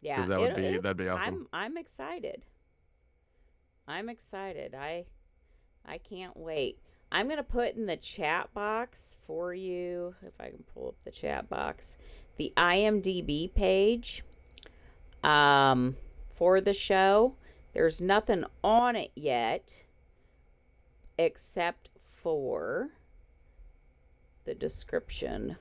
Yeah, 0.00 0.26
that 0.26 0.40
would 0.40 0.56
be 0.56 0.78
that'd 0.78 0.96
be 0.96 1.08
awesome. 1.08 1.46
I'm 1.52 1.66
I'm 1.66 1.76
excited. 1.76 2.42
I'm 3.86 4.08
excited. 4.08 4.74
I 4.74 5.06
I 5.86 5.98
can't 5.98 6.36
wait. 6.36 6.80
I'm 7.10 7.28
gonna 7.28 7.42
put 7.42 7.76
in 7.76 7.86
the 7.86 7.96
chat 7.96 8.52
box 8.52 9.16
for 9.26 9.54
you 9.54 10.14
if 10.26 10.32
I 10.40 10.48
can 10.48 10.64
pull 10.74 10.88
up 10.88 10.96
the 11.04 11.10
chat 11.10 11.48
box 11.48 11.96
the 12.36 12.52
IMDb 12.56 13.52
page 13.52 14.24
um 15.22 15.96
for 16.34 16.60
the 16.60 16.74
show. 16.74 17.36
There's 17.72 18.00
nothing 18.00 18.44
on 18.62 18.96
it 18.96 19.10
yet 19.14 19.84
except 21.18 21.88
for 22.08 22.90
the 24.44 24.54
description. 24.54 25.56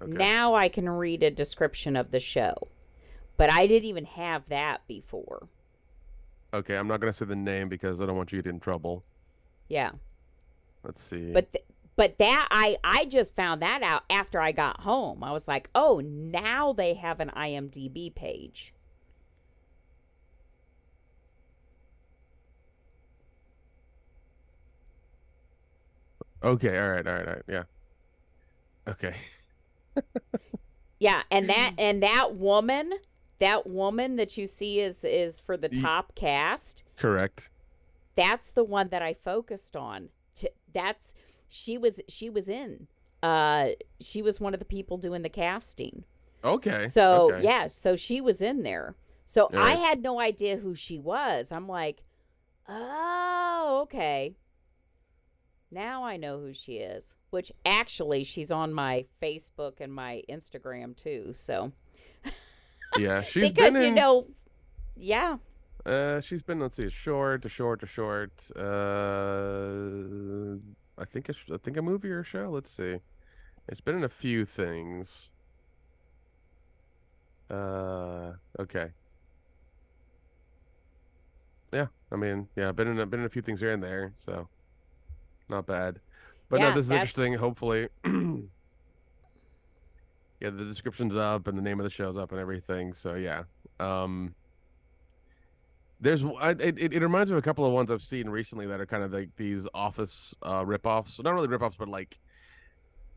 Okay. 0.00 0.12
Now 0.12 0.54
I 0.54 0.68
can 0.68 0.88
read 0.88 1.22
a 1.22 1.30
description 1.30 1.96
of 1.96 2.10
the 2.10 2.20
show. 2.20 2.68
But 3.36 3.50
I 3.50 3.66
didn't 3.66 3.88
even 3.88 4.04
have 4.04 4.48
that 4.48 4.86
before. 4.86 5.48
okay, 6.52 6.76
I'm 6.76 6.86
not 6.86 7.00
gonna 7.00 7.12
say 7.12 7.24
the 7.24 7.34
name 7.34 7.68
because 7.68 8.00
I 8.00 8.06
don't 8.06 8.16
want 8.16 8.30
you 8.32 8.38
to 8.38 8.42
get 8.42 8.54
in 8.54 8.60
trouble. 8.60 9.02
Yeah. 9.68 9.90
Let's 10.84 11.02
see. 11.02 11.32
But 11.32 11.52
th- 11.52 11.64
but 11.96 12.18
that 12.18 12.48
I 12.50 12.76
I 12.84 13.06
just 13.06 13.34
found 13.34 13.62
that 13.62 13.82
out 13.82 14.02
after 14.10 14.40
I 14.40 14.52
got 14.52 14.80
home. 14.80 15.24
I 15.24 15.32
was 15.32 15.48
like, 15.48 15.70
"Oh, 15.74 16.00
now 16.04 16.72
they 16.72 16.94
have 16.94 17.18
an 17.20 17.30
IMDb 17.30 18.14
page." 18.14 18.73
Okay, 26.44 26.78
all 26.78 26.90
right, 26.90 27.06
all 27.06 27.14
right, 27.14 27.28
all 27.28 27.34
right, 27.34 27.42
yeah. 27.48 27.62
Okay. 28.86 29.14
Yeah, 31.04 31.22
and 31.30 31.50
that 31.50 31.74
and 31.78 32.02
that 32.02 32.36
woman, 32.36 32.94
that 33.38 33.66
woman 33.66 34.16
that 34.16 34.38
you 34.38 34.46
see 34.46 34.80
is 34.80 35.04
is 35.04 35.38
for 35.38 35.56
the 35.56 35.68
top 35.68 36.14
cast. 36.14 36.82
Correct. 36.96 37.50
That's 38.16 38.50
the 38.50 38.64
one 38.64 38.88
that 38.88 39.02
I 39.02 39.12
focused 39.12 39.76
on. 39.76 40.08
That's 40.72 41.14
she 41.48 41.76
was 41.76 42.00
she 42.08 42.30
was 42.30 42.48
in. 42.48 42.86
Uh 43.22 43.70
she 44.00 44.22
was 44.22 44.40
one 44.40 44.54
of 44.54 44.60
the 44.60 44.64
people 44.64 44.96
doing 44.96 45.22
the 45.22 45.28
casting. 45.28 46.04
Okay. 46.42 46.84
So 46.84 47.32
okay. 47.32 47.44
yeah, 47.44 47.66
so 47.66 47.96
she 47.96 48.22
was 48.22 48.40
in 48.40 48.62
there. 48.62 48.94
So 49.26 49.50
I 49.54 49.72
had 49.72 50.02
no 50.02 50.20
idea 50.20 50.58
who 50.58 50.74
she 50.74 50.98
was. 50.98 51.50
I'm 51.50 51.66
like, 51.66 52.02
oh, 52.68 53.80
okay. 53.84 54.36
Now 55.74 56.04
I 56.04 56.16
know 56.16 56.38
who 56.38 56.52
she 56.52 56.74
is. 56.76 57.16
Which 57.30 57.50
actually, 57.66 58.22
she's 58.24 58.52
on 58.52 58.72
my 58.72 59.06
Facebook 59.20 59.80
and 59.80 59.92
my 59.92 60.22
Instagram 60.30 60.96
too. 60.96 61.32
So 61.34 61.72
Yeah, 62.98 63.22
she's 63.22 63.50
because 63.50 63.74
been 63.74 63.82
you 63.82 63.90
know, 63.90 64.26
yeah, 64.96 65.38
Uh, 65.84 66.20
she's 66.20 66.42
been 66.42 66.60
let's 66.60 66.76
see, 66.76 66.88
short 66.88 67.42
to 67.42 67.48
short 67.48 67.80
to 67.80 67.86
short. 67.86 68.32
Uh, 68.56 70.56
I 70.96 71.04
think 71.04 71.28
it's 71.28 71.40
I 71.52 71.56
think 71.58 71.76
a 71.76 71.82
movie 71.82 72.10
or 72.10 72.20
a 72.20 72.24
show. 72.24 72.48
Let's 72.50 72.70
see. 72.70 73.00
It's 73.68 73.80
been 73.80 73.96
in 73.96 74.04
a 74.04 74.08
few 74.08 74.44
things. 74.46 75.30
Uh, 77.50 78.32
okay. 78.60 78.90
Yeah, 81.72 81.86
I 82.12 82.16
mean, 82.16 82.48
yeah, 82.56 82.70
been 82.72 82.88
in 82.88 83.00
a, 83.00 83.06
been 83.06 83.20
in 83.20 83.26
a 83.26 83.28
few 83.28 83.42
things 83.42 83.60
here 83.60 83.72
and 83.72 83.82
there, 83.82 84.12
so 84.16 84.48
not 85.48 85.66
bad. 85.66 86.00
But 86.48 86.60
Yeah, 86.60 86.68
no, 86.70 86.74
this 86.76 86.84
is 86.84 86.88
that's- 86.88 87.08
interesting. 87.10 87.34
Hopefully, 87.34 87.88
yeah, 90.40 90.50
the 90.50 90.64
description's 90.64 91.16
up 91.16 91.46
and 91.48 91.56
the 91.56 91.62
name 91.62 91.80
of 91.80 91.84
the 91.84 91.90
show's 91.90 92.16
up 92.18 92.32
and 92.32 92.40
everything. 92.40 92.92
So 92.92 93.14
yeah, 93.14 93.44
um, 93.80 94.34
there's 96.00 96.24
I- 96.24 96.50
it, 96.50 96.78
it, 96.92 97.02
reminds 97.02 97.30
me 97.30 97.36
of 97.36 97.38
a 97.38 97.42
couple 97.42 97.64
of 97.64 97.72
ones 97.72 97.90
I've 97.90 98.02
seen 98.02 98.28
recently 98.28 98.66
that 98.66 98.80
are 98.80 98.86
kind 98.86 99.02
of 99.02 99.12
like 99.12 99.30
these 99.36 99.66
office 99.74 100.34
uh 100.42 100.62
ripoffs. 100.64 101.22
Not 101.22 101.34
really 101.34 101.48
ripoffs, 101.48 101.78
but 101.78 101.88
like 101.88 102.18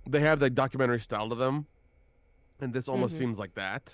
they 0.07 0.21
have 0.21 0.39
the 0.39 0.49
documentary 0.49 1.01
style 1.01 1.27
to 1.29 1.35
them, 1.35 1.65
and 2.61 2.73
this 2.73 2.87
almost 2.87 3.15
Mhm. 3.15 3.19
seems 3.19 3.39
like 3.39 3.55
that. 3.55 3.93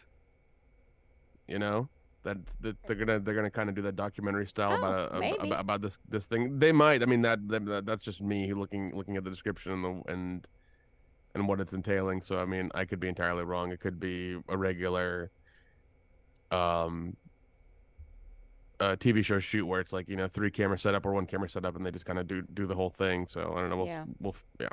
You 1.47 1.59
know 1.59 1.89
that 2.23 2.37
that 2.61 2.75
they're 2.87 2.95
gonna 2.95 3.19
they're 3.19 3.35
gonna 3.35 3.49
kind 3.51 3.69
of 3.69 3.75
do 3.75 3.81
that 3.83 3.95
documentary 3.95 4.47
style 4.47 4.73
Oh, 4.73 4.77
about, 4.77 5.11
a, 5.11 5.25
ab- 5.25 5.43
about 5.45 5.59
about 5.59 5.81
this 5.81 5.99
this 6.09 6.25
thing. 6.25 6.59
They 6.59 6.71
might. 6.71 7.03
I 7.03 7.05
mean 7.05 7.21
that, 7.21 7.47
that 7.49 7.65
that- 7.65 7.85
that's 7.85 8.03
just 8.03 8.21
me 8.21 8.53
looking 8.53 8.95
looking 8.95 9.17
at 9.17 9.23
the 9.23 9.29
description 9.29 9.71
and 9.73 9.83
the, 9.83 10.11
and 10.11 10.47
and 11.35 11.47
what 11.47 11.59
it's 11.59 11.73
entailing. 11.73 12.21
So 12.21 12.39
I 12.39 12.45
mean 12.45 12.71
I 12.73 12.85
could 12.85 12.99
be 12.99 13.07
entirely 13.09 13.43
wrong. 13.43 13.71
It 13.71 13.79
could 13.79 13.99
be 13.99 14.37
a 14.49 14.57
regular 14.57 15.31
um 16.51 17.15
uh, 18.79 18.95
TV 18.97 19.23
show 19.23 19.39
shoot 19.39 19.65
where 19.65 19.79
it's 19.79 19.93
like 19.93 20.09
you 20.09 20.15
know 20.15 20.27
three 20.27 20.51
camera 20.51 20.77
setup 20.77 21.05
or 21.05 21.13
one 21.13 21.25
camera 21.25 21.47
setup 21.49 21.75
and 21.75 21.85
they 21.85 21.91
just 21.91 22.05
kind 22.05 22.19
of 22.19 22.27
do 22.27 22.41
do 22.53 22.65
the 22.65 22.75
whole 22.75 22.89
thing. 22.89 23.25
So 23.25 23.53
I 23.55 23.61
don't 23.61 23.69
know. 23.69 23.77
We'll, 23.77 23.87
Yeah. 23.87 24.03
we'll 24.19 24.35
yeah. 24.59 24.67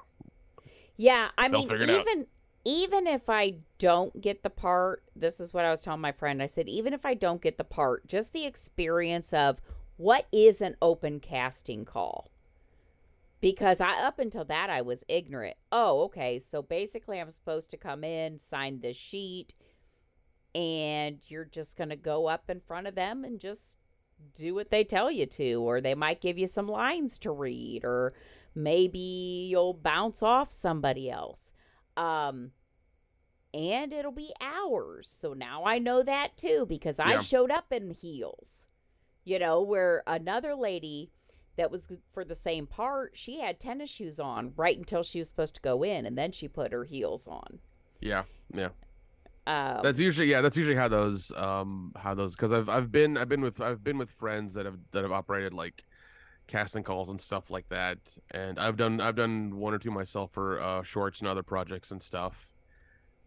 yeah. 0.96 1.28
I 1.38 1.48
They'll 1.48 1.60
mean, 1.60 1.68
figure 1.68 1.84
it 1.84 1.90
out. 1.90 2.06
even 2.08 2.26
even 2.70 3.06
if 3.06 3.28
I 3.28 3.56
don't 3.78 4.20
get 4.20 4.42
the 4.42 4.50
part, 4.50 5.02
this 5.16 5.40
is 5.40 5.52
what 5.54 5.64
I 5.64 5.70
was 5.70 5.82
telling 5.82 6.00
my 6.00 6.12
friend. 6.12 6.42
I 6.42 6.46
said, 6.46 6.68
even 6.68 6.92
if 6.94 7.04
I 7.06 7.14
don't 7.14 7.42
get 7.42 7.58
the 7.58 7.64
part, 7.64 8.06
just 8.06 8.32
the 8.32 8.46
experience 8.46 9.32
of 9.32 9.60
what 9.96 10.26
is 10.32 10.60
an 10.60 10.76
open 10.80 11.20
casting 11.20 11.84
call. 11.84 12.30
because 13.40 13.80
I 13.80 13.92
up 14.06 14.18
until 14.18 14.44
that 14.46 14.70
I 14.70 14.82
was 14.82 15.04
ignorant. 15.08 15.56
Oh, 15.72 16.02
okay. 16.04 16.38
So 16.38 16.62
basically 16.62 17.20
I'm 17.20 17.30
supposed 17.30 17.70
to 17.70 17.76
come 17.76 18.04
in, 18.04 18.38
sign 18.38 18.80
this 18.80 18.96
sheet, 18.96 19.54
and 20.54 21.20
you're 21.28 21.44
just 21.44 21.76
going 21.76 21.90
to 21.90 21.96
go 21.96 22.26
up 22.26 22.50
in 22.50 22.60
front 22.60 22.86
of 22.86 22.94
them 22.94 23.24
and 23.24 23.40
just 23.40 23.78
do 24.34 24.54
what 24.54 24.70
they 24.70 24.84
tell 24.84 25.10
you 25.10 25.26
to 25.26 25.54
or 25.62 25.80
they 25.80 25.94
might 25.94 26.20
give 26.20 26.36
you 26.38 26.46
some 26.46 26.68
lines 26.68 27.18
to 27.20 27.30
read 27.30 27.84
or 27.84 28.12
maybe 28.54 29.48
you'll 29.50 29.74
bounce 29.74 30.22
off 30.22 30.52
somebody 30.52 31.10
else. 31.10 31.52
Um 31.96 32.52
and 33.52 33.92
it'll 33.92 34.12
be 34.12 34.32
hours. 34.40 35.08
So 35.08 35.32
now 35.32 35.64
I 35.64 35.78
know 35.78 36.02
that 36.02 36.36
too 36.36 36.66
because 36.68 36.98
I 36.98 37.12
Yeah. 37.12 37.18
showed 37.20 37.50
up 37.50 37.72
in 37.72 37.90
heels. 37.90 38.66
You 39.24 39.38
know, 39.38 39.60
where 39.62 40.02
another 40.06 40.54
lady 40.54 41.10
that 41.56 41.70
was 41.70 41.88
for 42.12 42.24
the 42.24 42.34
same 42.34 42.66
part, 42.66 43.12
she 43.16 43.40
had 43.40 43.60
tennis 43.60 43.90
shoes 43.90 44.18
on 44.18 44.52
right 44.56 44.76
until 44.78 45.02
she 45.02 45.18
was 45.18 45.28
supposed 45.28 45.54
to 45.56 45.60
go 45.60 45.82
in 45.82 46.06
and 46.06 46.16
then 46.16 46.32
she 46.32 46.48
put 46.48 46.72
her 46.72 46.84
heels 46.84 47.28
on. 47.28 47.58
Yeah, 48.00 48.24
yeah. 48.54 48.70
Um, 49.46 49.80
That's 49.82 49.98
usually 49.98 50.30
yeah. 50.30 50.40
That's 50.42 50.56
usually 50.56 50.76
how 50.76 50.88
those 50.88 51.32
um 51.32 51.92
how 51.96 52.14
those 52.14 52.34
because 52.34 52.52
I've 52.52 52.68
I've 52.68 52.92
been 52.92 53.16
I've 53.16 53.28
been 53.28 53.40
with 53.40 53.60
I've 53.60 53.82
been 53.82 53.98
with 53.98 54.10
friends 54.10 54.54
that 54.54 54.64
have 54.64 54.78
that 54.92 55.02
have 55.02 55.12
operated 55.12 55.52
like 55.52 55.84
casting 56.46 56.82
calls 56.82 57.08
and 57.08 57.20
stuff 57.20 57.50
like 57.50 57.68
that, 57.68 57.98
and 58.32 58.58
I've 58.58 58.76
done 58.76 59.00
I've 59.00 59.16
done 59.16 59.56
one 59.56 59.72
or 59.74 59.78
two 59.78 59.90
myself 59.90 60.30
for 60.32 60.60
uh 60.60 60.82
shorts 60.82 61.20
and 61.20 61.28
other 61.28 61.42
projects 61.42 61.90
and 61.90 62.00
stuff, 62.00 62.48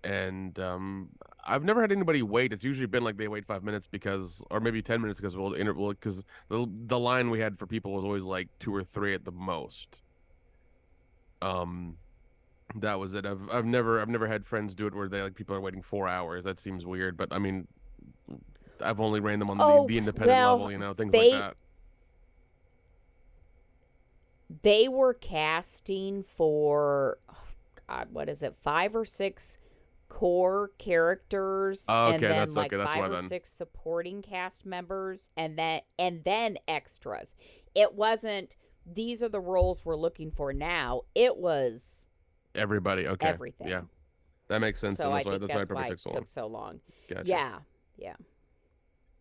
and 0.04 0.58
um 0.60 1.10
I've 1.46 1.64
never 1.64 1.82
had 1.82 1.92
anybody 1.92 2.22
wait. 2.24 2.54
It's 2.54 2.64
usually 2.64 2.86
been 2.88 3.04
like 3.04 3.18
they 3.18 3.28
wait 3.28 3.46
five 3.46 3.64
minutes 3.64 3.86
because 3.88 4.44
or 4.50 4.60
maybe 4.60 4.82
ten 4.82 5.02
minutes 5.02 5.20
because 5.20 5.36
we'll 5.36 5.54
interval 5.54 5.90
because 5.90 6.24
the 6.50 6.66
the 6.88 6.98
line 7.00 7.30
we 7.30 7.40
had 7.40 7.60
for 7.60 7.68
people 7.68 7.94
was 7.94 8.04
always 8.06 8.24
like 8.24 8.48
two 8.60 8.74
or 8.74 8.84
three 8.84 9.14
at 9.14 9.26
the 9.26 9.32
most. 9.32 10.02
Um, 11.42 11.98
that 12.76 12.98
was 13.00 13.14
it. 13.14 13.26
I've 13.26 13.42
I've 13.52 13.66
never 13.66 14.00
I've 14.02 14.08
never 14.10 14.28
had 14.28 14.46
friends 14.46 14.74
do 14.74 14.88
it 14.88 14.94
where 14.96 15.10
they 15.10 15.22
like 15.22 15.36
people 15.36 15.56
are 15.56 15.62
waiting 15.62 15.82
four 15.82 16.08
hours. 16.08 16.46
That 16.46 16.60
seems 16.60 16.86
weird, 16.86 17.18
but 17.18 17.34
I 17.34 17.40
mean, 17.40 17.68
I've 18.82 19.02
only 19.02 19.20
ran 19.20 19.40
them 19.40 19.50
on 19.50 19.58
the, 19.58 19.64
Oh, 19.66 19.86
the 19.88 19.98
independent 19.98 20.32
well, 20.38 20.54
level, 20.56 20.72
you 20.72 20.78
know, 20.78 20.94
things 20.94 21.12
they- 21.12 21.32
like 21.32 21.42
that. 21.42 21.56
they 24.62 24.88
were 24.88 25.14
casting 25.14 26.24
for 26.24 27.18
oh 27.30 27.36
God, 27.88 28.08
what 28.12 28.30
is 28.30 28.44
it? 28.44 28.56
Five 28.62 28.96
or 28.96 29.04
six 29.06 29.58
core 30.14 30.70
characters 30.78 31.88
Oh, 31.90 32.06
and 32.08 32.16
okay, 32.18 32.28
then 32.28 32.38
that's- 32.38 32.56
like 32.56 32.68
okay, 32.72 32.78
that's 32.78 32.94
five 32.94 33.12
or 33.12 33.16
then. 33.16 33.24
six 33.24 33.50
supporting 33.50 34.22
cast 34.22 34.64
members 34.64 35.32
and 35.36 35.58
then 35.58 35.82
and 35.98 36.24
then 36.24 36.58
extras. 36.68 37.34
It 37.74 37.96
wasn't 37.96 38.56
these 38.86 39.24
are 39.24 39.30
the 39.30 39.40
roles 39.40 39.84
we're 39.84 39.96
looking 39.96 40.30
for 40.30 40.54
now. 40.54 41.02
It 41.16 41.38
was 41.38 42.06
Everybody, 42.54 43.08
okay, 43.08 43.28
everything. 43.28 43.68
yeah, 43.68 43.82
that 44.50 44.60
makes 44.60 44.80
sense. 44.80 45.00
So 45.00 45.06
and 45.06 45.14
I 45.14 45.18
that's 45.18 45.26
why 45.26 45.32
think 45.32 45.42
that's, 45.48 45.54
that's 45.68 45.70
why 45.72 45.88
it 45.88 45.90
took 45.90 46.00
so 46.00 46.10
long. 46.12 46.18
took 46.20 46.28
so 46.28 46.48
long. 46.48 46.80
Gotcha. 47.10 47.24
Yeah. 47.28 47.60
Yeah. 47.98 48.16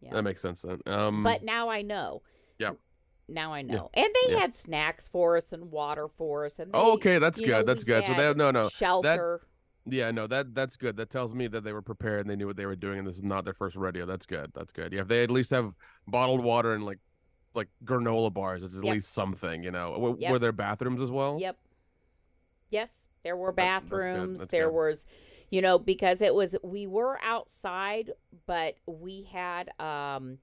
Yeah. 0.03 0.11
that 0.13 0.23
makes 0.25 0.43
sense 0.43 0.61
then. 0.63 0.81
Um, 0.87 1.23
but 1.23 1.43
now 1.43 1.71
I 1.71 1.81
know. 1.81 2.21
Yeah. 2.59 2.73
Now 3.29 3.55
I 3.55 3.61
Yeah. 3.61 3.73
know. 3.77 3.91
And 3.95 4.07
they 4.27 4.33
Yeah. 4.35 4.41
had 4.41 4.55
snacks 4.55 5.09
for 5.09 5.39
us 5.39 5.53
and 5.55 5.71
water 5.71 6.09
for 6.09 6.45
us 6.45 6.59
and 6.59 6.71
they, 6.71 6.77
oh, 6.79 6.93
okay, 6.95 7.17
that's 7.19 7.41
good. 7.41 7.49
know, 7.49 7.63
that's 7.63 7.85
good. 7.85 8.05
So 8.05 8.13
they 8.13 8.35
no 8.35 8.51
no 8.51 8.69
shelter. 8.69 9.41
Yeah, 9.85 10.11
no, 10.13 10.27
that 10.29 10.55
that's 10.55 10.77
good. 10.77 10.97
That 10.97 11.11
tells 11.11 11.35
me 11.35 11.49
that 11.49 11.65
they 11.65 11.73
were 11.73 11.83
prepared 11.83 12.21
and 12.21 12.31
they 12.31 12.37
knew 12.37 12.47
what 12.47 12.57
they 12.57 12.67
were 12.67 12.77
doing, 12.77 13.01
and 13.01 13.07
this 13.09 13.17
is 13.17 13.23
not 13.25 13.45
their 13.45 13.55
first 13.55 13.75
rodeo. 13.77 14.07
That's 14.07 14.27
good. 14.27 14.53
That's 14.55 14.73
good. 14.73 14.93
Yeah, 14.93 15.01
if 15.01 15.09
they 15.09 15.25
at 15.25 15.31
least 15.31 15.51
have 15.51 15.75
bottled 16.07 16.43
water 16.43 16.75
and 16.75 16.85
like 16.85 16.99
like 17.55 17.69
granola 17.85 18.33
bars, 18.33 18.63
it's 18.65 18.77
at 18.79 18.85
Yep. 18.85 18.95
least 18.95 19.13
something, 19.13 19.63
you 19.63 19.71
know. 19.73 19.93
W- 19.95 20.17
Yep. 20.21 20.31
Were 20.31 20.39
there 20.39 20.53
bathrooms 20.53 21.03
as 21.03 21.11
well? 21.11 21.39
Yep. 21.41 21.59
Yes, 22.71 23.09
there 23.23 23.37
were 23.37 23.53
That- 23.53 23.57
that's 23.57 23.85
good, 23.85 23.91
bathrooms. 23.91 24.41
that's 24.41 24.51
there 24.53 24.69
good. 24.71 24.75
was, 24.77 25.07
you 25.51 25.61
know, 25.61 25.79
because 25.79 26.23
it 26.23 26.35
was 26.35 26.57
we 26.63 26.87
were 26.87 27.19
outside, 27.23 28.13
but 28.47 28.77
we 28.87 29.23
had 29.25 29.79
um 29.81 30.39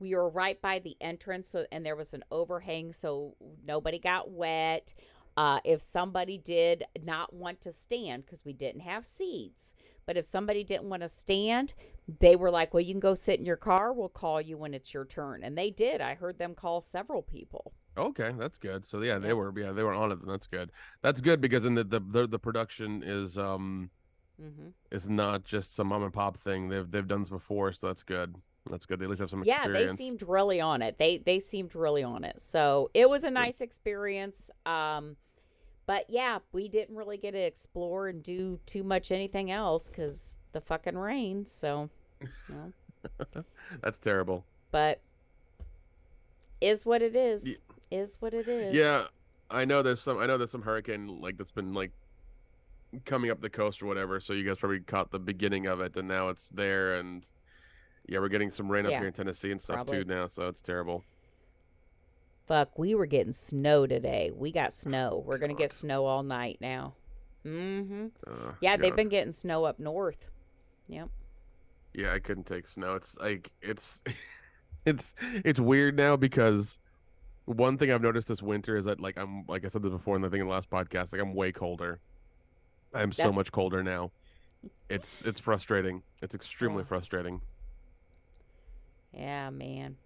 we 0.00 0.14
were 0.14 0.28
right 0.28 0.60
by 0.60 0.78
the 0.80 0.96
entrance 1.00 1.48
so, 1.50 1.66
and 1.70 1.84
there 1.86 1.96
was 1.96 2.14
an 2.14 2.24
overhang 2.30 2.92
so 2.92 3.36
nobody 3.66 3.98
got 3.98 4.30
wet. 4.30 4.92
Uh 5.36 5.60
if 5.64 5.82
somebody 5.82 6.38
did 6.38 6.84
not 7.02 7.32
want 7.32 7.60
to 7.62 7.72
stand 7.72 8.24
because 8.24 8.44
we 8.44 8.52
didn't 8.52 8.82
have 8.82 9.06
seats, 9.06 9.74
but 10.06 10.16
if 10.16 10.26
somebody 10.26 10.64
didn't 10.64 10.88
want 10.88 11.02
to 11.02 11.08
stand, 11.08 11.74
they 12.20 12.36
were 12.36 12.50
like, 12.50 12.74
"Well, 12.74 12.82
you 12.82 12.92
can 12.92 13.00
go 13.00 13.14
sit 13.14 13.38
in 13.40 13.46
your 13.46 13.56
car. 13.56 13.92
We'll 13.92 14.08
call 14.08 14.40
you 14.40 14.56
when 14.58 14.74
it's 14.74 14.92
your 14.94 15.04
turn." 15.04 15.42
And 15.42 15.56
they 15.56 15.70
did. 15.70 16.00
I 16.00 16.14
heard 16.14 16.38
them 16.38 16.54
call 16.54 16.80
several 16.80 17.22
people. 17.22 17.72
Okay, 17.96 18.32
that's 18.36 18.58
good. 18.58 18.84
So 18.84 19.00
yeah, 19.02 19.18
they 19.18 19.32
were 19.32 19.52
yeah 19.58 19.72
they 19.72 19.82
were 19.82 19.94
on 19.94 20.12
it. 20.12 20.18
That's 20.26 20.46
good. 20.46 20.70
That's 21.02 21.20
good 21.20 21.40
because 21.40 21.64
then 21.64 21.74
the 21.74 21.84
the 21.84 22.26
the, 22.26 22.38
production 22.38 23.02
is 23.04 23.38
um 23.38 23.90
hmm 24.38 24.70
is 24.90 25.08
not 25.08 25.44
just 25.44 25.74
some 25.74 25.88
mom 25.88 26.02
and 26.02 26.12
pop 26.12 26.36
thing. 26.38 26.68
They've 26.68 26.90
they've 26.90 27.06
done 27.06 27.20
this 27.20 27.30
before, 27.30 27.72
so 27.72 27.86
that's 27.86 28.02
good. 28.02 28.34
That's 28.68 28.86
good. 28.86 28.98
They 28.98 29.04
at 29.04 29.10
least 29.10 29.20
have 29.20 29.30
some 29.30 29.44
yeah 29.44 29.64
experience. 29.64 29.92
they 29.92 30.04
seemed 30.04 30.22
really 30.22 30.60
on 30.60 30.82
it 30.82 30.96
they 30.98 31.18
they 31.18 31.38
seemed 31.38 31.74
really 31.74 32.02
on 32.02 32.24
it 32.24 32.40
so 32.40 32.90
it 32.94 33.08
was 33.10 33.22
a 33.22 33.30
nice 33.30 33.60
experience 33.60 34.50
um 34.64 35.16
but 35.86 36.04
yeah 36.08 36.38
we 36.52 36.68
didn't 36.68 36.96
really 36.96 37.16
get 37.16 37.32
to 37.32 37.38
explore 37.38 38.08
and 38.08 38.22
do 38.22 38.58
too 38.66 38.82
much 38.82 39.10
anything 39.12 39.50
else 39.50 39.88
because 39.90 40.36
the 40.52 40.60
fucking 40.60 40.96
rain 40.96 41.44
so 41.46 41.88
you 42.20 42.28
know, 42.48 42.72
That's 43.82 43.98
terrible. 43.98 44.44
but 44.70 45.00
is 46.60 46.86
what 46.86 47.02
it 47.02 47.14
is 47.14 47.46
Ye- 47.46 47.56
is 47.90 48.16
what 48.20 48.32
it 48.34 48.48
is 48.48 48.74
Yeah, 48.74 49.04
I 49.50 49.64
know 49.64 49.82
there's 49.82 50.00
some. 50.00 50.18
I 50.18 50.26
know 50.26 50.38
there's 50.38 50.50
some 50.50 50.62
hurricane 50.62 51.20
like 51.20 51.36
that's 51.36 51.52
been 51.52 51.74
like 51.74 51.92
coming 53.04 53.30
up 53.30 53.40
the 53.40 53.50
coast 53.50 53.82
or 53.82 53.86
whatever. 53.86 54.20
So 54.20 54.32
you 54.32 54.44
guys 54.44 54.58
probably 54.58 54.80
caught 54.80 55.10
the 55.10 55.18
beginning 55.18 55.66
of 55.66 55.80
it, 55.80 55.94
and 55.96 56.08
now 56.08 56.28
it's 56.28 56.48
there. 56.48 56.94
And 56.94 57.24
yeah, 58.08 58.18
we're 58.18 58.28
getting 58.28 58.50
some 58.50 58.70
rain 58.70 58.86
up 58.86 58.92
here 58.92 59.06
in 59.06 59.12
Tennessee 59.12 59.50
and 59.50 59.60
stuff 59.60 59.76
probably. 59.76 60.04
too 60.04 60.04
now. 60.08 60.26
So 60.26 60.48
it's 60.48 60.62
terrible. 60.62 61.04
Fuck 62.46 62.78
we 62.78 62.94
were 62.94 63.06
getting 63.06 63.32
snow 63.32 63.86
today 63.86 64.30
we 64.34 64.52
got 64.52 64.72
snow 64.72 65.22
we're 65.26 65.38
gonna 65.38 65.54
get 65.54 65.70
snow 65.70 66.04
all 66.04 66.22
night 66.22 66.58
now 66.60 66.94
mm-hmm 67.44 68.06
Uh, 68.26 68.52
yeah 68.60 68.76
they've 68.76 68.96
been 68.96 69.08
getting 69.08 69.32
snow 69.32 69.64
up 69.64 69.78
north 69.78 70.30
yep 70.88 71.08
Yeah, 71.94 72.12
I 72.12 72.18
couldn't 72.18 72.44
take 72.46 72.66
snow. 72.66 72.94
It's 72.96 73.16
like 73.18 73.50
it's 73.62 74.02
it's 74.84 75.14
it's 75.20 75.60
weird 75.60 75.96
now 75.96 76.16
because 76.16 76.78
one 77.46 77.78
thing 77.78 77.92
I've 77.92 78.02
noticed 78.02 78.26
this 78.26 78.42
winter 78.42 78.76
is 78.76 78.86
that 78.86 78.98
like 79.00 79.16
I'm 79.16 79.44
like 79.46 79.64
I 79.64 79.68
said 79.68 79.82
this 79.82 79.92
before 79.92 80.16
in 80.16 80.22
the 80.22 80.28
thing 80.28 80.40
in 80.40 80.46
the 80.48 80.52
last 80.52 80.68
podcast, 80.70 81.12
like 81.12 81.22
I'm 81.22 81.34
way 81.34 81.52
colder. 81.52 82.00
I'm 82.92 83.12
so 83.12 83.30
much 83.32 83.52
colder 83.52 83.82
now. 83.82 84.10
It's 84.88 85.22
it's 85.22 85.40
frustrating. 85.40 86.02
It's 86.20 86.34
extremely 86.34 86.82
Yeah. 86.82 86.88
frustrating. 86.88 87.40
Yeah, 89.12 89.50
man. 89.50 89.96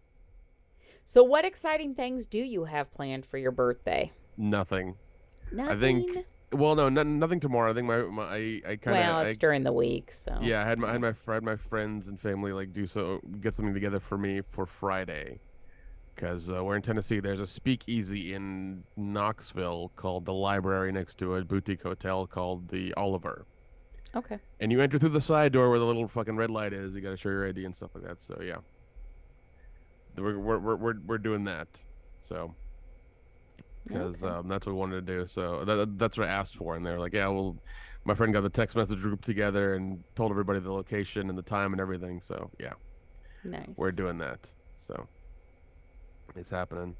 So, 1.08 1.22
what 1.22 1.46
exciting 1.46 1.94
things 1.94 2.26
do 2.26 2.38
you 2.38 2.64
have 2.64 2.92
planned 2.92 3.24
for 3.24 3.38
your 3.38 3.50
birthday? 3.50 4.12
Nothing. 4.36 4.94
Nothing. 5.50 6.06
think 6.06 6.26
Well, 6.52 6.74
no, 6.74 6.90
no 6.90 7.02
nothing 7.02 7.40
tomorrow. 7.40 7.70
I 7.70 7.74
think 7.74 7.86
my, 7.86 8.02
my 8.02 8.24
I 8.24 8.36
I 8.36 8.76
kind 8.76 8.88
of 8.88 8.92
well, 8.92 9.20
it's 9.20 9.38
during 9.38 9.62
the 9.62 9.72
week, 9.72 10.12
so 10.12 10.36
yeah. 10.42 10.62
I 10.62 10.68
had 10.68 10.78
my 10.78 10.90
I 10.90 10.92
had 10.92 11.00
my 11.00 11.14
I 11.28 11.32
had 11.32 11.42
my 11.42 11.56
friends 11.56 12.08
and 12.08 12.20
family 12.20 12.52
like 12.52 12.74
do 12.74 12.84
so 12.84 13.22
get 13.40 13.54
something 13.54 13.72
together 13.72 14.00
for 14.00 14.18
me 14.18 14.42
for 14.50 14.66
Friday, 14.66 15.40
because 16.14 16.50
uh, 16.50 16.62
we're 16.62 16.76
in 16.76 16.82
Tennessee. 16.82 17.20
There's 17.20 17.40
a 17.40 17.46
speakeasy 17.46 18.34
in 18.34 18.84
Knoxville 18.98 19.92
called 19.96 20.26
the 20.26 20.34
Library 20.34 20.92
next 20.92 21.16
to 21.20 21.36
a 21.36 21.42
boutique 21.42 21.84
hotel 21.84 22.26
called 22.26 22.68
the 22.68 22.92
Oliver, 22.98 23.46
Okay. 24.14 24.40
and 24.60 24.70
you 24.70 24.82
enter 24.82 24.98
through 24.98 25.08
the 25.08 25.22
side 25.22 25.54
door 25.54 25.70
where 25.70 25.78
the 25.78 25.86
little 25.86 26.06
fucking 26.06 26.36
red 26.36 26.50
light 26.50 26.74
is. 26.74 26.94
You 26.94 27.00
got 27.00 27.12
to 27.12 27.16
show 27.16 27.30
your 27.30 27.48
ID 27.48 27.64
and 27.64 27.74
stuff 27.74 27.92
like 27.94 28.04
that. 28.04 28.20
So 28.20 28.38
yeah, 28.44 28.58
we're 30.20 30.38
we're 30.38 30.58
we're 30.58 30.76
we're, 30.76 30.94
we're 31.06 31.18
doing 31.18 31.44
that. 31.44 31.68
So 32.20 32.54
because 33.86 34.22
Okay. 34.22 34.34
um, 34.34 34.48
that's 34.48 34.66
what 34.66 34.72
we 34.74 34.78
wanted 34.78 35.06
to 35.06 35.12
do. 35.18 35.26
So 35.26 35.64
that, 35.64 35.98
that's 35.98 36.18
what 36.18 36.28
I 36.28 36.30
asked 36.30 36.56
for, 36.56 36.76
and 36.76 36.84
they 36.84 36.90
were 36.92 37.00
like, 37.00 37.14
"Yeah, 37.14 37.28
well." 37.28 37.56
My 38.04 38.14
friend 38.14 38.32
got 38.32 38.40
the 38.42 38.48
text 38.48 38.74
message 38.74 39.00
group 39.02 39.22
together 39.22 39.74
and 39.74 40.02
told 40.14 40.30
everybody 40.30 40.60
the 40.60 40.72
location 40.72 41.28
and 41.28 41.36
the 41.36 41.42
time 41.42 41.72
and 41.72 41.80
everything. 41.80 42.22
So 42.22 42.50
yeah, 42.58 42.72
Nice. 43.44 43.68
we're 43.76 43.92
doing 43.92 44.16
that. 44.18 44.48
So 44.78 45.06
it's 46.34 46.48
happening. 46.48 46.96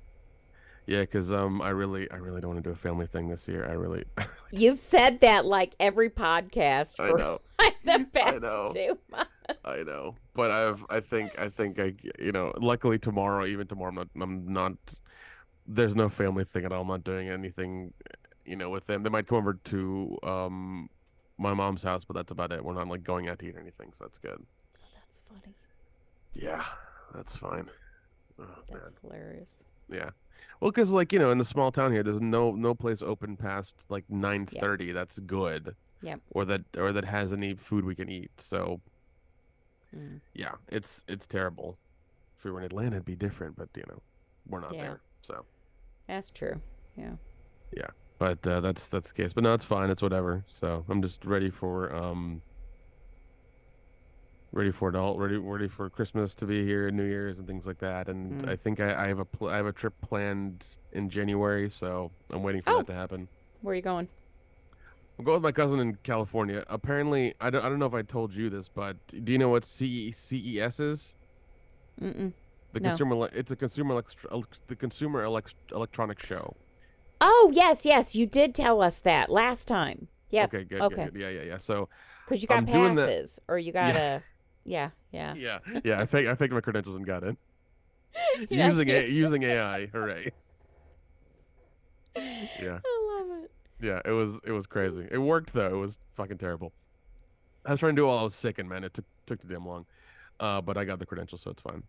Yeah, 0.87 1.01
because 1.03 1.33
um, 1.33 1.63
I 1.63 1.71
really, 1.71 2.11
I 2.11 2.17
really 2.17 2.43
don't 2.43 2.51
want 2.53 2.65
to 2.65 2.69
do 2.69 2.75
a 2.75 2.77
family 2.77 3.07
thing 3.07 3.29
this 3.29 3.49
year. 3.49 3.65
I 3.71 3.73
really, 3.75 4.05
You've 4.51 4.79
said 4.79 5.21
that 5.21 5.47
like 5.47 5.75
every 5.81 6.11
podcast 6.11 6.97
I 6.99 7.11
know, 7.13 7.41
like 7.59 7.77
the 7.85 8.07
past 8.13 8.43
know. 8.43 8.69
two 8.75 8.99
months. 9.11 9.31
I 9.65 9.83
know, 9.83 10.15
but 10.35 10.51
I've, 10.51 10.85
I 10.91 11.01
think, 11.01 11.39
I 11.39 11.49
think 11.49 11.79
I, 11.79 11.95
you 12.19 12.33
know, 12.33 12.53
luckily 12.61 12.99
tomorrow, 12.99 13.47
even 13.47 13.67
tomorrow, 13.67 13.91
I'm 13.91 13.95
not, 13.95 14.09
I'm 14.21 14.53
not. 14.53 14.73
There's 15.67 15.97
no 15.97 16.09
family 16.09 16.45
thing 16.45 16.65
at 16.65 16.73
all. 16.73 16.83
I'm 16.83 16.89
not 16.89 17.05
doing 17.05 17.29
anything, 17.29 17.93
you 18.45 18.57
know, 18.57 18.71
with 18.71 18.87
them. 18.87 19.03
They 19.03 19.11
might 19.11 19.27
come 19.27 19.39
over 19.39 19.55
to 19.55 20.19
um 20.23 20.91
my 21.39 21.55
mom's 21.55 21.83
house, 21.83 22.05
but 22.05 22.15
that's 22.15 22.33
about 22.33 22.53
it. 22.53 22.65
We're 22.65 22.75
not 22.75 22.89
like 22.89 23.05
going 23.05 23.29
out 23.29 23.39
to 23.41 23.47
eat 23.47 23.57
or 23.57 23.61
anything, 23.61 23.93
so 23.97 24.05
that's 24.05 24.19
good. 24.19 24.43
That's 24.95 25.21
funny. 25.29 25.55
Yeah, 26.35 26.65
that's 27.15 27.37
fine. 27.37 27.69
Oh, 28.39 28.45
man. 28.45 28.55
That's 28.73 28.93
hilarious. 29.03 29.65
Yeah. 29.91 30.11
Well, 30.61 30.71
because 30.71 30.91
like 30.91 31.13
you 31.13 31.19
know, 31.19 31.31
in 31.31 31.39
the 31.39 31.45
small 31.45 31.71
town 31.71 31.93
here, 31.93 32.03
there's 32.03 32.21
no 32.21 32.53
no 32.53 32.75
place 32.75 33.03
open 33.03 33.37
past 33.37 33.77
like 33.89 34.05
nine 34.09 34.47
thirty. 34.47 34.93
That's 34.93 35.19
good. 35.21 35.75
Yep. 36.03 36.21
Or 36.31 36.45
that 36.45 36.63
or 36.77 36.93
that 36.93 37.05
has 37.05 37.33
any 37.33 37.55
food 37.55 37.85
we 37.85 37.95
can 37.95 38.09
eat. 38.09 38.31
So 38.39 38.81
Mm. 39.97 40.21
yeah, 40.35 40.53
it's 40.69 41.05
it's 41.09 41.27
terrible. 41.27 41.79
If 42.37 42.45
we 42.45 42.51
were 42.51 42.59
in 42.61 42.65
Atlanta, 42.67 42.97
it'd 42.97 43.05
be 43.05 43.17
different, 43.17 43.57
but 43.57 43.69
you 43.75 43.85
know, 43.89 44.01
we're 44.49 44.61
not 44.61 44.75
Yeah. 44.75 44.83
there. 44.83 45.01
So, 45.23 45.45
That's 46.07 46.31
true. 46.31 46.61
Yeah. 46.97 47.13
Yeah, 47.77 47.89
but 48.19 48.47
uh, 48.47 48.61
that's 48.61 48.89
that's 48.89 49.09
the 49.13 49.15
case. 49.23 49.33
But 49.33 49.45
no, 49.45 49.53
it's 49.55 49.65
fine. 49.65 49.91
It's 49.91 50.03
whatever. 50.03 50.45
So 50.49 50.85
I'm 50.89 51.03
just 51.03 51.25
ready 51.25 51.51
for 51.51 51.95
um. 51.95 52.43
Ready 54.51 54.71
for 54.71 54.97
all. 54.97 55.19
Ready, 55.19 55.37
ready 55.37 55.69
for 55.69 55.91
Christmas 55.91 56.35
to 56.37 56.47
be 56.47 56.65
here, 56.65 56.91
New 56.91 57.05
Year's, 57.05 57.39
and 57.39 57.47
things 57.47 57.67
like 57.67 57.79
that. 57.81 58.09
And 58.09 58.41
Mm. 58.43 58.49
I 58.49 58.57
think 58.57 58.81
I, 58.81 59.05
I 59.05 59.09
have 59.09 59.19
a 59.19 59.25
pl- 59.27 59.49
I 59.49 59.57
have 59.57 59.67
a 59.67 59.73
trip 59.73 59.93
planned 60.01 60.65
in 60.93 61.11
January, 61.11 61.69
so 61.69 62.11
I'm 62.31 62.43
waiting 62.43 62.63
for 62.63 62.71
Oh. 62.71 62.77
that 62.79 62.87
to 62.87 62.95
happen. 62.95 63.29
Where 63.61 63.73
are 63.73 63.77
you 63.77 63.83
going? 63.83 64.09
I'll 65.19 65.25
go 65.25 65.33
with 65.35 65.43
my 65.43 65.53
cousin 65.53 65.81
in 65.81 65.97
California. 66.05 66.65
Apparently, 66.69 67.35
I 67.41 67.51
don't, 67.51 67.65
I 67.65 67.69
don't 67.69 67.79
know 67.81 67.87
if 67.87 67.95
I 67.95 68.03
told 68.03 68.35
you 68.35 68.49
this, 68.51 68.69
but 68.69 68.97
do 69.25 69.33
you 69.33 69.39
know 69.39 69.49
what 69.49 69.65
C- 69.65 70.13
CES 70.13 70.79
is? 70.81 71.17
Mm-mm. 72.01 72.33
The 72.73 72.81
No. 72.81 72.89
consumer, 72.91 73.29
it's 73.33 73.51
a 73.51 73.57
consumer, 73.57 73.95
elect- 73.95 74.69
the 74.69 74.77
consumer 74.77 75.25
elect- 75.25 75.57
electronic 75.73 76.21
show. 76.21 76.55
Oh 77.21 77.51
yes, 77.53 77.85
yes, 77.85 78.15
you 78.15 78.27
did 78.27 78.55
tell 78.55 78.81
us 78.81 79.01
that 79.01 79.29
last 79.29 79.67
time. 79.67 80.07
Yeah. 80.31 80.45
Okay, 80.45 80.63
good, 80.63 80.81
Okay. 80.83 80.95
good, 81.07 81.15
good. 81.15 81.21
Yeah, 81.23 81.31
yeah, 81.31 81.43
yeah. 81.43 81.57
So, 81.57 81.89
Because 82.25 82.43
you 82.43 82.47
got 82.49 82.59
I'm 82.59 82.67
passes, 82.67 83.41
or 83.49 83.59
you 83.59 83.73
got 83.73 83.97
a. 83.97 84.23
Yeah. 84.65 84.91
Yeah. 85.11 85.35
yeah, 85.35 85.59
yeah. 85.83 86.01
I 86.01 86.07
faked, 86.07 86.29
I 86.29 86.35
faked 86.37 86.53
my 86.53 86.61
credentials 86.61 86.95
and 86.95 87.05
got 87.07 87.25
in 87.25 87.37
Yeah. 88.51 88.67
using 88.67 88.89
a, 88.91 89.09
using 89.09 89.43
AI. 89.43 89.87
Hooray! 89.87 90.31
Yeah, 92.17 92.81
I 92.85 93.25
love 93.29 93.45
it. 93.45 93.51
Yeah. 93.81 94.01
It 94.05 94.13
was, 94.13 94.41
it 94.45 94.53
was 94.53 94.67
crazy. 94.67 95.07
It 95.11 95.19
worked 95.19 95.53
though. 95.53 95.75
It 95.75 95.79
was 95.79 95.99
fucking 96.15 96.39
terrible. 96.39 96.73
I 97.65 97.73
was 97.73 97.81
trying 97.81 97.95
to 97.97 98.01
do 98.01 98.05
it 98.05 98.09
while 98.09 98.19
I 98.19 98.23
was 98.23 98.35
sick, 98.35 98.59
and 98.59 98.69
man, 98.69 98.85
it 98.85 98.95
took 98.95 99.05
took 99.27 99.43
too 99.43 99.49
damn 99.49 99.67
long. 99.67 99.85
Uh, 100.41 100.61
but 100.61 100.77
I 100.77 100.85
got 100.85 100.99
the 100.99 101.07
credentials, 101.07 101.43
so 101.43 101.51
it's 101.51 101.63
fine. 101.63 101.83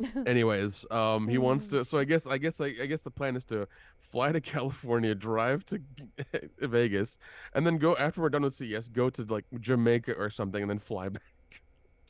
Anyways, 0.26 0.84
um, 0.90 1.28
he 1.28 1.38
wants 1.38 1.68
to. 1.68 1.84
So 1.84 1.98
I 1.98 2.04
guess, 2.04 2.26
I 2.26 2.38
guess, 2.38 2.60
I, 2.60 2.66
I 2.80 2.86
guess 2.86 3.02
the 3.02 3.10
plan 3.10 3.36
is 3.36 3.44
to 3.46 3.68
fly 3.98 4.32
to 4.32 4.40
California, 4.54 5.14
drive 5.14 5.64
to 5.66 5.80
Vegas, 6.60 7.18
and 7.54 7.66
then 7.66 7.78
go 7.78 7.94
after 7.96 8.20
we're 8.20 8.30
done 8.30 8.42
with 8.42 8.54
CES, 8.54 8.88
go 8.88 9.10
to 9.10 9.22
like 9.24 9.44
Jamaica 9.60 10.14
or 10.14 10.30
something, 10.30 10.62
and 10.62 10.70
then 10.70 10.78
fly 10.78 11.08
back, 11.10 11.22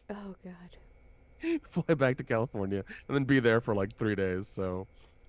Oh 0.09 0.37
God. 0.45 1.61
fly 1.71 1.95
back 1.95 2.17
to 2.19 2.25
California, 2.25 2.85
and 3.09 3.15
then 3.17 3.25
be 3.25 3.41
there 3.41 3.61
for 3.61 3.75
like 3.75 3.95
three 3.97 4.15
days. 4.15 4.49
So 4.49 4.87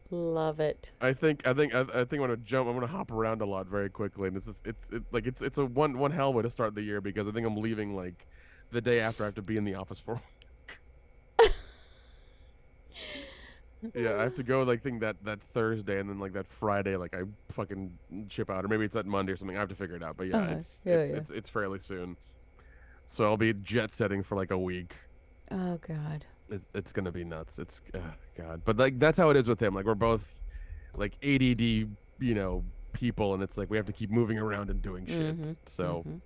Love 0.09 0.59
it. 0.59 0.91
I 1.01 1.13
think, 1.13 1.45
I 1.47 1.53
think, 1.53 1.73
I, 1.73 1.81
I 1.81 1.83
think 1.83 2.13
I'm 2.13 2.19
gonna 2.19 2.37
jump. 2.37 2.67
I'm 2.69 2.75
gonna 2.75 2.87
hop 2.87 3.11
around 3.11 3.41
a 3.41 3.45
lot 3.45 3.67
very 3.67 3.89
quickly, 3.89 4.27
and 4.27 4.37
it's 4.37 4.45
just, 4.47 4.67
it's 4.67 4.89
it, 4.91 5.03
like 5.11 5.25
it's 5.25 5.41
it's 5.41 5.57
a 5.57 5.65
one 5.65 5.97
one 5.97 6.11
hell 6.11 6.33
way 6.33 6.43
to 6.43 6.49
start 6.49 6.75
the 6.75 6.81
year 6.83 7.01
because 7.01 7.27
I 7.27 7.31
think 7.31 7.47
I'm 7.47 7.57
leaving 7.57 7.95
like 7.95 8.27
the 8.71 8.81
day 8.81 8.99
after 8.99 9.23
I 9.23 9.27
have 9.27 9.35
to 9.35 9.41
be 9.41 9.57
in 9.57 9.63
the 9.63 9.75
office 9.75 9.99
for. 9.99 10.21
Yeah, 13.93 14.15
I 14.17 14.21
have 14.21 14.35
to 14.35 14.43
go 14.43 14.63
like 14.63 14.81
think 14.81 15.01
that 15.01 15.17
that 15.25 15.41
Thursday 15.53 15.99
and 15.99 16.09
then 16.09 16.17
like 16.17 16.31
that 16.33 16.47
Friday 16.47 16.95
like 16.95 17.13
I 17.13 17.23
fucking 17.51 17.91
chip 18.29 18.49
out 18.49 18.63
or 18.63 18.69
maybe 18.69 18.85
it's 18.85 18.93
that 18.93 19.05
Monday 19.05 19.33
or 19.33 19.35
something. 19.35 19.57
I 19.57 19.59
have 19.59 19.67
to 19.69 19.75
figure 19.75 19.97
it 19.97 20.03
out. 20.03 20.15
But 20.15 20.27
yeah, 20.27 20.37
Uh-huh. 20.37 20.55
it's 20.57 20.81
Yeah, 20.85 20.93
it's, 20.99 21.11
yeah. 21.11 21.17
it's 21.17 21.29
it's 21.31 21.49
fairly 21.49 21.79
soon. 21.79 22.15
So 23.07 23.25
I'll 23.25 23.35
be 23.35 23.53
jet 23.53 23.91
setting 23.91 24.23
for 24.23 24.35
like 24.37 24.51
a 24.51 24.57
week. 24.57 24.95
Oh 25.51 25.77
God. 25.85 26.23
It's, 26.49 26.65
it's 26.73 26.93
gonna 26.93 27.11
be 27.11 27.25
nuts. 27.25 27.59
It's 27.59 27.81
uh, 27.93 27.99
God, 28.35 28.61
but 28.65 28.77
like 28.77 28.99
that's 28.99 29.17
how 29.17 29.29
it 29.29 29.37
is 29.37 29.47
with 29.47 29.61
him. 29.61 29.73
Like 29.75 29.85
we're 29.85 29.95
both 29.95 30.41
like 30.95 31.13
ADD, 31.23 31.61
you 31.61 31.87
know, 32.19 32.63
people, 32.93 33.33
and 33.33 33.41
it's 33.43 33.57
like 33.57 33.69
we 33.69 33.77
have 33.77 33.85
to 33.87 33.93
keep 33.93 34.09
moving 34.11 34.37
around 34.39 34.69
and 34.69 34.81
doing 34.81 35.05
shit. 35.05 35.39
Mhm, 35.39 35.55
So 35.65 36.03
Mhm. 36.07 36.21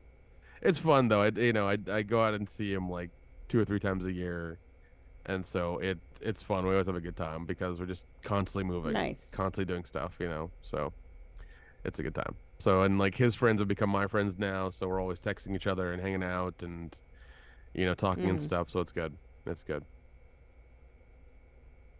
it's 0.62 0.80
fun 0.80 1.08
though. 1.08 1.22
I 1.24 1.28
you 1.30 1.54
know 1.54 1.68
I 1.68 1.78
I 1.92 2.02
go 2.04 2.24
out 2.24 2.34
and 2.34 2.48
see 2.48 2.74
him 2.74 2.90
like 2.90 3.10
two 3.48 3.60
or 3.60 3.66
three 3.66 3.80
times 3.80 4.06
a 4.06 4.12
year, 4.12 4.60
and 5.26 5.46
so 5.46 5.78
it 5.80 6.00
it's 6.22 6.42
fun. 6.44 6.66
We 6.66 6.72
always 6.72 6.88
have 6.88 6.96
a 6.96 7.02
good 7.02 7.16
time 7.16 7.46
because 7.46 7.80
we're 7.80 7.86
just 7.86 8.08
constantly 8.24 8.64
moving, 8.72 8.94
Nice. 8.94 9.32
constantly 9.34 9.72
doing 9.74 9.86
stuff. 9.86 10.18
You 10.20 10.28
know, 10.28 10.52
so 10.62 10.94
it's 11.84 12.00
a 12.00 12.04
good 12.04 12.16
time. 12.16 12.36
So 12.60 12.82
and 12.84 12.98
like 12.98 13.16
his 13.16 13.36
friends 13.36 13.62
have 13.62 13.68
become 13.68 13.90
my 13.90 14.08
friends 14.08 14.38
now, 14.40 14.70
so 14.70 14.88
we're 14.88 15.00
always 15.02 15.20
texting 15.20 15.56
each 15.56 15.68
other 15.68 15.92
and 15.94 16.02
hanging 16.02 16.24
out 16.24 16.56
and 16.62 16.94
you 17.74 17.86
know 17.86 17.94
talking 17.94 18.30
and 18.30 18.40
Mm. 18.40 18.44
stuff. 18.44 18.70
So 18.70 18.80
it's 18.80 18.92
good. 18.92 19.16
It's 19.46 19.64
good. 19.64 19.86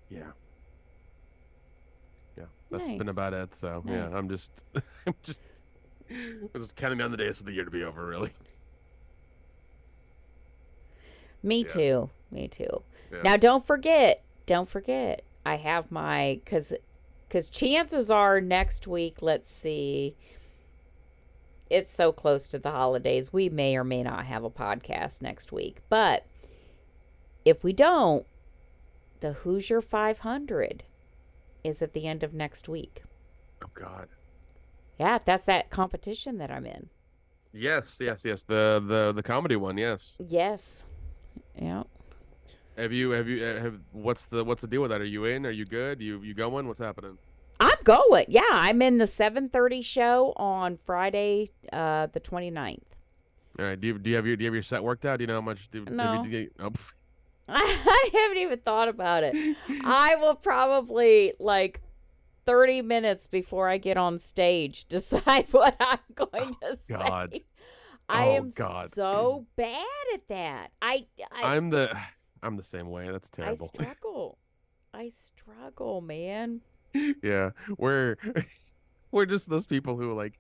Yeah. 0.10 0.32
Yeah, 2.38 2.46
that's 2.72 2.88
been 2.88 3.10
about 3.10 3.34
it. 3.34 3.56
So 3.56 3.84
yeah, 3.88 4.10
I'm 4.14 4.30
just, 4.30 4.64
I'm 5.08 5.16
just, 5.24 5.42
I'm 6.10 6.50
just 6.56 6.76
counting 6.76 6.98
down 6.98 7.12
the 7.12 7.18
days 7.18 7.38
for 7.38 7.44
the 7.44 7.52
year 7.52 7.66
to 7.66 7.72
be 7.72 7.84
over. 7.84 8.06
Really. 8.06 8.32
Me 11.44 11.62
Yeah. 11.62 11.68
too. 11.68 12.10
Me 12.32 12.48
too. 12.48 12.84
Yeah. 13.12 13.22
Now 13.24 13.38
don't 13.38 13.66
forget, 13.66 14.24
don't 14.46 14.68
forget. 14.68 15.24
I 15.46 15.56
have 15.56 15.92
my 15.92 16.42
cuz 16.46 16.74
cuz 17.30 17.50
chances 17.50 18.12
are 18.12 18.42
next 18.42 18.88
week, 18.88 19.22
let's 19.22 19.50
see. 19.50 20.16
It's 21.70 21.92
so 21.92 22.12
close 22.12 22.48
to 22.50 22.60
the 22.60 22.72
holidays. 22.72 23.34
We 23.34 23.50
may 23.50 23.76
or 23.76 23.84
may 23.84 24.04
not 24.04 24.26
have 24.26 24.44
a 24.44 24.50
podcast 24.50 25.22
next 25.22 25.52
week. 25.52 25.80
But 25.90 26.26
if 27.44 27.64
we 27.64 27.74
don't, 27.74 28.26
the 29.20 29.34
Hoosier 29.34 29.82
500 29.82 30.84
is 31.64 31.82
at 31.82 31.94
the 31.94 32.06
end 32.08 32.24
of 32.24 32.34
next 32.34 32.70
week. 32.70 33.04
Oh 33.64 33.70
God. 33.74 34.08
Yeah, 35.00 35.20
that's 35.24 35.46
that 35.46 35.70
competition 35.70 36.38
that 36.38 36.52
I'm 36.52 36.66
in. 36.66 36.90
Yes, 37.54 37.98
yes, 38.00 38.24
yes. 38.26 38.44
The 38.44 38.84
the 38.86 39.14
the 39.14 39.24
comedy 39.24 39.56
one. 39.56 39.78
Yes. 39.78 40.18
Yes. 40.20 40.86
Yeah. 41.56 41.84
Have 42.78 42.92
you 42.94 43.12
have 43.12 43.28
you 43.28 43.44
have 43.44 43.80
what's 43.92 44.26
the 44.28 44.44
what's 44.44 44.62
the 44.62 44.68
deal 44.68 44.82
with 44.82 44.92
that? 44.92 45.02
Are 45.02 45.06
you 45.06 45.26
in? 45.26 45.46
Are 45.46 45.52
you 45.52 45.66
good? 45.66 46.02
You 46.02 46.22
you 46.22 46.34
going? 46.34 46.68
What's 46.68 46.80
happening? 46.80 47.18
I'm 47.60 47.78
going. 47.84 48.26
Yeah, 48.28 48.42
I'm 48.52 48.82
in 48.84 49.00
the 49.00 49.06
7:30 49.06 49.84
show 49.84 50.34
on 50.36 50.78
Friday, 50.78 51.50
uh, 51.74 52.06
the 52.08 52.20
29th. 52.20 52.82
All 53.60 53.66
right. 53.66 53.80
Do 53.82 53.88
you 53.88 53.98
do 53.98 54.10
you 54.12 54.16
have 54.16 54.28
your 54.28 54.36
do 54.36 54.44
you 54.44 54.48
have 54.50 54.54
your 54.54 54.62
set 54.64 54.84
worked 54.84 55.06
out? 55.06 55.18
Do 55.18 55.24
you 55.24 55.28
know 55.28 55.36
how 55.36 55.42
much? 55.42 55.70
Do, 55.72 55.80
you- 55.80 55.86
No. 55.96 56.24
do 56.24 56.30
you- 56.30 56.52
oh. 56.60 56.72
I 57.50 58.10
haven't 58.14 58.38
even 58.38 58.60
thought 58.60 58.88
about 58.90 59.24
it. 59.24 59.58
I 59.84 60.16
will 60.16 60.36
probably 60.36 61.34
like 61.40 61.82
30 62.46 62.82
minutes 62.82 63.28
before 63.28 63.70
I 63.70 63.78
get 63.78 63.98
on 63.98 64.20
stage 64.20 64.86
decide 64.90 65.48
what 65.52 65.76
I'm 65.80 66.00
going 66.14 66.54
to 66.54 66.58
oh, 66.64 66.74
say. 66.76 66.96
God. 66.98 67.40
I 68.10 68.28
Oh, 68.28 68.36
am 68.36 68.50
God. 68.52 68.90
so 68.90 69.46
bad 69.56 69.86
at 70.14 70.28
that. 70.30 70.72
I 70.82 71.08
I, 71.34 71.56
I'm 71.56 71.70
the 71.70 71.98
I'm 72.42 72.56
the 72.56 72.64
same 72.64 72.90
way. 72.90 73.10
That's 73.12 73.30
terrible. 73.30 73.70
I 73.80 73.84
struggle. 73.84 74.38
I 74.94 75.10
struggle, 75.10 76.02
man. 76.02 76.62
yeah, 77.22 77.52
we're 77.78 78.16
we're 79.12 79.26
just 79.26 79.50
those 79.50 79.66
people 79.66 79.98
who 79.98 80.14
like 80.14 80.40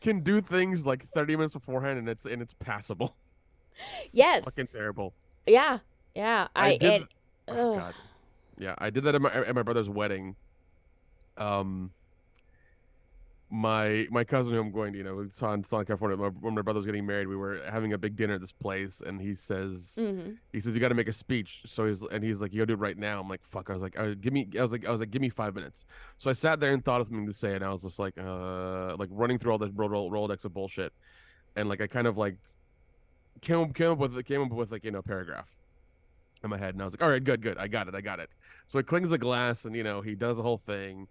can 0.00 0.20
do 0.20 0.40
things 0.40 0.86
like 0.86 1.02
30 1.02 1.36
minutes 1.36 1.54
beforehand 1.54 1.98
and 1.98 2.08
it's 2.08 2.26
and 2.26 2.40
it's 2.42 2.54
passable. 2.54 3.16
It's 4.04 4.14
Yes. 4.14 4.44
fucking 4.44 4.66
terrible. 4.68 5.14
Yeah. 5.46 5.78
Yeah. 6.14 6.48
I 6.56 6.72
I, 6.72 6.76
did- 6.78 7.06
Oh. 7.48 7.76
God. 7.76 7.94
Yeah, 8.58 8.74
I 8.78 8.90
did 8.90 9.04
that 9.04 9.14
at 9.14 9.22
my 9.22 9.30
at 9.32 9.54
my 9.54 9.62
brother's 9.62 9.88
wedding. 9.88 10.36
Um, 11.38 11.90
my 13.52 14.06
my 14.12 14.22
cousin 14.22 14.54
who 14.54 14.60
I'm 14.60 14.70
going 14.70 14.92
to, 14.92 14.98
you 14.98 15.04
know, 15.04 15.26
saw 15.30 15.52
in 15.54 15.64
Southern 15.64 15.86
California. 15.86 16.16
my- 16.16 16.28
When 16.28 16.54
my 16.54 16.62
brother 16.62 16.78
was 16.78 16.86
getting 16.86 17.04
married, 17.06 17.26
we 17.26 17.34
were 17.34 17.60
having 17.68 17.92
a 17.94 17.98
big 17.98 18.14
dinner 18.14 18.34
at 18.34 18.40
this 18.40 18.52
place, 18.52 19.00
and 19.00 19.20
he 19.20 19.34
says, 19.34 19.98
Mhm. 20.00 20.36
he 20.52 20.60
says 20.60 20.74
you 20.74 20.80
got 20.80 20.90
to 20.90 20.94
make 20.94 21.08
a 21.08 21.12
speech. 21.12 21.62
So 21.66 21.86
he's 21.86 22.02
and 22.02 22.22
he's 22.22 22.40
like, 22.40 22.52
you 22.52 22.58
gotta 22.58 22.66
do 22.66 22.72
it 22.74 22.78
right 22.78 22.96
now. 22.96 23.18
I'm 23.20 23.28
like, 23.28 23.42
fuck. 23.42 23.68
I 23.70 23.72
was 23.72 23.82
like, 23.82 23.98
uh, 23.98 24.14
give 24.20 24.32
me. 24.32 24.48
I 24.56 24.62
was 24.62 24.70
like, 24.70 24.86
I 24.86 24.90
was 24.90 25.00
like, 25.00 25.10
give 25.10 25.22
me 25.22 25.30
five 25.30 25.54
minutes. 25.56 25.84
So 26.18 26.30
I 26.30 26.32
sat 26.34 26.60
there 26.60 26.72
and 26.72 26.84
thought 26.84 27.00
of 27.00 27.08
something 27.08 27.26
to 27.26 27.32
say, 27.32 27.56
and 27.56 27.64
I 27.64 27.70
was 27.70 27.82
just 27.82 27.98
like, 27.98 28.16
uh, 28.18 28.94
like 28.96 29.08
running 29.10 29.38
through 29.38 29.50
all 29.52 29.58
this 29.58 29.70
roll, 29.74 29.88
roll, 29.88 30.10
Rolodex 30.12 30.44
of 30.44 30.54
bullshit, 30.54 30.92
and 31.56 31.68
like 31.68 31.80
I 31.80 31.88
kind 31.88 32.06
of 32.06 32.16
like 32.16 32.36
came 33.40 33.58
up, 33.58 33.74
came 33.74 33.90
up 33.90 33.98
with 33.98 34.24
came 34.26 34.42
up 34.42 34.50
with 34.52 34.70
like 34.70 34.84
you 34.84 34.90
know 34.92 35.02
paragraph 35.02 35.50
in 36.42 36.50
my 36.50 36.58
head, 36.58 36.74
and 36.74 36.82
I 36.82 36.84
was 36.86 36.94
like, 36.94 37.02
all 37.02 37.10
right, 37.10 37.22
good, 37.22 37.40
good, 37.42 37.58
I 37.58 37.68
got 37.68 37.88
it, 37.88 37.94
I 37.94 38.00
got 38.00 38.20
it. 38.20 38.30
So 38.66 38.78
he 38.78 38.82
clings 38.84 39.10
the 39.10 39.18
glass, 39.18 39.64
and 39.64 39.76
you 39.76 39.82
know 39.82 40.00
he 40.00 40.14
does 40.14 40.36
the 40.38 40.42
whole 40.42 40.58
thing, 40.58 41.08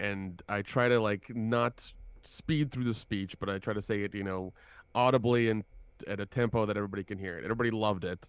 and 0.00 0.42
I 0.48 0.62
try 0.62 0.88
to 0.88 1.00
like 1.00 1.34
not 1.34 1.92
speed 2.22 2.70
through 2.72 2.84
the 2.84 2.94
speech, 2.94 3.38
but 3.38 3.48
I 3.50 3.58
try 3.58 3.74
to 3.74 3.82
say 3.82 4.02
it, 4.02 4.14
you 4.14 4.24
know, 4.24 4.52
audibly 4.94 5.48
and 5.50 5.64
at 6.08 6.20
a 6.20 6.26
tempo 6.26 6.66
that 6.66 6.76
everybody 6.76 7.04
can 7.04 7.18
hear 7.18 7.38
it. 7.38 7.44
Everybody 7.44 7.70
loved 7.70 8.04
it, 8.04 8.28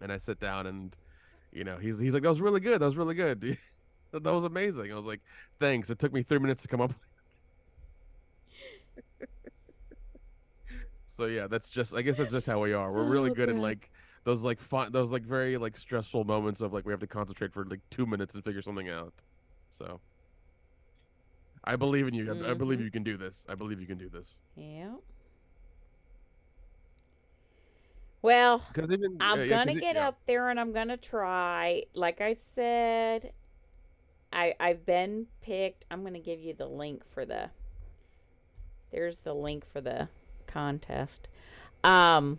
and 0.00 0.12
I 0.12 0.18
sit 0.18 0.40
down 0.40 0.66
and 0.66 0.96
you 1.52 1.64
know 1.64 1.78
he's 1.78 1.98
he's 1.98 2.14
like 2.14 2.22
that 2.24 2.28
was 2.30 2.40
really 2.40 2.60
good, 2.60 2.80
that 2.80 2.86
was 2.86 2.96
really 2.96 3.14
good, 3.14 3.40
that 4.12 4.24
was 4.24 4.44
amazing. 4.44 4.92
I 4.92 4.96
was 4.96 5.06
like, 5.06 5.22
thanks. 5.60 5.90
It 5.90 5.98
took 5.98 6.12
me 6.12 6.22
three 6.22 6.38
minutes 6.40 6.62
to 6.64 6.68
come 6.68 6.80
up. 6.80 6.94
so 11.06 11.26
yeah, 11.26 11.46
that's 11.46 11.68
just 11.68 11.94
I 11.94 12.02
guess 12.02 12.16
that's 12.18 12.32
just 12.32 12.46
how 12.46 12.60
we 12.60 12.72
are. 12.72 12.92
We're 12.92 13.04
really 13.04 13.30
Oh, 13.30 13.34
good 13.34 13.48
in 13.48 13.58
like 13.58 13.90
those 14.24 14.42
like 14.42 14.58
fun, 14.60 14.90
those 14.92 15.12
like 15.12 15.22
very 15.22 15.56
like 15.56 15.76
stressful 15.76 16.24
moments 16.24 16.60
of 16.60 16.72
like 16.72 16.84
we 16.86 16.92
have 16.92 17.00
to 17.00 17.06
concentrate 17.06 17.52
for 17.52 17.64
like 17.64 17.80
two 17.90 18.06
minutes 18.06 18.34
and 18.34 18.42
figure 18.44 18.62
something 18.62 18.88
out. 18.88 19.12
So 19.70 20.00
I 21.64 21.76
believe 21.76 22.08
in 22.08 22.14
you. 22.14 22.30
I- 22.44 22.50
I 22.50 22.54
believe 22.54 22.78
Mhm. 22.80 22.84
you 22.84 22.90
can 22.90 23.02
do 23.02 23.16
this. 23.16 23.44
I 23.48 23.54
believe 23.54 23.80
you 23.80 23.86
can 23.86 23.98
do 23.98 24.08
this. 24.08 24.40
Yeah. 24.56 24.94
Well, 28.22 28.62
even 28.78 29.18
I'm 29.20 29.40
uh, 29.40 29.42
yeah, 29.42 29.48
gonna 29.48 29.72
'cause 29.72 29.76
it- 29.76 29.80
get 29.82 29.96
yeah. 29.96 30.08
up 30.08 30.18
there 30.26 30.48
and 30.48 30.58
I'm 30.58 30.72
gonna 30.72 30.96
try. 30.96 31.84
Like 31.92 32.22
I 32.22 32.32
said, 32.32 33.32
I 34.32 34.54
I've 34.58 34.86
been 34.86 35.26
picked. 35.42 35.84
I'm 35.90 36.02
gonna 36.02 36.20
give 36.20 36.40
you 36.40 36.54
the 36.54 36.66
link 36.66 37.04
for 37.12 37.26
the. 37.26 37.50
There's 38.90 39.20
the 39.20 39.34
link 39.34 39.66
for 39.66 39.80
the 39.82 40.08
contest. 40.46 41.28
Um. 41.82 42.38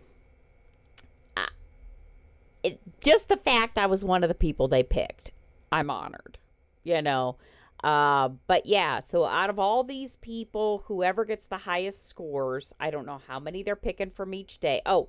It, 2.66 2.80
just 3.02 3.28
the 3.28 3.36
fact 3.36 3.78
I 3.78 3.86
was 3.86 4.04
one 4.04 4.22
of 4.22 4.28
the 4.28 4.34
people 4.34 4.68
they 4.68 4.82
picked, 4.82 5.32
I'm 5.70 5.90
honored. 5.90 6.38
You 6.84 7.02
know. 7.02 7.36
Uh, 7.84 8.28
but 8.46 8.66
yeah, 8.66 9.00
so 9.00 9.24
out 9.24 9.50
of 9.50 9.58
all 9.58 9.84
these 9.84 10.16
people, 10.16 10.82
whoever 10.86 11.24
gets 11.24 11.46
the 11.46 11.58
highest 11.58 12.08
scores, 12.08 12.72
I 12.80 12.90
don't 12.90 13.06
know 13.06 13.20
how 13.28 13.38
many 13.38 13.62
they're 13.62 13.76
picking 13.76 14.10
from 14.10 14.34
each 14.34 14.58
day. 14.58 14.80
Oh, 14.86 15.08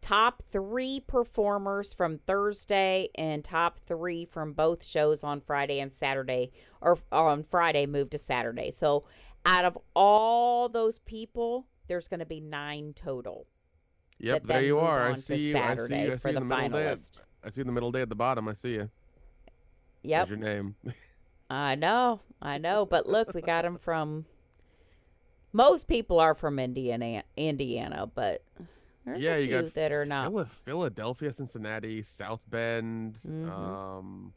top 0.00 0.42
three 0.50 1.00
performers 1.06 1.94
from 1.94 2.18
Thursday 2.18 3.08
and 3.14 3.44
top 3.44 3.78
three 3.86 4.24
from 4.24 4.52
both 4.52 4.84
shows 4.84 5.22
on 5.22 5.40
Friday 5.40 5.80
and 5.80 5.92
Saturday, 5.92 6.50
or 6.80 6.98
on 7.12 7.44
Friday 7.44 7.86
moved 7.86 8.10
to 8.12 8.18
Saturday. 8.18 8.70
So 8.72 9.04
out 9.46 9.64
of 9.64 9.78
all 9.94 10.68
those 10.68 10.98
people, 10.98 11.66
there's 11.86 12.08
going 12.08 12.20
to 12.20 12.26
be 12.26 12.40
nine 12.40 12.92
total. 12.94 13.46
Yep, 14.22 14.44
there 14.44 14.62
you 14.62 14.78
are. 14.78 15.08
I 15.10 15.14
see 15.14 15.50
you. 15.50 15.58
I 15.58 15.74
see 15.74 16.02
you. 16.02 16.06
I 16.06 16.10
for 16.12 16.18
see 16.18 16.28
you 16.28 16.34
the 16.34 16.40
in 16.42 16.48
the 16.48 16.56
middle 16.56 16.78
day. 16.78 16.86
At. 16.86 16.98
I 17.44 17.50
see 17.50 17.60
you 17.60 17.62
in 17.62 17.66
the 17.66 17.72
middle 17.72 17.90
day 17.92 18.02
at 18.02 18.08
the 18.08 18.14
bottom. 18.14 18.48
I 18.48 18.52
see 18.54 18.74
you. 18.74 18.90
Yep, 20.04 20.28
There's 20.28 20.40
your 20.40 20.48
name. 20.54 20.74
I 21.50 21.74
know, 21.74 22.20
I 22.40 22.58
know. 22.58 22.86
But 22.86 23.06
look, 23.08 23.34
we 23.34 23.42
got 23.42 23.62
them 23.62 23.78
from. 23.78 24.24
Most 25.52 25.86
people 25.86 26.18
are 26.18 26.34
from 26.34 26.58
Indiana, 26.58 27.24
Indiana, 27.36 28.10
but 28.12 28.42
there's 29.04 29.20
Yeah, 29.22 29.34
a 29.34 29.40
you 29.40 29.46
few 29.48 29.62
got 29.62 29.74
that 29.74 29.92
are 29.92 30.06
not. 30.06 30.48
Philadelphia, 30.64 31.32
Cincinnati, 31.32 32.02
South 32.02 32.40
Bend. 32.48 33.18
Mhm. 33.26 33.50
Um, 33.50 34.32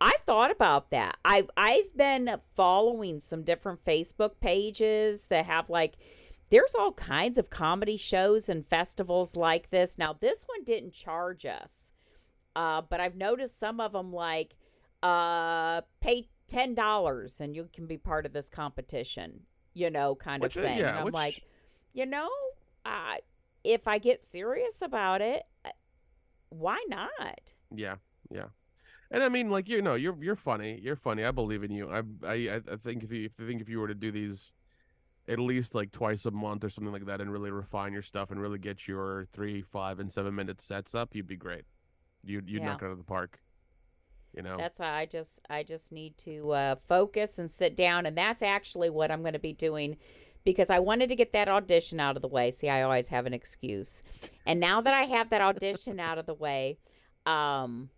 I've 0.00 0.20
thought 0.26 0.50
about 0.50 0.90
that. 0.90 1.16
I've 1.24 1.50
I've 1.56 1.94
been 1.96 2.40
following 2.54 3.20
some 3.20 3.42
different 3.42 3.84
Facebook 3.84 4.40
pages 4.40 5.26
that 5.26 5.44
have 5.46 5.68
like 5.70 5.96
there's 6.50 6.74
all 6.74 6.92
kinds 6.92 7.38
of 7.38 7.50
comedy 7.50 7.96
shows 7.96 8.48
and 8.48 8.66
festivals 8.66 9.36
like 9.36 9.70
this. 9.70 9.98
Now 9.98 10.12
this 10.18 10.44
one 10.44 10.64
didn't 10.64 10.92
charge 10.92 11.44
us. 11.44 11.92
Uh, 12.54 12.82
but 12.88 13.00
I've 13.00 13.16
noticed 13.16 13.58
some 13.58 13.80
of 13.80 13.92
them 13.92 14.12
like 14.12 14.56
uh 15.02 15.82
pay 16.00 16.28
ten 16.48 16.74
dollars 16.74 17.40
and 17.40 17.54
you 17.54 17.68
can 17.72 17.86
be 17.86 17.98
part 17.98 18.24
of 18.26 18.32
this 18.32 18.48
competition, 18.48 19.40
you 19.74 19.90
know, 19.90 20.14
kind 20.14 20.42
which, 20.42 20.56
of 20.56 20.64
uh, 20.64 20.68
thing. 20.68 20.78
yeah, 20.78 20.88
and 20.88 20.98
I'm 20.98 21.04
which, 21.06 21.14
like, 21.14 21.42
you 21.92 22.06
know, 22.06 22.28
uh, 22.84 23.16
if 23.64 23.86
I 23.86 23.98
get 23.98 24.22
serious 24.22 24.80
about 24.80 25.20
it, 25.20 25.42
uh, 25.64 25.70
why 26.48 26.82
not? 26.88 27.52
yeah, 27.74 27.96
yeah. 28.30 28.46
And 29.10 29.22
I 29.22 29.28
mean, 29.28 29.50
like 29.50 29.68
you 29.68 29.82
know, 29.82 29.94
you're 29.94 30.16
you're 30.20 30.36
funny. 30.36 30.80
You're 30.82 30.96
funny. 30.96 31.24
I 31.24 31.30
believe 31.30 31.62
in 31.62 31.70
you. 31.70 31.90
I 31.90 32.02
I 32.26 32.60
I 32.72 32.76
think 32.76 33.04
if 33.04 33.12
you 33.12 33.26
if 33.26 33.32
I 33.40 33.46
think 33.46 33.60
if 33.60 33.68
you 33.68 33.78
were 33.80 33.88
to 33.88 33.94
do 33.94 34.10
these 34.10 34.52
at 35.28 35.38
least 35.38 35.74
like 35.74 35.90
twice 35.92 36.24
a 36.26 36.30
month 36.30 36.62
or 36.64 36.70
something 36.70 36.92
like 36.92 37.06
that, 37.06 37.20
and 37.20 37.32
really 37.32 37.50
refine 37.50 37.92
your 37.92 38.02
stuff 38.02 38.30
and 38.30 38.40
really 38.40 38.58
get 38.58 38.86
your 38.86 39.26
three, 39.32 39.62
five, 39.62 39.98
and 39.98 40.10
seven 40.10 40.34
minute 40.34 40.60
sets 40.60 40.94
up, 40.94 41.14
you'd 41.14 41.26
be 41.26 41.36
great. 41.36 41.64
You'd 42.22 42.48
you'd 42.48 42.62
Yeah. 42.62 42.68
knock 42.68 42.82
it 42.82 42.86
out 42.86 42.92
of 42.92 42.98
the 42.98 43.04
park. 43.04 43.40
You 44.34 44.42
know. 44.42 44.56
That's 44.58 44.78
how 44.78 44.92
I 44.92 45.06
just 45.06 45.40
I 45.48 45.62
just 45.62 45.92
need 45.92 46.18
to 46.18 46.50
uh, 46.52 46.74
focus 46.88 47.38
and 47.38 47.50
sit 47.50 47.74
down, 47.76 48.06
and 48.06 48.16
that's 48.16 48.42
actually 48.42 48.90
what 48.90 49.10
I'm 49.10 49.22
going 49.22 49.32
to 49.32 49.38
be 49.38 49.52
doing 49.52 49.96
because 50.44 50.70
I 50.70 50.78
wanted 50.78 51.08
to 51.08 51.16
get 51.16 51.32
that 51.32 51.48
audition 51.48 51.98
out 51.98 52.16
of 52.16 52.22
the 52.22 52.28
way. 52.28 52.50
See, 52.50 52.68
I 52.68 52.82
always 52.82 53.08
have 53.08 53.26
an 53.26 53.32
excuse, 53.34 54.02
and 54.44 54.60
now 54.60 54.80
that 54.80 54.94
I 54.94 55.04
have 55.04 55.30
that 55.30 55.40
audition 55.40 55.98
out 55.98 56.18
of 56.18 56.26
the 56.26 56.34
way, 56.34 56.78
um, 57.24 57.88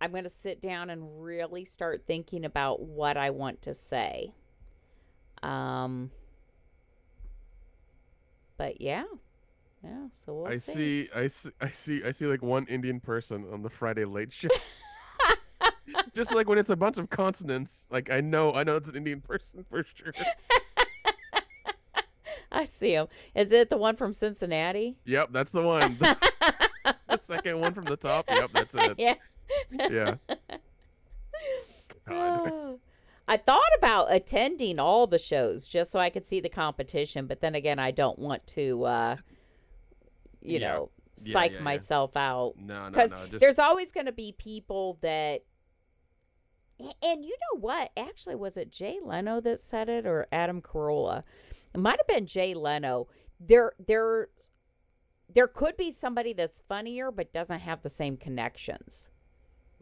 I'm 0.00 0.10
going 0.10 0.24
to 0.24 0.30
sit 0.30 0.60
down 0.62 0.90
and 0.90 1.22
really 1.22 1.64
start 1.64 2.04
thinking 2.06 2.44
about 2.44 2.80
what 2.80 3.16
I 3.16 3.30
want 3.30 3.62
to 3.62 3.74
say. 3.74 4.32
Um, 5.42 6.10
but 8.58 8.80
yeah, 8.80 9.04
yeah. 9.82 10.08
So 10.12 10.34
we'll 10.34 10.48
I 10.48 10.56
see. 10.56 10.72
see, 10.72 11.08
I 11.14 11.26
see, 11.28 11.50
I 11.60 11.70
see, 11.70 12.04
I 12.04 12.10
see 12.10 12.26
like 12.26 12.42
one 12.42 12.66
Indian 12.66 13.00
person 13.00 13.46
on 13.50 13.62
the 13.62 13.70
Friday 13.70 14.04
Late 14.04 14.32
Show. 14.32 14.48
Just 16.14 16.34
like 16.34 16.48
when 16.48 16.58
it's 16.58 16.68
a 16.68 16.76
bunch 16.76 16.98
of 16.98 17.08
consonants, 17.08 17.86
like 17.90 18.10
I 18.10 18.20
know, 18.20 18.52
I 18.52 18.64
know 18.64 18.76
it's 18.76 18.88
an 18.88 18.96
Indian 18.96 19.20
person 19.22 19.64
for 19.70 19.82
sure. 19.84 20.12
I 22.50 22.64
see 22.64 22.92
him. 22.92 23.06
Is 23.34 23.52
it 23.52 23.70
the 23.70 23.76
one 23.76 23.94
from 23.96 24.12
Cincinnati? 24.12 24.96
Yep, 25.04 25.28
that's 25.32 25.52
the 25.52 25.62
one. 25.62 25.96
The, 25.98 26.16
the 27.08 27.16
second 27.18 27.60
one 27.60 27.72
from 27.72 27.84
the 27.84 27.96
top. 27.96 28.26
Yep, 28.28 28.50
that's 28.52 28.74
it. 28.74 28.94
yeah. 28.98 29.14
Yeah. 29.70 30.14
I 33.28 33.36
thought 33.36 33.60
about 33.76 34.06
attending 34.10 34.78
all 34.78 35.06
the 35.06 35.18
shows 35.18 35.66
just 35.68 35.90
so 35.92 36.00
I 36.00 36.08
could 36.10 36.24
see 36.26 36.40
the 36.40 36.48
competition, 36.48 37.26
but 37.26 37.40
then 37.40 37.54
again, 37.54 37.78
I 37.78 37.90
don't 37.90 38.18
want 38.18 38.46
to, 38.48 38.84
uh, 38.84 39.16
you 40.40 40.58
Yeah. 40.58 40.68
know, 40.68 40.90
psych 41.16 41.50
yeah, 41.52 41.58
yeah. 41.58 41.62
myself 41.64 42.16
out. 42.16 42.54
No, 42.56 42.84
no, 42.84 42.90
Because 42.90 43.10
no. 43.12 43.26
Just 43.26 43.40
there's 43.40 43.58
always 43.58 43.92
going 43.92 44.06
to 44.06 44.12
be 44.12 44.32
people 44.32 44.98
that. 45.02 45.42
And 47.02 47.24
you 47.24 47.30
know 47.52 47.60
what? 47.60 47.90
Actually, 47.96 48.36
was 48.36 48.56
it 48.56 48.70
Jay 48.70 48.98
Leno 49.02 49.40
that 49.40 49.58
said 49.60 49.88
it 49.88 50.06
or 50.06 50.28
Adam 50.30 50.62
Carolla? 50.62 51.24
It 51.74 51.78
might 51.78 51.98
have 51.98 52.06
been 52.06 52.24
Jay 52.26 52.54
Leno. 52.54 53.08
There, 53.40 53.72
there, 53.84 54.28
there 55.28 55.48
could 55.48 55.76
be 55.76 55.90
somebody 55.90 56.32
that's 56.32 56.62
funnier 56.68 57.10
but 57.10 57.32
doesn't 57.32 57.60
have 57.60 57.82
the 57.82 57.90
same 57.90 58.16
connections. 58.16 59.10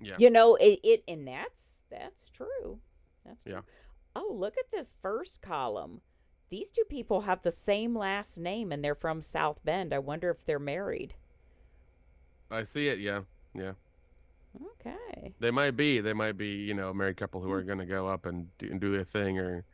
yeah. 0.01 0.17
You 0.19 0.31
know, 0.31 0.57
it, 0.57 0.81
it 0.83 1.05
and 1.07 1.29
that's 1.29 1.83
that's 1.91 2.31
true. 2.31 2.81
That's 3.27 3.43
true. 3.45 3.53
Yeah. 3.55 3.61
Oh, 4.15 4.33
look 4.35 4.55
at 4.59 4.71
this 4.73 4.95
first 5.03 5.43
column. 5.43 6.01
These 6.49 6.71
two 6.71 6.85
people 6.89 7.23
have 7.23 7.43
the 7.43 7.53
same 7.53 7.97
last 7.97 8.39
name 8.39 8.71
and 8.73 8.83
they're 8.85 8.95
from 8.95 9.21
South 9.21 9.59
Bend. 9.65 9.93
I 9.93 9.99
wonder 9.99 10.31
if 10.31 10.45
they're 10.45 10.59
married. 10.59 11.15
I 12.51 12.63
see 12.65 12.87
it. 12.89 12.99
Yeah, 13.01 13.23
yeah. 13.55 13.73
Okay. 14.81 15.35
They 15.41 15.51
might 15.51 15.77
be. 15.77 16.01
They 16.01 16.13
might 16.13 16.37
be. 16.39 16.49
You 16.49 16.75
know, 16.75 16.91
a 16.91 16.95
married 16.95 17.17
couple 17.17 17.41
who 17.43 17.51
are 17.51 17.61
Hmm. 17.61 17.67
going 17.67 17.79
to 17.81 17.87
go 17.87 18.07
up 18.09 18.25
and 18.27 18.57
do, 18.59 18.69
and 18.71 18.81
do 18.81 18.93
their 18.93 19.05
thing, 19.05 19.39
or 19.39 19.65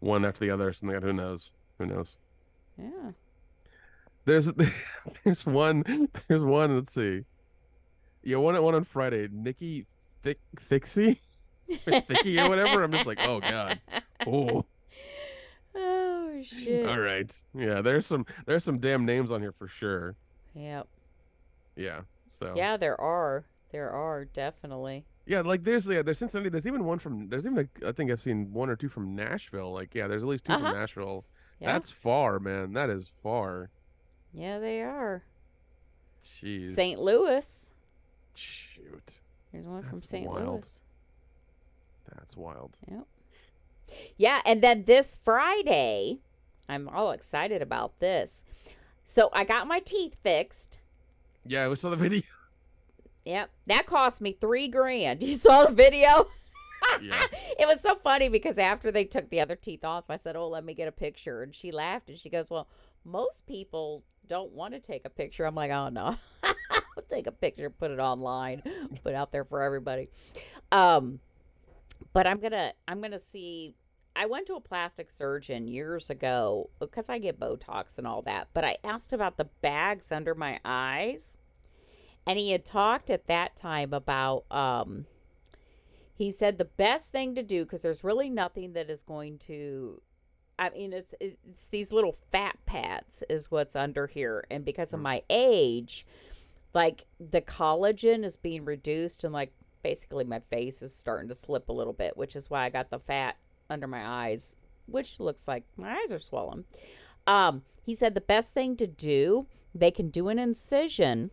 one 0.00 0.24
after 0.24 0.40
the 0.44 0.50
other, 0.50 0.68
or 0.68 0.72
something. 0.72 1.00
Who 1.00 1.12
knows? 1.12 1.52
Who 1.78 1.86
knows? 1.86 2.16
Yeah. 2.78 3.12
There's 4.24 4.52
there's 5.24 5.46
one 5.46 6.08
there's 6.28 6.44
one. 6.44 6.76
Let's 6.76 6.92
see. 6.92 7.24
Yeah, 8.22 8.36
one 8.36 8.62
one 8.62 8.74
on 8.74 8.84
Friday. 8.84 9.28
Nikki 9.32 9.86
Thick 10.22 10.38
Thixie, 10.56 11.18
or 11.86 12.44
or 12.44 12.48
whatever. 12.48 12.82
I'm 12.82 12.92
just 12.92 13.06
like, 13.06 13.18
oh 13.26 13.40
god. 13.40 13.80
Oh, 14.26 14.64
oh 15.74 16.40
shit. 16.42 16.86
all 16.88 16.98
right. 16.98 17.32
Yeah, 17.54 17.80
there's 17.82 18.06
some 18.06 18.26
there's 18.46 18.64
some 18.64 18.78
damn 18.78 19.04
names 19.04 19.30
on 19.32 19.40
here 19.40 19.52
for 19.52 19.68
sure. 19.68 20.16
Yep. 20.54 20.86
Yeah. 21.76 22.00
So 22.30 22.54
Yeah, 22.56 22.76
there 22.76 23.00
are. 23.00 23.44
There 23.70 23.90
are 23.90 24.26
definitely. 24.26 25.06
yeah, 25.24 25.40
like 25.40 25.64
there's 25.64 25.86
yeah, 25.86 26.02
there's 26.02 26.18
Cincinnati. 26.18 26.50
There's 26.50 26.66
even 26.66 26.84
one 26.84 26.98
from 26.98 27.28
there's 27.30 27.46
even 27.46 27.68
a, 27.82 27.88
I 27.88 27.92
think 27.92 28.10
I've 28.10 28.20
seen 28.20 28.52
one 28.52 28.68
or 28.68 28.76
two 28.76 28.88
from 28.90 29.14
Nashville. 29.16 29.72
Like 29.72 29.94
yeah, 29.94 30.06
there's 30.08 30.22
at 30.22 30.28
least 30.28 30.44
2 30.44 30.52
Uh-huh. 30.52 30.68
from 30.70 30.78
Nashville. 30.78 31.24
Yeah. 31.58 31.72
That's 31.72 31.90
far, 31.90 32.38
man. 32.38 32.72
That 32.74 32.90
is 32.90 33.10
far. 33.22 33.70
yeah, 34.34 34.58
they 34.58 34.82
are. 34.82 35.22
Jeez. 36.22 36.66
St. 36.66 37.00
Louis. 37.00 37.72
Shoot. 38.34 39.18
There's 39.52 39.66
one 39.66 39.82
from 39.84 39.98
St. 39.98 40.30
Louis. 40.30 40.80
That's 42.16 42.36
wild. 42.36 42.76
Yep. 42.90 43.06
Yeah, 44.16 44.40
and 44.46 44.62
then 44.62 44.84
this 44.84 45.18
Friday, 45.22 46.18
I'm 46.68 46.88
all 46.88 47.10
excited 47.10 47.62
about 47.62 47.98
this. 48.00 48.44
So 49.04 49.28
I 49.32 49.44
got 49.44 49.66
my 49.66 49.80
teeth 49.80 50.16
fixed. 50.22 50.78
Yeah, 51.44 51.68
we 51.68 51.76
saw 51.76 51.90
the 51.90 51.96
video. 52.08 52.22
Yep, 53.24 53.50
that 53.66 53.86
cost 53.86 54.20
me 54.20 54.36
three 54.40 54.68
grand. 54.68 55.22
You 55.32 55.34
saw 55.34 55.66
the 55.66 55.72
video? 55.72 56.26
Yeah. 57.00 57.22
it 57.58 57.66
was 57.66 57.80
so 57.80 57.94
funny 57.96 58.28
because 58.28 58.58
after 58.58 58.90
they 58.90 59.04
took 59.04 59.30
the 59.30 59.40
other 59.40 59.56
teeth 59.56 59.84
off, 59.84 60.04
I 60.08 60.16
said, 60.16 60.36
"Oh, 60.36 60.48
let 60.48 60.64
me 60.64 60.74
get 60.74 60.88
a 60.88 60.92
picture," 60.92 61.42
and 61.42 61.54
she 61.54 61.70
laughed 61.70 62.08
and 62.08 62.18
she 62.18 62.28
goes, 62.28 62.50
"Well, 62.50 62.68
most 63.04 63.46
people 63.46 64.02
don't 64.26 64.52
want 64.52 64.74
to 64.74 64.80
take 64.80 65.04
a 65.04 65.10
picture." 65.10 65.44
I'm 65.44 65.54
like, 65.54 65.70
"Oh 65.70 65.88
no, 65.88 66.16
I'll 66.42 67.02
take 67.08 67.26
a 67.28 67.32
picture, 67.32 67.70
put 67.70 67.90
it 67.92 68.00
online, 68.00 68.62
put 69.02 69.12
it 69.12 69.14
out 69.14 69.30
there 69.30 69.44
for 69.44 69.62
everybody." 69.62 70.08
Um, 70.72 71.20
but 72.12 72.26
I'm 72.26 72.38
gonna 72.40 72.72
I'm 72.88 73.00
gonna 73.00 73.18
see. 73.18 73.74
I 74.14 74.26
went 74.26 74.46
to 74.48 74.54
a 74.54 74.60
plastic 74.60 75.10
surgeon 75.10 75.68
years 75.68 76.10
ago 76.10 76.68
because 76.80 77.08
I 77.08 77.18
get 77.18 77.40
Botox 77.40 77.96
and 77.96 78.06
all 78.06 78.20
that, 78.22 78.48
but 78.52 78.62
I 78.64 78.76
asked 78.84 79.12
about 79.14 79.38
the 79.38 79.46
bags 79.62 80.12
under 80.12 80.34
my 80.34 80.60
eyes, 80.64 81.38
and 82.26 82.38
he 82.38 82.50
had 82.52 82.64
talked 82.64 83.10
at 83.10 83.26
that 83.26 83.56
time 83.56 83.92
about 83.92 84.44
um. 84.50 85.06
He 86.14 86.30
said 86.30 86.58
the 86.58 86.66
best 86.66 87.10
thing 87.10 87.34
to 87.34 87.42
do 87.42 87.64
because 87.64 87.82
there's 87.82 88.04
really 88.04 88.28
nothing 88.30 88.74
that 88.74 88.90
is 88.90 89.02
going 89.02 89.38
to. 89.38 90.00
I 90.58 90.70
mean, 90.70 90.92
it's 90.92 91.14
it's 91.20 91.66
these 91.68 91.90
little 91.92 92.16
fat 92.30 92.58
pads 92.66 93.24
is 93.28 93.50
what's 93.50 93.74
under 93.74 94.06
here, 94.06 94.44
and 94.50 94.64
because 94.64 94.92
of 94.92 95.00
Mm. 95.00 95.04
my 95.04 95.22
age, 95.30 96.06
like 96.74 97.06
the 97.18 97.40
collagen 97.40 98.24
is 98.24 98.36
being 98.36 98.64
reduced, 98.64 99.24
and 99.24 99.32
like 99.32 99.52
basically 99.82 100.24
my 100.24 100.40
face 100.50 100.82
is 100.82 100.94
starting 100.94 101.28
to 101.28 101.34
slip 101.34 101.68
a 101.68 101.72
little 101.72 101.92
bit, 101.92 102.16
which 102.16 102.36
is 102.36 102.50
why 102.50 102.64
I 102.64 102.70
got 102.70 102.90
the 102.90 102.98
fat 102.98 103.36
under 103.68 103.86
my 103.86 104.06
eyes, 104.06 104.56
which 104.86 105.20
looks 105.20 105.48
like 105.48 105.64
my 105.76 105.92
eyes 105.92 106.12
are 106.12 106.18
swollen. 106.18 106.64
Um, 107.26 107.62
he 107.84 107.94
said 107.94 108.14
the 108.14 108.20
best 108.20 108.54
thing 108.54 108.76
to 108.76 108.86
do, 108.86 109.46
they 109.74 109.90
can 109.90 110.10
do 110.10 110.28
an 110.28 110.38
incision 110.38 111.30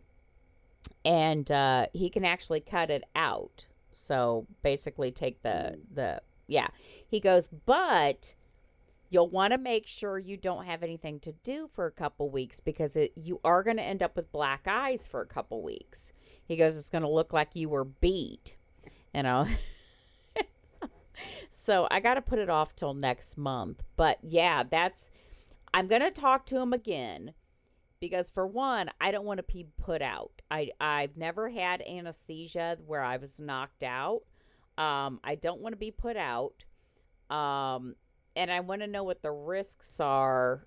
and 1.06 1.50
uh, 1.52 1.88
he 1.93 2.10
can 2.10 2.26
actually 2.26 2.60
cut 2.60 2.89
it 2.89 3.04
out. 3.16 3.66
So 3.91 4.47
basically, 4.64 5.12
take 5.12 5.41
the 5.41 5.80
the 5.93 6.22
yeah. 6.47 6.68
He 7.08 7.20
goes, 7.20 7.47
but 7.47 8.34
you'll 9.10 9.30
want 9.30 9.54
to 9.54 9.58
make 9.58 9.88
sure 9.88 10.18
you 10.18 10.38
don't 10.38 10.66
have 10.66 10.84
anything 10.84 11.20
to 11.20 11.32
do 11.43 11.70
for 11.74 11.86
a 11.86 11.91
couple 11.91 12.30
weeks 12.30 12.60
because 12.60 12.95
it, 12.95 13.12
you 13.16 13.39
are 13.43 13.64
going 13.64 13.78
to 13.78 13.84
end 13.84 14.04
up 14.04 14.16
with 14.16 14.32
black 14.32 14.68
eyes 14.68 15.08
for 15.08 15.22
a 15.22 15.26
couple 15.26 15.62
weeks. 15.62 16.14
He 16.50 16.58
goes, 16.58 16.76
it's 16.76 16.89
going 16.89 17.04
to 17.04 17.10
look 17.10 17.32
like 17.32 17.50
you 17.54 17.70
were 17.70 17.86
beat, 17.86 18.56
you 19.14 19.22
know. 19.22 19.45
so 21.52 21.88
I 21.91 22.00
got 22.00 22.16
to 22.16 22.24
put 22.24 22.39
it 22.39 22.50
off 22.50 22.76
till 22.76 22.95
next 22.95 23.38
month. 23.38 23.84
But 23.95 24.18
yeah, 24.24 24.64
that's. 24.64 25.12
I'm 25.76 25.86
going 25.86 26.02
to 26.02 26.10
talk 26.10 26.47
to 26.47 26.58
him 26.58 26.74
again 26.74 27.34
because 28.00 28.32
for 28.32 28.47
one, 28.47 28.89
I 29.00 29.12
don't 29.12 29.26
want 29.26 29.38
to 29.38 29.43
be 29.43 29.68
put 29.78 30.02
out. 30.02 30.41
I 30.50 30.72
I've 30.82 31.16
never 31.16 31.50
had 31.50 31.84
anesthesia 31.84 32.80
where 32.84 33.04
I 33.04 33.18
was 33.18 33.39
knocked 33.39 33.84
out. 33.84 34.24
Um, 34.76 35.20
I 35.24 35.36
don't 35.36 35.62
want 35.62 35.74
to 35.74 35.78
be 35.78 35.91
put 35.91 36.18
out. 36.18 36.66
Um, 37.30 37.93
and 38.36 38.50
I 38.50 38.62
want 38.62 38.82
to 38.82 38.88
know 38.88 39.04
what 39.04 39.22
the 39.22 39.32
risks 39.32 40.00
are 40.00 40.66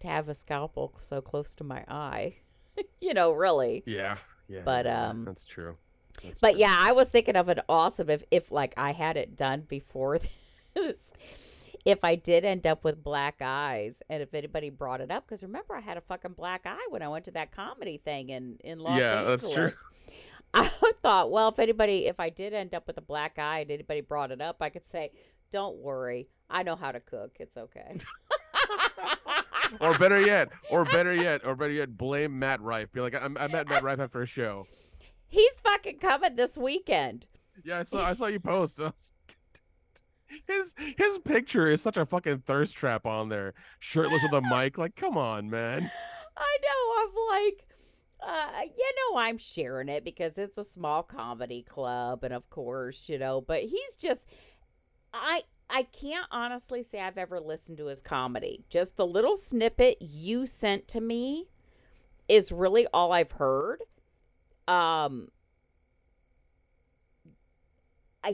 to 0.00 0.08
have 0.08 0.28
a 0.28 0.34
scalpel 0.34 0.92
so 0.98 1.22
close 1.22 1.54
to 1.54 1.64
my 1.64 1.84
eye. 1.88 2.36
you 3.00 3.14
know, 3.14 3.32
really. 3.32 3.82
Yeah, 3.86 4.18
yeah. 4.48 4.60
But, 4.64 4.86
um, 4.86 5.24
that's 5.24 5.44
true. 5.44 5.76
That's 6.22 6.40
But 6.40 6.52
true. 6.52 6.60
yeah, 6.60 6.76
I 6.78 6.92
was 6.92 7.10
thinking 7.10 7.36
of 7.36 7.48
an 7.48 7.60
awesome 7.68 8.08
if 8.10 8.22
if 8.30 8.50
like 8.50 8.74
I 8.76 8.92
had 8.92 9.16
it 9.16 9.36
done 9.36 9.62
before 9.68 10.18
this. 10.74 11.12
If 11.84 12.02
I 12.02 12.16
did 12.16 12.44
end 12.44 12.66
up 12.66 12.82
with 12.82 13.04
black 13.04 13.36
eyes, 13.40 14.02
and 14.10 14.20
if 14.22 14.34
anybody 14.34 14.70
brought 14.70 15.00
it 15.00 15.10
up, 15.10 15.24
because 15.24 15.42
remember 15.44 15.76
I 15.76 15.80
had 15.80 15.96
a 15.96 16.00
fucking 16.00 16.32
black 16.32 16.62
eye 16.64 16.86
when 16.90 17.00
I 17.00 17.08
went 17.08 17.26
to 17.26 17.30
that 17.32 17.52
comedy 17.52 17.98
thing 18.04 18.30
in 18.30 18.56
in 18.64 18.78
Los 18.80 18.98
Yeah, 18.98 19.20
Angeles. 19.20 19.42
that's 19.42 19.54
true. 19.54 19.70
I 20.54 20.68
thought, 21.02 21.30
well, 21.30 21.48
if 21.50 21.58
anybody, 21.58 22.06
if 22.06 22.18
I 22.18 22.30
did 22.30 22.54
end 22.54 22.74
up 22.74 22.86
with 22.86 22.96
a 22.96 23.02
black 23.02 23.38
eye, 23.38 23.60
and 23.60 23.70
anybody 23.70 24.00
brought 24.00 24.30
it 24.30 24.40
up, 24.40 24.56
I 24.62 24.70
could 24.70 24.86
say, 24.86 25.12
"Don't 25.52 25.76
worry, 25.76 26.28
I 26.48 26.62
know 26.62 26.76
how 26.76 26.92
to 26.92 27.00
cook. 27.00 27.36
It's 27.38 27.56
okay." 27.58 27.98
Or 29.80 29.96
better 29.98 30.20
yet, 30.20 30.48
or 30.70 30.84
better 30.84 31.14
yet, 31.14 31.44
or 31.44 31.56
better 31.56 31.72
yet, 31.72 31.96
blame 31.96 32.38
Matt 32.38 32.60
Rife. 32.60 32.92
Be 32.92 33.00
like, 33.00 33.14
I, 33.14 33.24
I 33.24 33.48
met 33.48 33.68
Matt 33.68 33.82
Rife 33.82 34.00
after 34.00 34.22
a 34.22 34.26
show. 34.26 34.66
He's 35.28 35.58
fucking 35.60 35.98
coming 35.98 36.36
this 36.36 36.56
weekend. 36.56 37.26
Yeah, 37.64 37.80
I 37.80 37.82
saw 37.82 38.04
I 38.04 38.12
saw 38.12 38.26
you 38.26 38.40
post. 38.40 38.80
His 40.46 40.74
his 40.76 41.18
picture 41.20 41.68
is 41.68 41.80
such 41.80 41.96
a 41.96 42.04
fucking 42.04 42.40
thirst 42.40 42.76
trap 42.76 43.06
on 43.06 43.28
there, 43.28 43.54
shirtless 43.78 44.22
with 44.22 44.32
a 44.32 44.42
mic. 44.42 44.76
Like, 44.76 44.96
come 44.96 45.16
on, 45.16 45.48
man. 45.48 45.90
I 46.36 46.58
know. 46.62 47.02
I'm 47.02 47.44
like, 47.44 47.66
uh, 48.20 48.62
you 48.76 48.92
know, 48.96 49.18
I'm 49.18 49.38
sharing 49.38 49.88
it 49.88 50.04
because 50.04 50.36
it's 50.36 50.58
a 50.58 50.64
small 50.64 51.02
comedy 51.02 51.62
club, 51.62 52.24
and 52.24 52.34
of 52.34 52.48
course, 52.50 53.08
you 53.08 53.18
know. 53.18 53.40
But 53.40 53.62
he's 53.62 53.96
just, 53.96 54.26
I, 55.14 55.42
I 55.68 55.82
can't 55.82 56.26
honestly 56.30 56.82
say 56.82 57.00
I've 57.00 57.18
ever 57.18 57.40
listened 57.40 57.78
to 57.78 57.86
his 57.86 58.00
comedy. 58.00 58.64
Just 58.68 58.96
the 58.96 59.06
little 59.06 59.36
snippet 59.36 59.98
you 60.00 60.46
sent 60.46 60.88
to 60.88 61.00
me 61.00 61.48
is 62.28 62.52
really 62.52 62.86
all 62.92 63.12
I've 63.12 63.32
heard. 63.32 63.82
Um, 64.68 65.28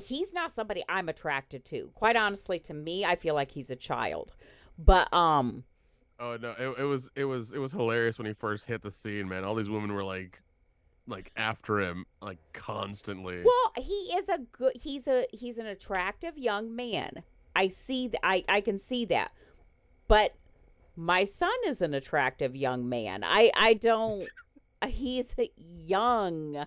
he's 0.01 0.33
not 0.33 0.51
somebody 0.51 0.83
I'm 0.89 1.09
attracted 1.09 1.65
to. 1.67 1.91
Quite 1.95 2.17
honestly, 2.17 2.59
to 2.61 2.75
me, 2.75 3.05
I 3.05 3.17
feel 3.17 3.35
like 3.35 3.51
he's 3.51 3.71
a 3.71 3.77
child. 3.77 4.35
But 4.79 5.13
um. 5.13 5.65
Oh 6.19 6.37
no, 6.41 6.55
it, 6.59 6.81
it 6.81 6.85
was 6.85 7.11
it 7.17 7.25
was 7.25 7.53
it 7.53 7.59
was 7.59 7.73
hilarious 7.73 8.19
when 8.19 8.27
he 8.27 8.33
first 8.33 8.67
hit 8.67 8.83
the 8.83 8.91
scene, 8.91 9.29
man. 9.29 9.45
All 9.45 9.55
these 9.55 9.71
women 9.71 9.93
were 9.93 10.05
like, 10.05 10.41
like 11.07 11.33
after 11.37 11.81
him, 11.81 12.07
like 12.21 12.39
constantly. 12.53 13.43
Well, 13.43 13.73
he 13.77 14.13
is 14.17 14.29
a 14.29 14.39
good. 14.39 14.73
He's 14.81 15.09
a 15.09 15.27
he's 15.33 15.59
an 15.59 15.67
attractive 15.67 16.39
young 16.39 16.75
man. 16.75 17.23
I 17.55 17.69
see. 17.69 18.09
Th- 18.09 18.21
I 18.23 18.45
I 18.49 18.61
can 18.61 18.79
see 18.79 19.05
that. 19.07 19.33
But 20.09 20.35
my 20.97 21.25
son 21.25 21.51
is 21.67 21.81
an 21.81 21.95
attractive 21.95 22.55
young 22.55 22.89
man. 22.89 23.23
I 23.25 23.51
I 23.57 23.75
don't. 23.75 24.25
he's 24.89 25.35
young. 25.57 26.67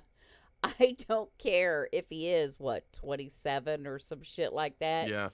I 0.63 0.95
don't 1.07 1.29
care 1.37 1.87
if 1.91 2.05
he 2.09 2.29
is 2.29 2.59
what 2.59 2.91
twenty 2.91 3.29
seven 3.29 3.85
or 3.87 3.99
some 3.99 4.23
shit 4.23 4.51
like 4.51 4.79
that. 4.79 5.07
yeah, 5.09 5.29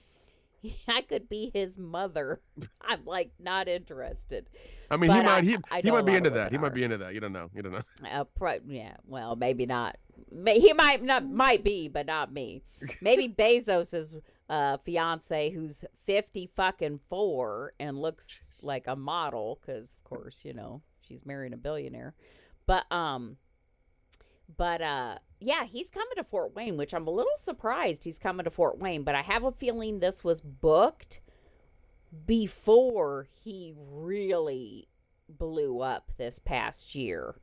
I 0.88 1.02
could 1.02 1.28
be 1.28 1.50
his 1.54 1.78
mother. 1.78 2.40
I'm 2.80 3.04
like 3.04 3.32
not 3.38 3.68
interested. 3.68 4.48
I 4.90 4.96
mean, 4.96 5.10
he 5.10 5.16
but 5.18 5.26
I- 5.26 5.34
might 5.34 5.44
he, 5.44 5.56
I 5.70 5.80
he 5.80 5.90
might 5.90 6.04
be 6.06 6.14
into 6.14 6.30
that. 6.30 6.52
He 6.52 6.58
might 6.58 6.74
be 6.74 6.84
into 6.84 6.98
that. 6.98 7.14
You 7.14 7.20
don't 7.20 7.32
know. 7.32 7.50
You 7.54 7.62
don't 7.62 7.72
know. 7.72 7.82
Uh, 8.08 8.24
pro- 8.24 8.60
yeah, 8.66 8.96
well, 9.06 9.36
maybe 9.36 9.66
not. 9.66 9.96
He 10.46 10.72
might 10.72 11.02
not, 11.02 11.28
might 11.28 11.64
be, 11.64 11.88
but 11.88 12.06
not 12.06 12.32
me. 12.32 12.62
Maybe 13.02 13.28
Bezos's 13.28 14.14
uh, 14.48 14.76
fiance, 14.84 15.50
who's 15.50 15.84
fifty 16.06 16.50
fucking 16.54 17.00
four 17.08 17.72
and 17.80 17.98
looks 17.98 18.60
like 18.62 18.86
a 18.86 18.96
model, 18.96 19.58
because 19.60 19.92
of 19.94 20.04
course, 20.04 20.42
you 20.44 20.52
know, 20.54 20.82
she's 21.00 21.24
marrying 21.26 21.52
a 21.54 21.56
billionaire. 21.56 22.14
But 22.66 22.90
um, 22.92 23.36
but 24.56 24.80
uh, 24.82 25.18
yeah, 25.42 25.64
he's 25.64 25.90
coming 25.90 26.14
to 26.16 26.24
Fort 26.24 26.54
Wayne, 26.54 26.76
which 26.76 26.94
I'm 26.94 27.06
a 27.06 27.10
little 27.10 27.36
surprised 27.36 28.04
he's 28.04 28.18
coming 28.18 28.44
to 28.44 28.50
Fort 28.50 28.78
Wayne. 28.78 29.02
But 29.02 29.14
I 29.14 29.22
have 29.22 29.44
a 29.44 29.52
feeling 29.52 30.00
this 30.00 30.22
was 30.24 30.40
booked 30.40 31.20
before 32.26 33.26
he 33.42 33.74
really 33.76 34.88
blew 35.28 35.80
up 35.80 36.10
this 36.18 36.38
past 36.38 36.94
year 36.94 37.36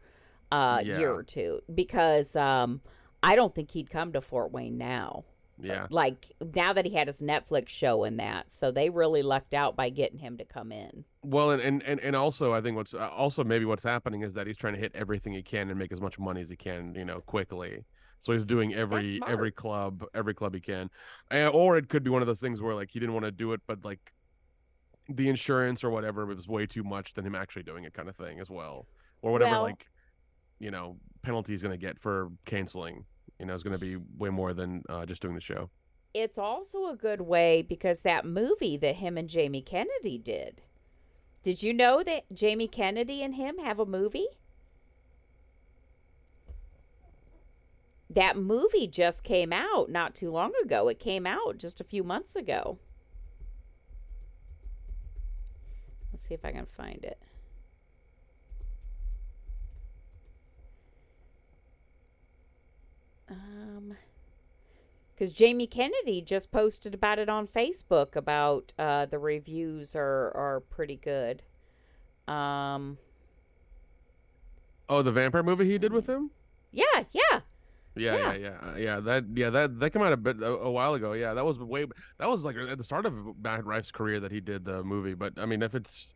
uh 0.52 0.82
Yeah. 0.84 1.00
year 1.00 1.14
or 1.14 1.24
two 1.24 1.62
because 1.74 2.36
um 2.36 2.82
I 3.22 3.36
don't 3.36 3.54
think 3.54 3.72
he'd 3.72 3.89
come 3.89 4.14
to 4.14 4.22
Fort 4.22 4.52
Wayne 4.52 4.78
now. 4.78 5.26
Yeah. 5.62 5.88
Like 5.89 6.32
now 6.53 6.74
that 6.74 6.86
he 6.86 6.93
had 6.93 7.07
his 7.07 7.22
Netflix 7.22 7.70
show 7.70 8.03
in 8.03 8.18
that. 8.18 8.51
So 8.51 8.72
they 8.72 8.89
really 8.89 9.22
lucked 9.22 9.53
out 9.53 9.76
by 9.76 9.89
getting 9.89 10.20
him 10.20 10.38
to 10.38 10.45
come 10.45 10.72
in. 10.72 11.03
Well, 11.22 11.51
and, 11.51 11.62
and 11.62 11.84
and 11.84 11.99
and 11.99 12.16
also, 12.16 12.53
I 12.53 12.62
think 12.62 12.78
what's 12.78 12.93
uh, 12.93 13.10
also 13.10 13.43
maybe 13.43 13.66
what's 13.66 13.84
happening 13.84 14.22
is 14.22 14.34
that 14.36 14.47
he's 14.47 14.57
trying 14.57 14.74
to 14.76 14.80
hit 14.80 14.91
everything 14.95 15.34
he 15.34 15.43
can 15.43 15.70
and 15.70 15.78
make 15.78 15.91
as 15.91 15.99
much 15.99 16.18
money 16.18 16.41
as 16.41 16.49
he 16.49 16.55
can, 16.55 16.95
you 16.95 17.05
know, 17.05 17.20
quickly. 17.22 17.84
So 18.20 18.34
he's 18.34 18.45
doing 18.45 18.74
every 18.74 19.20
every 19.28 19.51
club, 19.51 20.05
every 20.14 20.34
club 20.34 20.53
he 20.53 20.60
can, 20.62 20.89
and, 21.32 21.49
or 21.49 21.78
it 21.78 21.89
could 21.89 22.03
be 22.03 22.10
one 22.10 22.22
of 22.22 22.28
those 22.28 22.39
things 22.39 22.62
where 22.62 22.76
like 22.76 22.89
he 22.91 22.99
didn't 22.99 23.14
want 23.14 23.26
to 23.26 23.32
do 23.32 23.53
it, 23.53 23.62
but 23.68 23.84
like 23.84 24.14
the 25.07 25.28
insurance 25.28 25.84
or 25.84 25.89
whatever 25.89 26.26
was 26.26 26.47
way 26.47 26.66
too 26.66 26.84
much 26.84 27.14
than 27.14 27.26
him 27.26 27.36
actually 27.36 27.64
doing 27.64 27.84
it, 27.84 27.93
kind 27.93 28.10
of 28.10 28.16
thing 28.16 28.39
as 28.39 28.49
well, 28.49 28.88
or 29.22 29.32
whatever 29.32 29.51
Well- 29.51 29.64
like 29.64 29.88
you 30.60 30.72
know 30.72 30.97
penalty 31.22 31.53
he's 31.53 31.62
going 31.62 31.78
to 31.78 31.86
get 31.86 31.99
for 31.99 32.30
canceling. 32.45 33.05
You 33.40 33.46
know, 33.46 33.54
is 33.54 33.64
going 33.64 33.78
to 33.78 33.80
be 33.80 33.96
way 34.18 34.30
more 34.30 34.54
than 34.54 34.84
uh, 34.90 35.06
just 35.06 35.22
doing 35.22 35.36
the 35.36 35.42
show. 35.42 35.70
It's 36.14 36.38
also 36.38 36.88
a 36.90 36.96
good 36.96 37.22
way 37.22 37.62
because 37.62 38.02
that 38.02 38.26
movie 38.26 38.78
that 38.78 38.96
him 38.96 39.18
and 39.18 39.30
Jamie 39.30 39.62
Kennedy 39.62 40.18
did. 40.18 40.62
Did 41.44 41.64
you 41.64 41.74
know 41.74 42.04
that 42.04 42.26
Jamie 42.34 42.68
Kennedy 42.68 43.24
and 43.24 43.36
him 43.36 43.60
have 43.60 43.80
a 43.80 43.86
movie? 43.86 44.28
That 48.10 48.36
movie 48.36 48.88
just 48.88 49.24
came 49.24 49.54
out 49.54 49.90
not 49.90 50.16
too 50.16 50.32
long 50.32 50.52
ago. 50.64 50.88
It 50.88 51.00
came 51.00 51.28
out 51.28 51.60
just 51.60 51.80
a 51.80 51.84
few 51.84 52.04
months 52.04 52.36
ago. 52.36 52.80
Let's 56.12 56.24
see 56.24 56.34
if 56.34 56.44
I 56.44 56.52
can 56.52 56.66
find 56.66 57.06
it. 57.06 57.22
Um, 63.30 63.95
because 65.13 65.32
Jamie 65.34 65.67
Kennedy 65.67 66.21
just 66.21 66.51
posted 66.51 66.93
about 66.93 67.19
it 67.19 67.27
on 67.30 67.45
Facebook 67.47 68.15
about 68.15 68.73
uh, 68.80 69.05
the 69.05 69.19
reviews 69.19 69.95
are 69.95 70.32
are 70.36 70.61
pretty 70.69 70.95
good. 70.95 71.41
Um, 72.27 72.97
Oh, 74.88 75.01
the 75.03 75.11
vampire 75.11 75.43
movie 75.43 75.65
he 75.69 75.77
did 75.77 75.93
with 75.93 76.07
him. 76.07 76.32
yeah, 76.71 77.03
yeah, 77.11 77.41
Yeah, 77.95 78.15
yeah, 78.17 78.34
yeah, 78.34 78.49
uh, 78.61 78.75
yeah. 78.77 78.99
That, 78.99 79.25
yeah, 79.36 79.49
that 79.51 79.80
that 79.80 79.91
came 79.91 80.01
out 80.01 80.13
a 80.13 80.17
bit 80.17 80.41
a, 80.41 80.47
a 80.47 80.71
while 80.71 80.95
ago. 80.95 81.13
Yeah, 81.13 81.34
that 81.36 81.45
was 81.45 81.59
way. 81.59 81.86
That 82.17 82.27
was 82.30 82.43
like 82.43 82.55
at 82.55 82.77
the 82.77 82.84
start 82.84 83.05
of 83.05 83.13
Matt 83.39 83.65
Rife's 83.65 83.91
career 83.91 84.19
that 84.21 84.32
he 84.32 84.39
did 84.41 84.65
the 84.65 84.84
movie. 84.84 85.13
But 85.13 85.34
I 85.38 85.45
mean, 85.45 85.61
if 85.61 85.75
it's, 85.75 86.13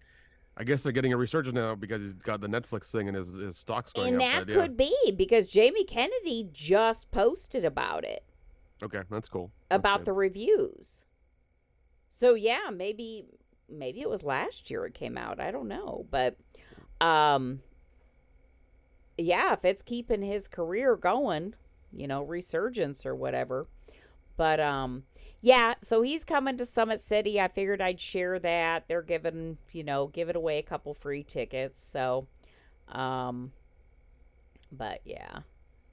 I 0.56 0.64
guess 0.64 0.84
they're 0.84 0.92
getting 0.92 1.14
a 1.14 1.18
resurgence 1.18 1.56
now 1.56 1.74
because 1.74 2.02
he's 2.04 2.14
got 2.14 2.40
the 2.40 2.48
Netflix 2.48 2.92
thing 2.92 3.08
and 3.08 3.18
his 3.18 3.32
his 3.34 3.58
stocks 3.58 3.92
going 3.92 4.14
and 4.14 4.22
up. 4.22 4.30
that 4.32 4.40
but, 4.48 4.54
yeah. 4.54 4.62
could 4.62 4.78
be 4.78 5.14
because 5.16 5.48
Jamie 5.48 5.84
Kennedy 5.84 6.48
just 6.52 7.12
posted 7.12 7.66
about 7.66 8.04
it. 8.04 8.24
Okay, 8.84 9.02
that's 9.10 9.30
cool. 9.30 9.52
That's 9.70 9.80
about 9.80 10.00
good. 10.00 10.06
the 10.06 10.14
reviews. 10.14 11.06
So 12.10 12.36
yeah, 12.36 12.70
maybe 12.72 13.26
maybe 13.68 14.02
it 14.02 14.10
was 14.10 14.24
last 14.24 14.70
year 14.70 14.86
it 14.86 14.94
came 14.94 15.18
out. 15.18 15.40
I 15.40 15.50
don't 15.50 15.68
know, 15.68 16.06
but 16.12 16.38
um 17.02 17.62
yeah, 19.18 19.54
if 19.54 19.66
it's 19.66 19.82
keeping 19.82 20.22
his 20.22 20.48
career 20.48 20.96
going, 20.96 21.56
you 21.92 22.08
know, 22.08 22.24
resurgence 22.24 23.06
or 23.06 23.16
whatever. 23.16 23.68
But 24.38 24.60
um 24.60 25.04
yeah, 25.46 25.74
so 25.82 26.02
he's 26.04 26.24
coming 26.24 26.56
to 26.56 26.66
Summit 26.66 27.02
City. 27.02 27.38
I 27.38 27.50
figured 27.50 27.82
I'd 27.82 28.00
share 28.00 28.40
that. 28.40 28.88
They're 28.88 29.02
giving, 29.02 29.58
you 29.74 29.84
know, 29.84 30.08
giving 30.08 30.38
away 30.38 30.58
a 30.58 30.64
couple 30.64 30.94
free 30.94 31.22
tickets. 31.22 31.84
So 31.84 32.28
um 32.88 33.52
but 34.72 35.02
yeah. 35.04 35.40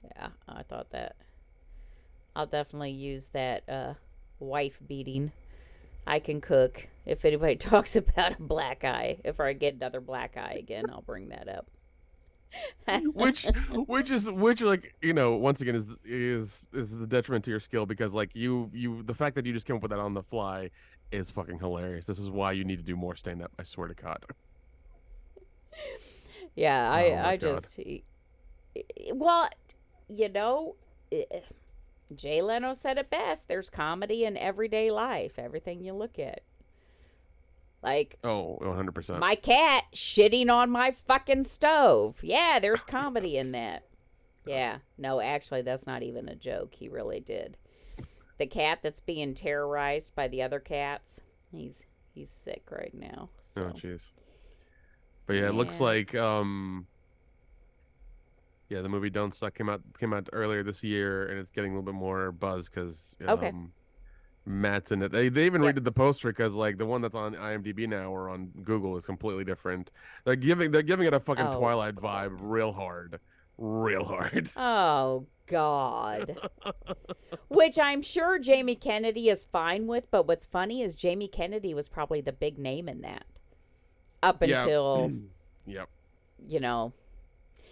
Yeah, 0.05 0.29
I 0.47 0.63
thought 0.63 0.91
that 0.91 1.17
I'll 2.33 2.45
definitely 2.45 2.91
use 2.91 3.27
that 3.33 3.67
uh 3.67 3.95
wife 4.39 4.79
beating. 4.87 5.33
I 6.07 6.19
can 6.19 6.39
cook. 6.39 6.87
If 7.05 7.25
anybody 7.25 7.55
talks 7.57 7.97
about 7.97 8.39
a 8.39 8.41
black 8.41 8.85
eye, 8.85 9.17
if 9.25 9.41
I 9.41 9.51
get 9.51 9.75
another 9.75 9.99
black 9.99 10.37
eye 10.37 10.55
again, 10.59 10.85
I'll 10.89 11.01
bring 11.01 11.27
that 11.27 11.49
up. 11.49 11.67
Which 13.13 13.47
which 13.71 14.11
is 14.11 14.29
which 14.29 14.61
like 14.61 14.93
you 15.01 15.13
know 15.13 15.35
once 15.35 15.61
again 15.61 15.75
is 15.75 15.97
is 16.03 16.67
is 16.73 16.97
the 16.99 17.07
detriment 17.07 17.43
to 17.45 17.51
your 17.51 17.59
skill 17.59 17.85
because 17.85 18.13
like 18.13 18.29
you 18.35 18.69
you 18.73 19.03
the 19.03 19.13
fact 19.13 19.35
that 19.35 19.45
you 19.45 19.53
just 19.53 19.65
came 19.65 19.75
up 19.75 19.81
with 19.81 19.91
that 19.91 19.99
on 19.99 20.13
the 20.13 20.23
fly 20.23 20.69
is 21.11 21.31
fucking 21.31 21.59
hilarious 21.59 22.05
this 22.05 22.19
is 22.19 22.29
why 22.29 22.51
you 22.51 22.63
need 22.63 22.77
to 22.77 22.83
do 22.83 22.95
more 22.95 23.15
stand 23.15 23.41
up 23.41 23.51
i 23.59 23.63
swear 23.63 23.87
to 23.87 23.93
god 23.93 24.25
yeah, 26.55 26.89
Oh 26.91 26.93
I 26.93 27.31
I 27.31 27.37
God. 27.37 27.39
just 27.39 27.79
well, 29.13 29.49
you 30.07 30.29
know, 30.29 30.75
Jay 32.15 32.41
Leno 32.41 32.73
said 32.73 32.97
it 32.97 33.09
best. 33.09 33.47
There's 33.47 33.69
comedy 33.69 34.25
in 34.25 34.37
everyday 34.37 34.91
life, 34.91 35.37
everything 35.37 35.81
you 35.81 35.93
look 35.93 36.19
at. 36.19 36.41
Like 37.83 38.17
oh 38.23 38.59
100% 38.61 39.19
my 39.19 39.35
cat 39.35 39.85
shitting 39.93 40.51
on 40.51 40.69
my 40.69 40.91
fucking 40.91 41.45
stove. 41.45 42.19
Yeah, 42.21 42.59
there's 42.61 42.83
comedy 42.83 43.37
in 43.37 43.51
that. 43.53 43.83
Yeah. 44.45 44.77
No, 44.97 45.19
actually 45.19 45.61
that's 45.63 45.87
not 45.87 46.03
even 46.03 46.29
a 46.29 46.35
joke. 46.35 46.73
He 46.75 46.89
really 46.89 47.19
did. 47.19 47.57
The 48.37 48.47
cat 48.47 48.79
that's 48.81 48.99
being 48.99 49.33
terrorized 49.35 50.15
by 50.15 50.27
the 50.27 50.41
other 50.41 50.59
cats. 50.59 51.21
He's 51.51 51.85
he's 52.13 52.29
sick 52.29 52.63
right 52.71 52.93
now. 52.93 53.29
So 53.41 53.63
oh 53.63 53.77
jeez 53.77 54.01
but 55.31 55.37
yeah 55.37 55.47
it 55.47 55.55
looks 55.55 55.79
like 55.79 56.13
um 56.15 56.85
yeah 58.69 58.81
the 58.81 58.89
movie 58.89 59.09
don't 59.09 59.33
suck 59.33 59.53
came 59.55 59.69
out 59.69 59.81
came 59.97 60.13
out 60.13 60.27
earlier 60.33 60.63
this 60.63 60.83
year 60.83 61.27
and 61.27 61.39
it's 61.39 61.51
getting 61.51 61.71
a 61.71 61.75
little 61.75 61.85
bit 61.85 61.97
more 61.97 62.31
buzz 62.31 62.67
because 62.67 63.15
um, 63.21 63.29
Okay. 63.29 63.51
Matt's 64.45 64.91
in 64.91 65.03
it. 65.03 65.11
They, 65.11 65.29
they 65.29 65.45
even 65.45 65.61
Yep. 65.63 65.75
redid 65.75 65.83
the 65.83 65.91
poster 65.91 66.29
because 66.29 66.55
like 66.55 66.77
the 66.77 66.85
one 66.85 67.01
that's 67.01 67.15
on 67.15 67.35
IMDb 67.35 67.87
now 67.87 68.11
or 68.11 68.29
on 68.29 68.47
Google 68.63 68.97
is 68.97 69.05
completely 69.05 69.43
different. 69.43 69.91
They're 70.25 70.35
giving 70.35 70.71
they're 70.71 70.81
giving 70.81 71.05
it 71.07 71.13
a 71.13 71.19
fucking 71.19 71.45
Oh, 71.47 71.59
Twilight 71.59 71.95
vibe 71.95 72.37
real 72.39 72.71
hard, 72.73 73.19
real 73.57 74.03
hard. 74.03 74.49
Oh 74.57 75.27
God. 75.47 76.37
Which 77.49 77.77
I'm 77.77 78.01
sure 78.01 78.39
Jamie 78.39 78.75
Kennedy 78.75 79.29
is 79.29 79.43
fine 79.43 79.85
with, 79.85 80.09
but 80.09 80.25
what's 80.27 80.45
funny 80.45 80.81
is 80.81 80.95
Jamie 80.95 81.27
Kennedy 81.27 81.73
was 81.73 81.89
probably 81.89 82.21
the 82.21 82.31
big 82.31 82.57
name 82.57 82.87
in 82.87 83.01
that. 83.01 83.25
Up 84.23 84.41
Yeah. 84.41 84.61
until, 84.61 85.11
yep. 85.65 85.89
you 86.47 86.59
know, 86.59 86.93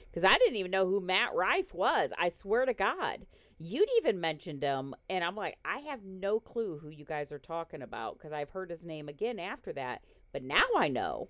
because 0.10 0.24
I 0.26 0.38
didn't 0.38 0.58
even 0.58 0.72
know 0.72 0.86
who 0.88 1.00
Matt 1.00 1.34
Rife 1.34 1.74
was. 1.74 2.12
I 2.20 2.30
swear 2.30 2.66
to 2.66 2.74
God. 2.74 3.26
You'd 3.60 3.90
even 3.98 4.22
mentioned 4.22 4.64
him, 4.64 4.96
and 5.10 5.24
I'm 5.24 5.36
like, 5.36 5.58
I 5.66 5.80
have 5.90 6.04
no 6.04 6.40
clue 6.40 6.80
who 6.80 6.90
you 6.90 7.04
guys 7.04 7.32
are 7.32 7.40
talking 7.40 7.82
about 7.82 8.18
because 8.18 8.32
I've 8.32 8.50
heard 8.50 8.70
his 8.70 8.86
name 8.86 9.10
again 9.10 9.38
after 9.38 9.74
that. 9.74 10.02
But 10.32 10.44
now 10.44 10.64
I 10.78 10.88
know. 10.88 11.28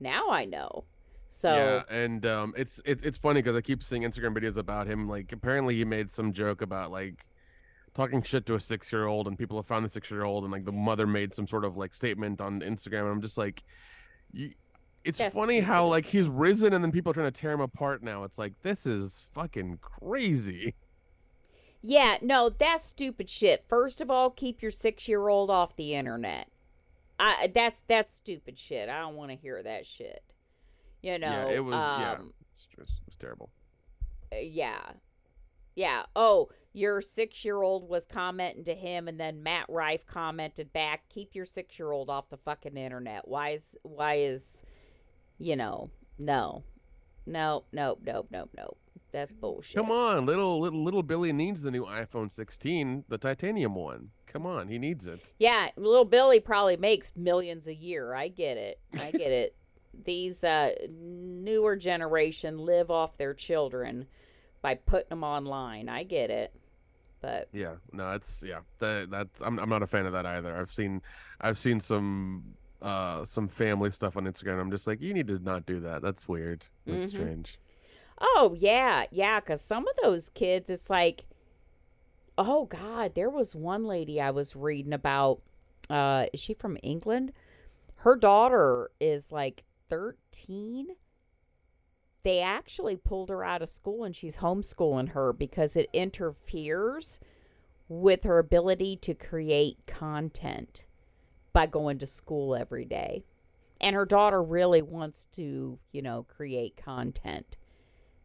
Now 0.00 0.30
I 0.30 0.46
know. 0.46 0.84
So, 1.28 1.54
Yeah, 1.90 1.94
and 1.94 2.24
um, 2.24 2.54
it's 2.56 2.80
it's 2.84 3.02
it's 3.02 3.18
funny 3.18 3.42
because 3.42 3.56
I 3.56 3.60
keep 3.60 3.82
seeing 3.82 4.02
Instagram 4.02 4.36
videos 4.36 4.56
about 4.56 4.86
him. 4.86 5.08
Like 5.08 5.32
apparently 5.32 5.76
he 5.76 5.84
made 5.84 6.10
some 6.10 6.32
joke 6.32 6.62
about 6.62 6.90
like 6.90 7.26
talking 7.94 8.22
shit 8.22 8.46
to 8.46 8.54
a 8.54 8.60
six 8.60 8.90
year 8.90 9.06
old, 9.06 9.28
and 9.28 9.38
people 9.38 9.58
have 9.58 9.66
found 9.66 9.84
the 9.84 9.90
six 9.90 10.10
year 10.10 10.24
old, 10.24 10.44
and 10.44 10.52
like 10.52 10.64
the 10.64 10.72
mother 10.72 11.06
made 11.06 11.34
some 11.34 11.46
sort 11.46 11.64
of 11.64 11.76
like 11.76 11.92
statement 11.92 12.40
on 12.40 12.60
Instagram. 12.60 13.00
And 13.00 13.10
I'm 13.10 13.20
just 13.20 13.36
like, 13.36 13.62
you, 14.32 14.52
it's 15.04 15.18
That's 15.18 15.34
funny 15.34 15.60
how 15.60 15.86
like 15.86 16.06
he's 16.06 16.28
risen, 16.28 16.72
and 16.72 16.82
then 16.82 16.92
people 16.92 17.10
are 17.10 17.14
trying 17.14 17.30
to 17.30 17.40
tear 17.40 17.52
him 17.52 17.60
apart. 17.60 18.02
Now 18.02 18.24
it's 18.24 18.38
like 18.38 18.54
this 18.62 18.86
is 18.86 19.26
fucking 19.34 19.78
crazy. 19.82 20.74
Yeah, 21.82 22.18
no, 22.22 22.48
that's 22.48 22.84
stupid 22.84 23.30
shit. 23.30 23.64
First 23.68 24.00
of 24.00 24.10
all, 24.10 24.30
keep 24.30 24.62
your 24.62 24.70
six 24.70 25.06
year 25.06 25.28
old 25.28 25.50
off 25.50 25.76
the 25.76 25.94
internet. 25.94 26.48
I 27.20 27.50
that's 27.52 27.80
that's 27.86 28.10
stupid 28.10 28.58
shit. 28.58 28.88
I 28.88 29.00
don't 29.00 29.16
want 29.16 29.30
to 29.30 29.36
hear 29.36 29.62
that 29.62 29.86
shit. 29.86 30.22
You 31.02 31.18
know, 31.18 31.48
yeah, 31.48 31.56
it 31.56 31.64
was 31.64 31.74
yeah, 31.74 32.16
um, 32.18 32.32
it's 32.52 32.66
just, 32.66 32.90
it 32.90 33.06
was 33.06 33.16
terrible. 33.16 33.50
uh, 34.32 34.38
yeah, 34.38 34.80
yeah. 35.76 36.04
Oh, 36.16 36.48
your 36.72 37.00
six 37.00 37.44
year 37.44 37.62
old 37.62 37.88
was 37.88 38.06
commenting 38.06 38.64
to 38.64 38.74
him, 38.74 39.06
and 39.08 39.18
then 39.18 39.42
Matt 39.42 39.66
Rife 39.68 40.06
commented 40.06 40.72
back, 40.72 41.08
"Keep 41.08 41.34
your 41.34 41.46
six 41.46 41.78
year 41.78 41.92
old 41.92 42.10
off 42.10 42.30
the 42.30 42.36
fucking 42.36 42.76
internet." 42.76 43.28
Why 43.28 43.50
is 43.50 43.76
why 43.82 44.14
is, 44.16 44.62
you 45.38 45.54
know, 45.54 45.90
no, 46.18 46.64
no, 47.26 47.64
no, 47.72 47.98
no, 48.04 48.26
no, 48.30 48.48
no. 48.56 48.76
That's 49.12 49.32
bullshit. 49.32 49.76
Come 49.76 49.90
on, 49.90 50.26
little 50.26 50.60
little 50.60 50.82
little 50.84 51.02
Billy 51.02 51.32
needs 51.32 51.62
the 51.62 51.70
new 51.70 51.84
iPhone 51.84 52.30
16, 52.32 53.04
the 53.08 53.18
titanium 53.18 53.74
one. 53.74 54.10
Come 54.26 54.44
on, 54.46 54.68
he 54.68 54.78
needs 54.78 55.06
it. 55.06 55.34
Yeah, 55.38 55.68
little 55.76 56.04
Billy 56.04 56.40
probably 56.40 56.76
makes 56.76 57.12
millions 57.16 57.66
a 57.66 57.74
year. 57.74 58.14
I 58.14 58.28
get 58.28 58.56
it. 58.58 58.78
I 59.00 59.10
get 59.10 59.32
it. 59.32 59.54
These 60.04 60.44
uh, 60.44 60.72
newer 60.90 61.74
generation 61.76 62.58
live 62.58 62.90
off 62.90 63.16
their 63.16 63.34
children 63.34 64.06
by 64.62 64.74
putting 64.76 65.08
them 65.08 65.24
online. 65.24 65.88
I 65.88 66.04
get 66.04 66.30
it. 66.30 66.54
But 67.20 67.48
Yeah, 67.52 67.76
no, 67.92 68.12
it's 68.12 68.44
yeah. 68.46 68.60
That 68.78 69.10
that's 69.10 69.40
I'm 69.40 69.58
I'm 69.58 69.68
not 69.68 69.82
a 69.82 69.86
fan 69.88 70.06
of 70.06 70.12
that 70.12 70.24
either. 70.26 70.56
I've 70.56 70.72
seen 70.72 71.02
I've 71.40 71.58
seen 71.58 71.80
some 71.80 72.44
uh 72.80 73.24
some 73.24 73.48
family 73.48 73.90
stuff 73.90 74.16
on 74.16 74.24
Instagram. 74.24 74.60
I'm 74.60 74.70
just 74.70 74.86
like, 74.86 75.00
you 75.00 75.12
need 75.12 75.26
to 75.28 75.38
not 75.40 75.66
do 75.66 75.80
that. 75.80 76.00
That's 76.02 76.28
weird. 76.28 76.64
That's 76.86 77.06
Mhm. 77.06 77.08
strange. 77.08 77.58
Oh 78.20 78.56
yeah, 78.58 79.04
yeah, 79.10 79.40
cuz 79.40 79.60
some 79.60 79.86
of 79.88 79.94
those 80.02 80.28
kids 80.30 80.70
it's 80.70 80.90
like 80.90 81.26
oh 82.36 82.66
god, 82.66 83.14
there 83.14 83.30
was 83.30 83.54
one 83.54 83.84
lady 83.84 84.20
I 84.20 84.30
was 84.30 84.56
reading 84.56 84.92
about 84.92 85.40
uh 85.90 86.26
is 86.32 86.40
she 86.40 86.54
from 86.54 86.78
England? 86.82 87.32
Her 87.96 88.16
daughter 88.16 88.90
is 89.00 89.32
like 89.32 89.64
13 89.88 90.96
they 92.22 92.40
actually 92.40 92.96
pulled 92.96 93.30
her 93.30 93.44
out 93.44 93.62
of 93.62 93.68
school 93.68 94.04
and 94.04 94.14
she's 94.14 94.38
homeschooling 94.38 95.10
her 95.10 95.32
because 95.32 95.76
it 95.76 95.88
interferes 95.92 97.20
with 97.88 98.24
her 98.24 98.38
ability 98.38 98.96
to 98.96 99.14
create 99.14 99.78
content 99.86 100.84
by 101.52 101.66
going 101.66 101.98
to 101.98 102.06
school 102.06 102.54
every 102.54 102.84
day. 102.84 103.24
And 103.80 103.96
her 103.96 104.04
daughter 104.04 104.42
really 104.42 104.82
wants 104.82 105.26
to, 105.32 105.78
you 105.92 106.02
know, 106.02 106.26
create 106.28 106.76
content. 106.76 107.56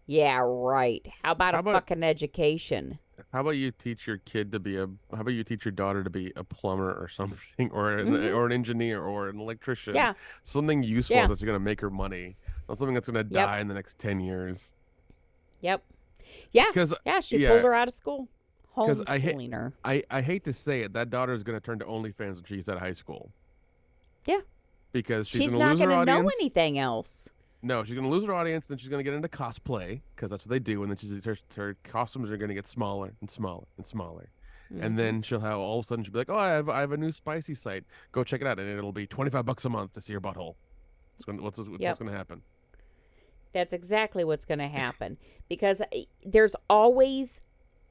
Yeah, 0.06 0.42
right. 0.44 1.06
How 1.24 1.32
about 1.32 1.54
How 1.54 1.60
a 1.60 1.62
about- 1.62 1.74
fucking 1.74 2.04
education? 2.04 3.00
How 3.32 3.42
about 3.42 3.52
you 3.52 3.72
teach 3.72 4.06
your 4.06 4.18
kid 4.18 4.52
to 4.52 4.60
be 4.60 4.76
a 4.78 4.86
how 5.12 5.22
about 5.22 5.32
you 5.34 5.44
teach 5.44 5.66
your 5.66 5.72
daughter 5.72 6.04
to 6.04 6.10
be 6.10 6.34
a 6.36 6.44
plumber 6.44 6.92
or 6.92 7.08
something 7.10 7.70
or 7.72 7.98
an, 7.98 8.08
Mhm. 8.10 8.36
or 8.36 8.46
an 8.46 8.52
engineer 8.52 9.02
or 9.04 9.30
an 9.30 9.40
electrician? 9.40 9.96
Yeah. 9.96 10.14
Something 10.44 10.84
useful 10.84 11.16
Yeah. 11.18 11.28
that's 11.28 11.42
going 11.42 11.56
to 11.56 11.60
make 11.60 11.80
her 11.82 11.90
money. 11.90 12.36
Not 12.68 12.78
something 12.78 12.94
that's 12.94 13.10
going 13.10 13.26
to 13.28 13.34
die 13.34 13.60
in 13.60 13.68
the 13.68 13.74
next 13.74 13.98
10 14.00 14.20
years. 14.20 14.74
Yep. 15.62 15.84
Yeah. 16.52 16.72
Cuz 16.74 16.94
Yeah, 17.06 17.20
she 17.22 17.38
yeah. 17.38 17.50
pulled 17.50 17.64
her 17.64 17.74
out 17.74 17.88
of 17.88 17.94
school. 17.94 18.28
'Cause 18.76 19.04
I 19.08 19.20
hate- 19.20 19.52
her. 19.54 19.74
I, 19.86 20.04
I 20.10 20.22
hate 20.22 20.44
to 20.46 20.54
say 20.54 20.82
it, 20.82 20.94
that 20.94 21.10
daughter 21.12 21.34
is 21.34 21.44
going 21.44 21.60
to 21.60 21.64
turn 21.64 21.78
to 21.80 21.86
OnlyFans 21.86 22.36
when 22.36 22.44
she's 22.46 22.68
at 22.68 22.80
high 22.80 22.94
school. 22.94 23.32
Yeah. 24.26 24.42
Because 24.92 25.28
she's, 25.28 25.42
She's, 25.42 25.52
to 25.52 25.58
not 25.60 25.78
going 25.78 25.90
to 25.90 26.06
know 26.06 26.28
anything 26.40 26.78
else. 26.80 27.30
No, 27.66 27.84
she's 27.84 27.96
going 27.96 28.04
to 28.06 28.10
lose 28.12 28.26
her 28.26 28.34
audience. 28.34 28.68
Then 28.68 28.78
she's 28.78 28.90
going 28.90 29.00
to 29.00 29.04
get 29.10 29.14
into 29.16 29.30
cosplay 29.30 30.02
because 30.16 30.30
that's 30.30 30.46
what 30.46 30.52
they 30.52 30.60
do. 30.60 30.84
And 30.84 30.92
then 30.92 30.98
she's, 30.98 31.24
her, 31.24 31.38
her 31.56 31.78
costumes 31.84 32.30
are 32.30 32.36
going 32.38 32.50
to 32.50 32.54
get 32.56 32.68
smaller 32.68 33.14
and 33.22 33.32
smaller 33.32 33.66
and 33.78 33.86
smaller. 33.86 34.30
Mhm. 34.72 34.84
And 34.84 35.00
then 35.00 35.22
she'll 35.22 35.40
have 35.40 35.58
all 35.60 35.80
of 35.80 35.86
a 35.86 35.88
sudden 35.88 36.04
she'll 36.04 36.14
be 36.14 36.20
like, 36.20 36.30
"Oh, 36.30 36.38
I 36.38 36.50
have 36.50 36.68
I 36.70 36.80
have 36.82 36.92
a 36.94 36.98
new 36.98 37.12
spicy 37.12 37.54
site. 37.54 37.84
Go 38.12 38.24
check 38.24 38.42
it 38.42 38.48
out." 38.48 38.60
And 38.60 38.70
it'll 38.70 38.92
be 38.94 39.06
twenty 39.08 39.30
five 39.30 39.46
bucks 39.46 39.66
a 39.66 39.70
month 39.70 39.94
to 39.94 40.02
see 40.02 40.14
your 40.14 40.22
butthole. 40.22 40.56
It's 41.16 41.26
gonna, 41.26 41.42
what's 41.42 41.58
what's 41.58 41.70
Yep. 41.80 42.00
going 42.00 42.12
to 42.12 42.18
happen? 42.18 42.42
That's 43.54 43.72
exactly 43.74 44.24
what's 44.24 44.46
going 44.46 44.60
to 44.60 44.68
happen 44.68 45.18
because 45.48 45.82
uh, 45.82 45.86
there's 46.26 46.56
always 46.70 47.42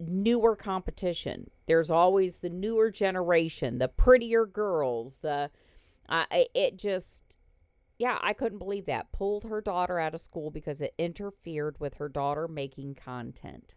newer 0.00 0.56
competition. 0.56 1.50
There's 1.66 1.90
always 1.90 2.38
the 2.38 2.48
newer 2.50 2.90
generation, 2.90 3.78
the 3.78 3.86
prettier 3.88 4.44
girls, 4.44 5.18
the 5.18 5.50
uh, 6.08 6.24
it 6.30 6.76
just 6.78 7.22
yeah, 8.02 8.18
I 8.20 8.32
couldn't 8.32 8.58
believe 8.58 8.86
that. 8.86 9.12
Pulled 9.12 9.44
her 9.44 9.60
daughter 9.60 10.00
out 10.00 10.12
of 10.12 10.20
school 10.20 10.50
because 10.50 10.82
it 10.82 10.92
interfered 10.98 11.78
with 11.78 11.94
her 11.94 12.08
daughter 12.08 12.48
making 12.48 12.96
content. 12.96 13.76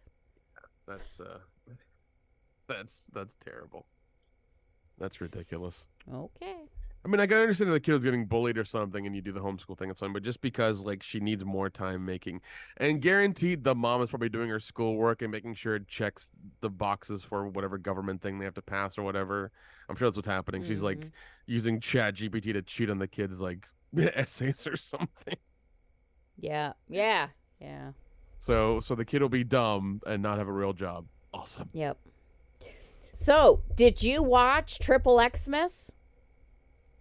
That's 0.88 1.20
uh, 1.20 1.38
That's 2.68 3.06
that's 3.12 3.36
terrible. 3.36 3.86
That's 4.98 5.20
ridiculous. 5.20 5.86
Okay. 6.12 6.56
I 7.04 7.08
mean, 7.08 7.20
I 7.20 7.28
can 7.28 7.36
understand 7.38 7.70
if 7.70 7.74
the 7.74 7.80
kid 7.80 7.94
is 7.94 8.02
getting 8.02 8.26
bullied 8.26 8.58
or 8.58 8.64
something, 8.64 9.06
and 9.06 9.14
you 9.14 9.22
do 9.22 9.30
the 9.30 9.38
homeschool 9.40 9.78
thing. 9.78 9.90
It's 9.90 10.00
fine, 10.00 10.12
but 10.12 10.24
just 10.24 10.40
because 10.40 10.84
like 10.84 11.04
she 11.04 11.20
needs 11.20 11.44
more 11.44 11.70
time 11.70 12.04
making, 12.04 12.40
and 12.78 13.00
guaranteed 13.00 13.62
the 13.62 13.76
mom 13.76 14.02
is 14.02 14.10
probably 14.10 14.28
doing 14.28 14.48
her 14.48 14.58
schoolwork 14.58 15.22
and 15.22 15.30
making 15.30 15.54
sure 15.54 15.76
it 15.76 15.86
checks 15.86 16.30
the 16.62 16.70
boxes 16.70 17.22
for 17.22 17.46
whatever 17.46 17.78
government 17.78 18.22
thing 18.22 18.40
they 18.40 18.44
have 18.44 18.54
to 18.54 18.62
pass 18.62 18.98
or 18.98 19.04
whatever. 19.04 19.52
I'm 19.88 19.94
sure 19.94 20.08
that's 20.08 20.16
what's 20.16 20.26
happening. 20.26 20.64
She's 20.64 20.82
like 20.82 21.06
Mhm. 21.06 21.12
using 21.46 21.80
Chat 21.80 22.14
GPT 22.14 22.52
to 22.52 22.62
cheat 22.62 22.90
on 22.90 22.98
the 22.98 23.06
kids 23.06 23.40
like 23.40 23.68
essays 23.98 24.66
or 24.66 24.76
something. 24.76 25.36
Yeah. 26.38 26.72
Yeah. 26.88 27.28
Yeah. 27.60 27.92
So 28.38 28.80
so 28.80 28.94
the 28.94 29.04
kid 29.04 29.22
will 29.22 29.28
be 29.28 29.44
dumb 29.44 30.00
and 30.06 30.22
not 30.22 30.38
have 30.38 30.48
a 30.48 30.52
real 30.52 30.72
job. 30.72 31.06
Awesome. 31.32 31.70
Yep. 31.72 31.98
So, 33.14 33.62
did 33.74 34.02
you 34.02 34.22
watch 34.22 34.78
Triple 34.78 35.18
Xmas? 35.34 35.94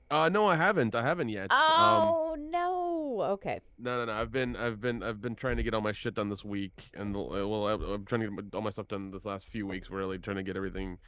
Uh 0.09 0.29
no, 0.29 0.45
I 0.47 0.55
haven't. 0.55 0.95
I 0.95 1.01
haven't 1.01 1.29
yet. 1.29 1.51
Um 1.51 1.59
Oh 1.59 2.37
no. 2.39 3.21
Okay. 3.33 3.59
no, 3.79 3.97
no, 3.97 4.05
no. 4.05 4.13
I've 4.13 4.31
been 4.31 4.55
I've 4.55 4.79
been 4.79 5.03
I've 5.03 5.19
been 5.21 5.35
trying 5.35 5.57
to 5.57 5.63
get 5.63 5.73
all 5.73 5.81
my 5.81 5.91
shit 5.91 6.13
done 6.13 6.29
this 6.29 6.45
week 6.45 6.89
and 6.93 7.13
well 7.13 7.67
I- 7.67 7.93
I'm 7.93 8.05
trying 8.05 8.21
to 8.21 8.29
get 8.41 8.55
all 8.55 8.61
my 8.61 8.69
stuff 8.69 8.87
done 8.87 9.11
this 9.11 9.25
last 9.25 9.47
few 9.49 9.67
weeks 9.67 9.89
really 9.89 10.17
trying 10.17 10.37
to 10.37 10.43
get 10.43 10.55
everything 10.55 10.99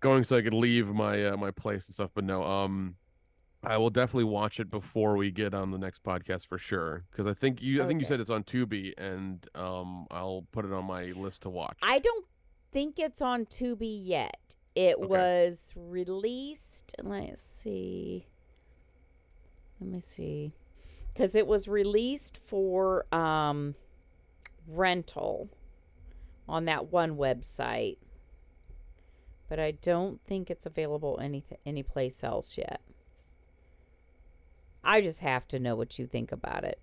going 0.00 0.24
so 0.24 0.36
I 0.36 0.42
could 0.42 0.54
leave 0.54 0.88
my 0.88 1.26
uh, 1.26 1.36
my 1.36 1.50
place 1.52 1.86
and 1.86 1.94
stuff, 1.94 2.10
but 2.14 2.24
no. 2.24 2.42
Um 2.42 2.96
I 3.64 3.78
will 3.78 3.90
definitely 3.90 4.24
watch 4.24 4.60
it 4.60 4.70
before 4.70 5.16
we 5.16 5.30
get 5.30 5.52
on 5.54 5.70
the 5.70 5.78
next 5.78 6.02
podcast 6.04 6.46
for 6.46 6.58
sure 6.58 7.04
because 7.10 7.26
I 7.26 7.34
think 7.34 7.60
you 7.62 7.82
I 7.82 7.86
think 7.86 8.00
you 8.00 8.06
said 8.06 8.20
it's 8.20 8.30
on 8.30 8.44
Tubi 8.44 8.92
and 8.96 9.44
um 9.54 10.06
I'll 10.10 10.46
put 10.52 10.64
it 10.64 10.72
on 10.72 10.84
my 10.84 11.06
list 11.06 11.42
to 11.42 11.50
watch. 11.50 11.78
I 11.82 11.98
don't 11.98 12.26
think 12.72 12.98
it's 12.98 13.20
on 13.22 13.46
Tubi 13.46 14.00
yet. 14.04 14.38
It 14.74 14.96
Okay. 14.96 15.06
was 15.06 15.72
released. 15.74 16.94
Let's 17.02 17.42
see. 17.42 18.26
Let 19.80 19.90
me 19.90 20.00
see. 20.00 20.52
Because 21.12 21.34
it 21.34 21.46
was 21.46 21.66
released 21.66 22.38
for 22.46 23.06
um, 23.14 23.74
rental 24.68 25.48
on 26.46 26.66
that 26.66 26.92
one 26.92 27.16
website. 27.16 27.96
But 29.48 29.58
I 29.58 29.70
don't 29.70 30.20
think 30.24 30.50
it's 30.50 30.66
available 30.66 31.18
any 31.22 31.44
any 31.64 31.82
place 31.82 32.22
else 32.22 32.58
yet. 32.58 32.80
I 34.86 35.00
just 35.00 35.20
have 35.20 35.46
to 35.48 35.58
know 35.58 35.74
what 35.76 35.98
you 35.98 36.06
think 36.06 36.32
about 36.32 36.64
it. 36.64 36.78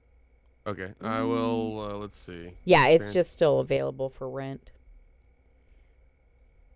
Okay, 0.65 0.93
I 1.01 1.21
will. 1.21 1.79
Uh, 1.91 1.97
let's 1.97 2.17
see. 2.17 2.51
Yeah, 2.63 2.87
it's 2.87 3.11
just 3.11 3.31
still 3.31 3.59
available 3.59 4.09
for 4.09 4.29
rent. 4.29 4.71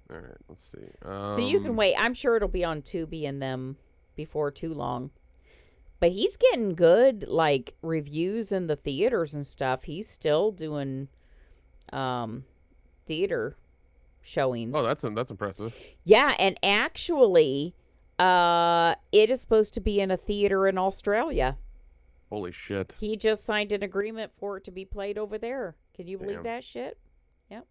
All 0.10 0.18
right, 0.18 0.38
let's 0.48 0.66
see. 0.66 0.88
Um, 1.06 1.30
So 1.30 1.40
you 1.40 1.60
can 1.60 1.76
wait. 1.76 1.96
I'm 1.98 2.14
sure 2.14 2.36
it'll 2.36 2.48
be 2.48 2.64
on 2.64 2.82
Tubi 2.82 3.28
and 3.28 3.42
them 3.42 3.78
before 4.16 4.52
too 4.52 4.74
long. 4.74 5.12
But 6.00 6.12
he's 6.12 6.38
getting 6.38 6.76
good 6.76 7.28
like 7.28 7.76
reviews 7.82 8.52
in 8.52 8.68
the 8.68 8.76
theaters 8.76 9.34
and 9.34 9.46
stuff. 9.46 9.84
He's 9.84 10.08
still 10.10 10.52
doing 10.52 11.08
um 11.92 12.44
theater 13.06 13.58
showings. 14.22 14.74
Oh, 14.76 14.84
that's 14.86 15.04
that's 15.16 15.32
impressive. 15.32 15.74
yeah, 16.04 16.36
and 16.40 16.58
actually 16.62 17.74
uh 18.20 18.96
it 19.12 19.30
is 19.30 19.42
supposed 19.42 19.74
to 19.76 19.82
be 19.82 20.00
in 20.00 20.12
a 20.12 20.18
theater 20.18 20.68
in 20.68 20.78
Australia. 20.78 21.58
Holy 22.30 22.52
shit! 22.52 22.96
He 23.00 23.16
just 23.16 23.46
signed 23.46 23.72
an 23.72 23.84
agreement 23.84 24.32
for 24.38 24.58
it 24.58 24.64
to 24.66 24.72
be 24.72 24.86
played 24.86 25.18
over 25.18 25.38
there. 25.38 25.76
Can 25.96 26.08
you 26.08 26.18
believe 26.18 26.38
Damn. 26.38 26.44
that 26.44 26.64
shit? 26.64 26.98
Yep. 27.50 27.66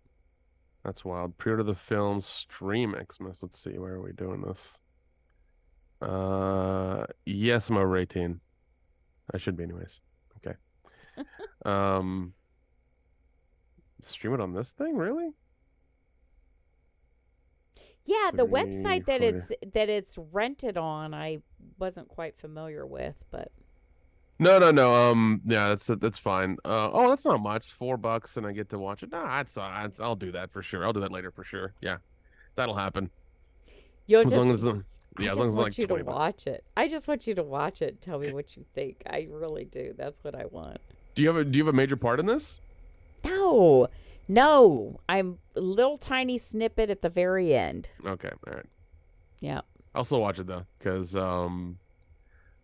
That's 0.84 1.04
wild. 1.04 1.36
Pre-order 1.36 1.62
the 1.62 1.74
film, 1.74 2.20
stream 2.20 2.94
Xmas. 2.94 3.42
Let's 3.42 3.62
see, 3.62 3.78
where 3.78 3.94
are 3.94 4.02
we 4.02 4.12
doing 4.12 4.40
this? 4.40 4.78
Uh, 6.00 7.06
yes, 7.24 7.70
I'm 7.70 7.76
over 7.76 7.96
18. 7.96 8.40
I 9.32 9.38
should 9.38 9.56
be, 9.56 9.64
anyways. 9.64 10.00
Okay. 10.38 10.56
um, 11.64 12.34
stream 14.00 14.34
it 14.34 14.40
on 14.40 14.52
this 14.52 14.72
thing, 14.72 14.96
really? 14.96 15.30
Yeah, 18.06 18.30
the 18.34 18.46
Three, 18.46 18.52
website 18.62 19.06
that 19.06 19.20
four. 19.20 19.28
it's 19.36 19.52
that 19.74 19.88
it's 19.88 20.16
rented 20.32 20.76
on, 20.78 21.12
I 21.14 21.38
wasn't 21.78 22.08
quite 22.08 22.36
familiar 22.38 22.86
with, 22.86 23.16
but 23.30 23.50
No, 24.38 24.58
no, 24.58 24.70
no. 24.70 24.94
Um, 24.94 25.40
yeah, 25.46 25.68
that's 25.68 25.86
that's 25.86 26.18
fine. 26.18 26.58
Uh, 26.64 26.90
oh, 26.92 27.08
that's 27.08 27.24
not 27.24 27.40
much. 27.40 27.72
Four 27.72 27.96
bucks, 27.96 28.36
and 28.36 28.46
I 28.46 28.52
get 28.52 28.68
to 28.70 28.78
watch 28.78 29.02
it. 29.02 29.10
Nah, 29.10 29.26
that's, 29.38 29.56
uh, 29.58 29.88
I'll 30.00 30.16
do 30.16 30.32
that 30.32 30.50
for 30.52 30.62
sure. 30.62 30.84
I'll 30.84 30.92
do 30.92 31.00
that 31.00 31.12
later 31.12 31.30
for 31.30 31.42
sure. 31.44 31.72
Yeah, 31.80 31.98
that'll 32.54 32.76
happen. 32.76 33.10
you'll 34.06 34.22
As 34.22 34.30
just 34.30 34.38
long 34.38 34.50
as, 34.52 34.66
uh, 34.66 34.80
I 35.18 35.22
as 35.28 35.36
just 35.36 35.38
long 35.38 35.48
as 35.50 35.54
want 35.56 35.66
like 35.68 35.78
you 35.78 35.86
to 35.86 35.94
bucks. 36.04 36.04
watch 36.04 36.46
it. 36.46 36.64
I 36.76 36.88
just 36.88 37.08
want 37.08 37.26
you 37.26 37.34
to 37.36 37.42
watch 37.42 37.82
it. 37.82 38.02
Tell 38.02 38.18
me 38.18 38.32
what 38.32 38.56
you 38.56 38.64
think. 38.74 39.02
I 39.06 39.26
really 39.30 39.64
do. 39.64 39.94
That's 39.96 40.22
what 40.22 40.34
I 40.34 40.44
want. 40.50 40.78
Do 41.14 41.22
you 41.22 41.28
have 41.28 41.36
a 41.38 41.44
Do 41.44 41.58
you 41.58 41.64
have 41.64 41.72
a 41.72 41.76
major 41.76 41.96
part 41.96 42.20
in 42.20 42.26
this? 42.26 42.60
No, 43.24 43.88
no, 44.28 45.00
I'm 45.08 45.38
a 45.54 45.60
little 45.60 45.98
tiny 45.98 46.38
snippet 46.38 46.90
at 46.90 47.02
the 47.02 47.08
very 47.08 47.54
end. 47.54 47.88
Okay, 48.04 48.30
all 48.46 48.54
right. 48.54 48.66
Yeah. 49.40 49.60
I'll 49.94 50.04
still 50.04 50.20
watch 50.20 50.38
it 50.38 50.46
though, 50.46 50.66
because 50.78 51.16
um, 51.16 51.78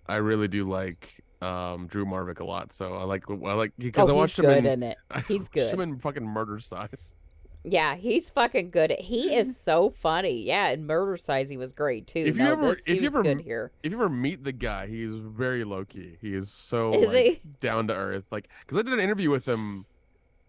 I 0.06 0.16
really 0.16 0.48
do 0.48 0.68
like 0.68 1.22
um 1.40 1.86
Drew 1.88 2.04
Marvick 2.04 2.40
a 2.40 2.44
lot. 2.44 2.72
So 2.72 2.94
I 2.94 3.04
like 3.04 3.24
I 3.28 3.52
like 3.54 3.72
because 3.78 4.08
oh, 4.08 4.12
I 4.12 4.14
he's 4.14 4.18
watched 4.18 4.38
him 4.38 4.44
good 4.46 4.58
in, 4.58 4.66
in 4.66 4.82
it. 4.82 4.98
He's 5.28 5.48
good. 5.48 5.72
him 5.72 5.80
in 5.80 5.98
fucking 5.98 6.24
Murder 6.24 6.58
Size. 6.58 7.16
Yeah, 7.64 7.94
he's 7.94 8.28
fucking 8.30 8.70
good. 8.70 8.92
He 8.98 9.36
is 9.36 9.56
so 9.60 9.90
funny. 9.90 10.42
Yeah, 10.42 10.68
and 10.68 10.86
Murder 10.86 11.16
Size, 11.16 11.48
he 11.48 11.56
was 11.56 11.72
great 11.72 12.06
too. 12.06 12.20
If 12.20 12.36
you 12.36 12.42
no, 12.42 12.52
ever- 12.52 12.68
this, 12.68 12.82
if 12.86 13.00
you 13.00 13.06
ever 13.06 13.22
good 13.22 13.40
here. 13.40 13.70
If 13.82 13.92
you 13.92 13.98
ever 13.98 14.08
meet 14.08 14.42
the 14.42 14.52
guy, 14.52 14.88
he's 14.88 15.14
very 15.14 15.62
low 15.64 15.84
key. 15.84 16.16
He 16.20 16.34
is 16.34 16.50
so 16.50 16.92
Is 16.92 17.12
like, 17.12 17.24
he? 17.24 17.40
down 17.60 17.86
to 17.88 17.94
earth. 17.94 18.24
Like, 18.32 18.48
because 18.60 18.78
I 18.78 18.82
did 18.82 18.94
an 18.94 19.00
interview 19.00 19.30
with 19.30 19.46
him, 19.46 19.86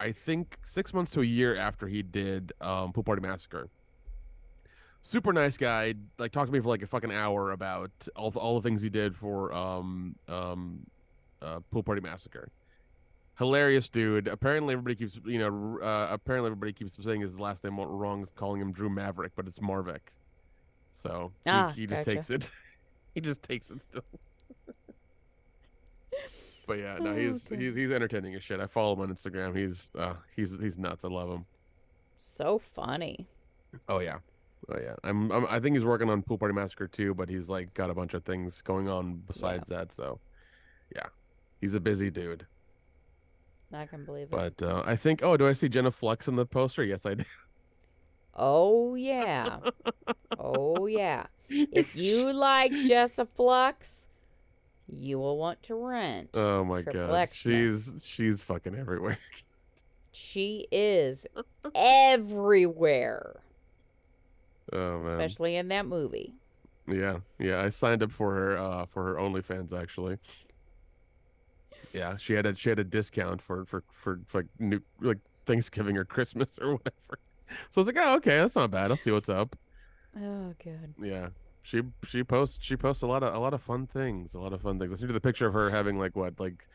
I 0.03 0.11
think 0.11 0.57
six 0.63 0.93
months 0.93 1.11
to 1.11 1.21
a 1.21 1.25
year 1.25 1.55
after 1.55 1.87
he 1.87 2.01
did 2.03 2.51
um, 2.59 2.91
Pool 2.91 3.03
Party 3.03 3.21
Massacre. 3.21 3.69
Super 5.01 5.31
nice 5.33 5.55
guy. 5.57 5.93
Like, 6.17 6.31
talked 6.31 6.47
to 6.47 6.53
me 6.53 6.59
for 6.59 6.67
like 6.67 6.81
a 6.81 6.87
fucking 6.87 7.11
hour 7.11 7.51
about 7.51 7.91
all 8.15 8.29
the, 8.31 8.39
all 8.39 8.59
the 8.59 8.67
things 8.67 8.81
he 8.81 8.89
did 8.89 9.15
for 9.15 9.53
um 9.53 10.15
um 10.27 10.85
uh, 11.41 11.59
Pool 11.71 11.83
Party 11.83 12.01
Massacre. 12.01 12.49
Hilarious 13.37 13.89
dude. 13.89 14.27
Apparently, 14.27 14.73
everybody 14.73 14.95
keeps 14.95 15.19
you 15.25 15.39
know. 15.39 15.79
Uh, 15.81 16.07
apparently, 16.11 16.47
everybody 16.47 16.73
keeps 16.73 16.97
saying 17.01 17.21
his 17.21 17.39
last 17.39 17.63
name 17.63 17.79
wrong, 17.79 18.21
is 18.23 18.31
calling 18.31 18.61
him 18.61 18.71
Drew 18.71 18.89
Maverick, 18.89 19.31
but 19.35 19.47
it's 19.47 19.59
Marvick. 19.59 20.11
So 20.93 21.31
he, 21.43 21.49
Ah, 21.49 21.71
he 21.75 21.87
just 21.87 22.03
gotcha. 22.05 22.15
takes 22.15 22.29
it. 22.29 22.51
he 23.15 23.21
just 23.21 23.41
takes 23.41 23.71
it 23.71 23.81
still. 23.81 24.03
But 26.65 26.79
yeah, 26.79 26.97
no, 26.99 27.11
Oh, 27.11 27.15
he's 27.15 27.51
okay. 27.51 27.61
he's 27.61 27.75
he's 27.75 27.91
entertaining 27.91 28.35
as 28.35 28.43
shit. 28.43 28.59
I 28.59 28.67
follow 28.67 28.93
him 28.93 29.01
on 29.01 29.13
Instagram. 29.13 29.55
He's 29.57 29.91
uh 29.97 30.13
he's 30.35 30.59
he's 30.59 30.79
nuts. 30.79 31.03
I 31.03 31.09
love 31.09 31.29
him. 31.29 31.45
So 32.17 32.57
funny. 32.57 33.27
Oh 33.89 33.99
yeah. 33.99 34.19
Oh 34.69 34.77
yeah. 34.79 34.95
I'm, 35.03 35.31
I'm 35.31 35.45
I 35.49 35.59
think 35.59 35.75
he's 35.75 35.83
working 35.85 36.09
on 36.09 36.21
Pool 36.21 36.37
Party 36.37 36.53
Massacre 36.53 36.87
too, 36.87 37.13
but 37.13 37.27
he's 37.27 37.49
like 37.49 37.73
got 37.73 37.89
a 37.89 37.93
bunch 37.93 38.13
of 38.13 38.23
things 38.23 38.61
going 38.61 38.87
on 38.87 39.21
besides 39.27 39.67
that. 39.69 39.91
So 39.91 40.19
yeah, 40.95 41.07
he's 41.59 41.75
a 41.75 41.79
busy 41.81 42.09
dude. 42.09 42.45
I 43.73 43.85
can 43.87 44.05
believe 44.05 44.31
it. 44.31 44.31
But 44.31 44.61
uh, 44.61 44.83
I 44.85 44.95
think 44.95 45.21
oh, 45.23 45.35
do 45.35 45.47
I 45.47 45.53
see 45.53 45.67
Jessa 45.67 45.93
Flux 45.93 46.27
in 46.27 46.35
the 46.35 46.45
poster? 46.45 46.83
Yes, 46.83 47.05
I 47.05 47.15
do. 47.15 47.23
Oh 48.35 48.95
yeah. 48.95 49.59
oh 50.39 50.87
yeah. 50.87 51.27
If 51.49 51.95
you 51.95 52.33
like 52.33 52.71
Jessa 52.71 53.27
Flux, 53.27 54.07
you 54.87 55.17
will 55.19 55.37
want 55.37 55.61
to 55.63 55.75
rent. 55.75 56.31
Oh 56.33 56.63
my 56.63 56.81
god, 56.81 57.29
she's 57.31 58.01
she's 58.05 58.43
fucking 58.43 58.75
everywhere. 58.75 59.17
She 60.11 60.67
is 60.71 61.25
everywhere, 61.73 63.41
Oh 64.71 64.99
man. 64.99 65.11
especially 65.13 65.55
in 65.55 65.69
that 65.69 65.85
movie. 65.85 66.35
Yeah, 66.87 67.19
yeah. 67.39 67.61
I 67.61 67.69
signed 67.69 68.03
up 68.03 68.11
for 68.11 68.33
her 68.33 68.57
uh 68.57 68.85
for 68.85 69.03
her 69.05 69.15
OnlyFans 69.15 69.73
actually. 69.73 70.17
Yeah, 71.93 72.17
she 72.17 72.33
had 72.33 72.45
a 72.45 72.55
she 72.55 72.69
had 72.69 72.79
a 72.79 72.83
discount 72.83 73.41
for 73.41 73.65
for 73.65 73.83
for, 73.93 74.19
like 74.33 74.47
new 74.59 74.81
like 75.01 75.19
Thanksgiving 75.45 75.97
or 75.97 76.05
Christmas 76.05 76.59
or 76.59 76.73
whatever. 76.77 77.19
So 77.69 77.79
I 77.79 77.79
was 77.81 77.87
like, 77.87 77.97
oh 77.99 78.15
okay, 78.15 78.37
that's 78.37 78.55
not 78.55 78.71
bad. 78.71 78.91
I'll 78.91 78.97
see 78.97 79.11
what's 79.11 79.29
up. 79.29 79.55
Oh 80.19 80.53
good. 80.63 80.93
Yeah, 81.01 81.29
she 81.63 81.81
she 82.05 82.23
posts 82.23 82.59
she 82.61 82.75
posts 82.75 83.01
a 83.01 83.07
lot 83.07 83.23
of 83.23 83.33
a 83.33 83.39
lot 83.39 83.53
of 83.53 83.61
fun 83.61 83.87
things, 83.87 84.35
a 84.35 84.39
lot 84.39 84.53
of 84.53 84.61
fun 84.61 84.77
things. 84.77 84.91
I 84.91 84.95
sent 84.95 85.09
you 85.09 85.13
the 85.13 85.19
picture 85.21 85.47
of 85.47 85.53
her 85.53 85.69
having 85.71 85.97
like 85.97 86.15
what 86.15 86.39
like 86.39 86.67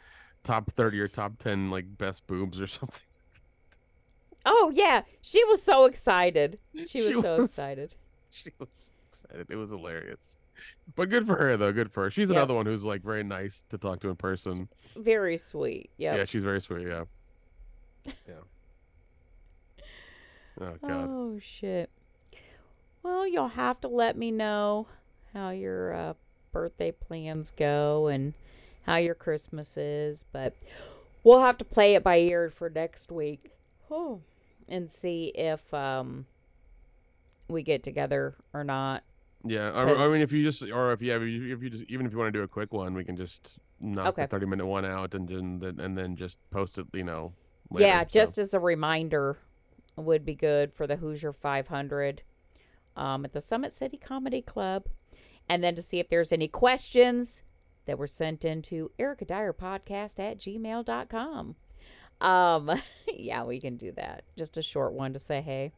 top 0.43 0.71
thirty 0.73 0.99
or 0.99 1.07
top 1.09 1.39
ten 1.39 1.71
like 1.71 1.97
best 1.99 2.27
boobs 2.27 2.61
or 2.61 2.67
something. 2.79 3.01
Oh 4.47 4.73
yeah, 4.75 5.03
she 5.21 5.45
was 5.45 5.63
so 5.63 5.85
excited. 5.85 6.59
She 6.89 7.03
was 7.03 7.07
She 7.09 7.13
so 7.21 7.37
was. 7.39 7.51
excited. 7.51 7.95
She 8.31 8.51
was 8.59 8.91
excited. 9.09 9.47
It 9.51 9.57
was 9.57 9.71
hilarious. 9.71 10.37
But 10.97 11.09
good 11.11 11.27
for 11.27 11.37
her 11.37 11.57
though. 11.57 11.73
Good 11.73 11.91
for 11.93 12.05
her. 12.05 12.11
She's 12.11 12.29
Yep. 12.29 12.37
another 12.37 12.55
one 12.55 12.67
who's 12.67 12.85
like 12.85 13.03
very 13.03 13.23
nice 13.25 13.65
to 13.71 13.79
talk 13.79 14.01
to 14.01 14.09
in 14.11 14.17
person. 14.17 14.69
Very 14.97 15.37
sweet. 15.37 15.91
Yeah. 15.97 16.17
Yeah, 16.17 16.25
she's 16.25 16.43
very 16.45 16.61
sweet. 16.61 16.87
Yeah. 16.87 17.05
Yeah. 18.07 18.35
Oh 20.61 20.75
god. 20.87 21.07
Oh 21.09 21.39
shit. 21.41 21.91
You'll 23.05 23.49
have 23.49 23.81
to 23.81 23.89
let 23.89 24.17
me 24.17 24.31
know 24.31 24.87
how 25.35 25.51
your 25.51 25.93
uh, 25.95 26.15
birthday 26.53 26.93
plans 26.93 27.51
go 27.51 28.07
and 28.07 28.35
how 28.87 28.97
your 28.97 29.15
Christmas 29.15 29.77
is, 29.77 30.25
but 30.33 30.55
we'll 31.23 31.41
have 31.41 31.59
to 31.59 31.65
play 31.65 31.95
it 31.95 32.03
by 32.03 32.19
ear 32.19 32.51
for 32.51 32.71
next 32.71 33.13
week. 33.13 33.51
Oh, 33.91 34.21
and 34.69 34.91
see 34.91 35.33
if 35.35 35.73
um 35.73 36.27
we 37.49 37.63
get 37.63 37.83
together 37.83 38.35
or 38.53 38.65
not. 38.65 39.03
Yeah, 39.45 39.71
I, 39.71 39.83
I 39.83 40.09
mean, 40.09 40.21
if 40.21 40.33
you 40.33 40.43
just, 40.43 40.63
or 40.63 40.93
if 40.93 41.01
you, 41.01 41.13
have, 41.13 41.23
if 41.23 41.63
you 41.63 41.71
just, 41.71 41.85
even 41.89 42.05
if 42.05 42.13
you 42.13 42.19
want 42.19 42.33
to 42.33 42.39
do 42.39 42.43
a 42.43 42.49
quick 42.49 42.73
one, 42.73 42.93
we 42.95 43.05
can 43.05 43.17
just 43.17 43.59
knock 43.81 44.09
Okay. 44.09 44.23
the 44.23 44.29
thirty-minute 44.29 44.67
one 44.67 44.85
out 44.85 45.15
and 45.15 45.29
then, 45.29 45.77
and 45.79 45.97
then 45.97 46.17
just 46.17 46.39
post 46.51 46.77
it, 46.77 46.87
you 46.93 47.05
know. 47.05 47.33
Later, 47.71 47.87
yeah, 47.87 48.03
so. 48.03 48.09
just 48.11 48.39
as 48.39 48.53
a 48.53 48.61
reminder 48.61 49.39
would 49.97 50.25
be 50.25 50.35
good 50.35 50.73
for 50.75 50.87
the 50.87 50.97
Hoosier 50.97 51.33
500 51.33 52.23
um, 52.99 53.25
at 53.25 53.33
the 53.33 53.41
Summit 53.41 53.73
City 53.73 53.97
Comedy 53.97 54.43
Club. 54.43 54.85
And 55.49 55.65
then 55.65 55.75
to 55.77 55.83
see 55.83 55.99
if 55.99 56.11
there's 56.11 56.33
any 56.33 56.49
questions 56.49 57.43
that 57.87 57.99
were 57.99 58.07
sent 58.07 58.45
into 58.45 58.91
Erica 58.99 59.25
Dyer 59.25 59.55
Podcast 59.55 60.19
at 60.19 60.39
gmail.com. 60.39 61.57
Um, 62.21 62.71
yeah, 63.09 63.45
we 63.45 63.61
can 63.61 63.77
do 63.77 63.93
that. 63.93 64.25
Just 64.37 64.59
a 64.59 64.63
short 64.63 64.93
one 64.93 65.15
to 65.15 65.19
say 65.19 65.41
hey. 65.41 65.73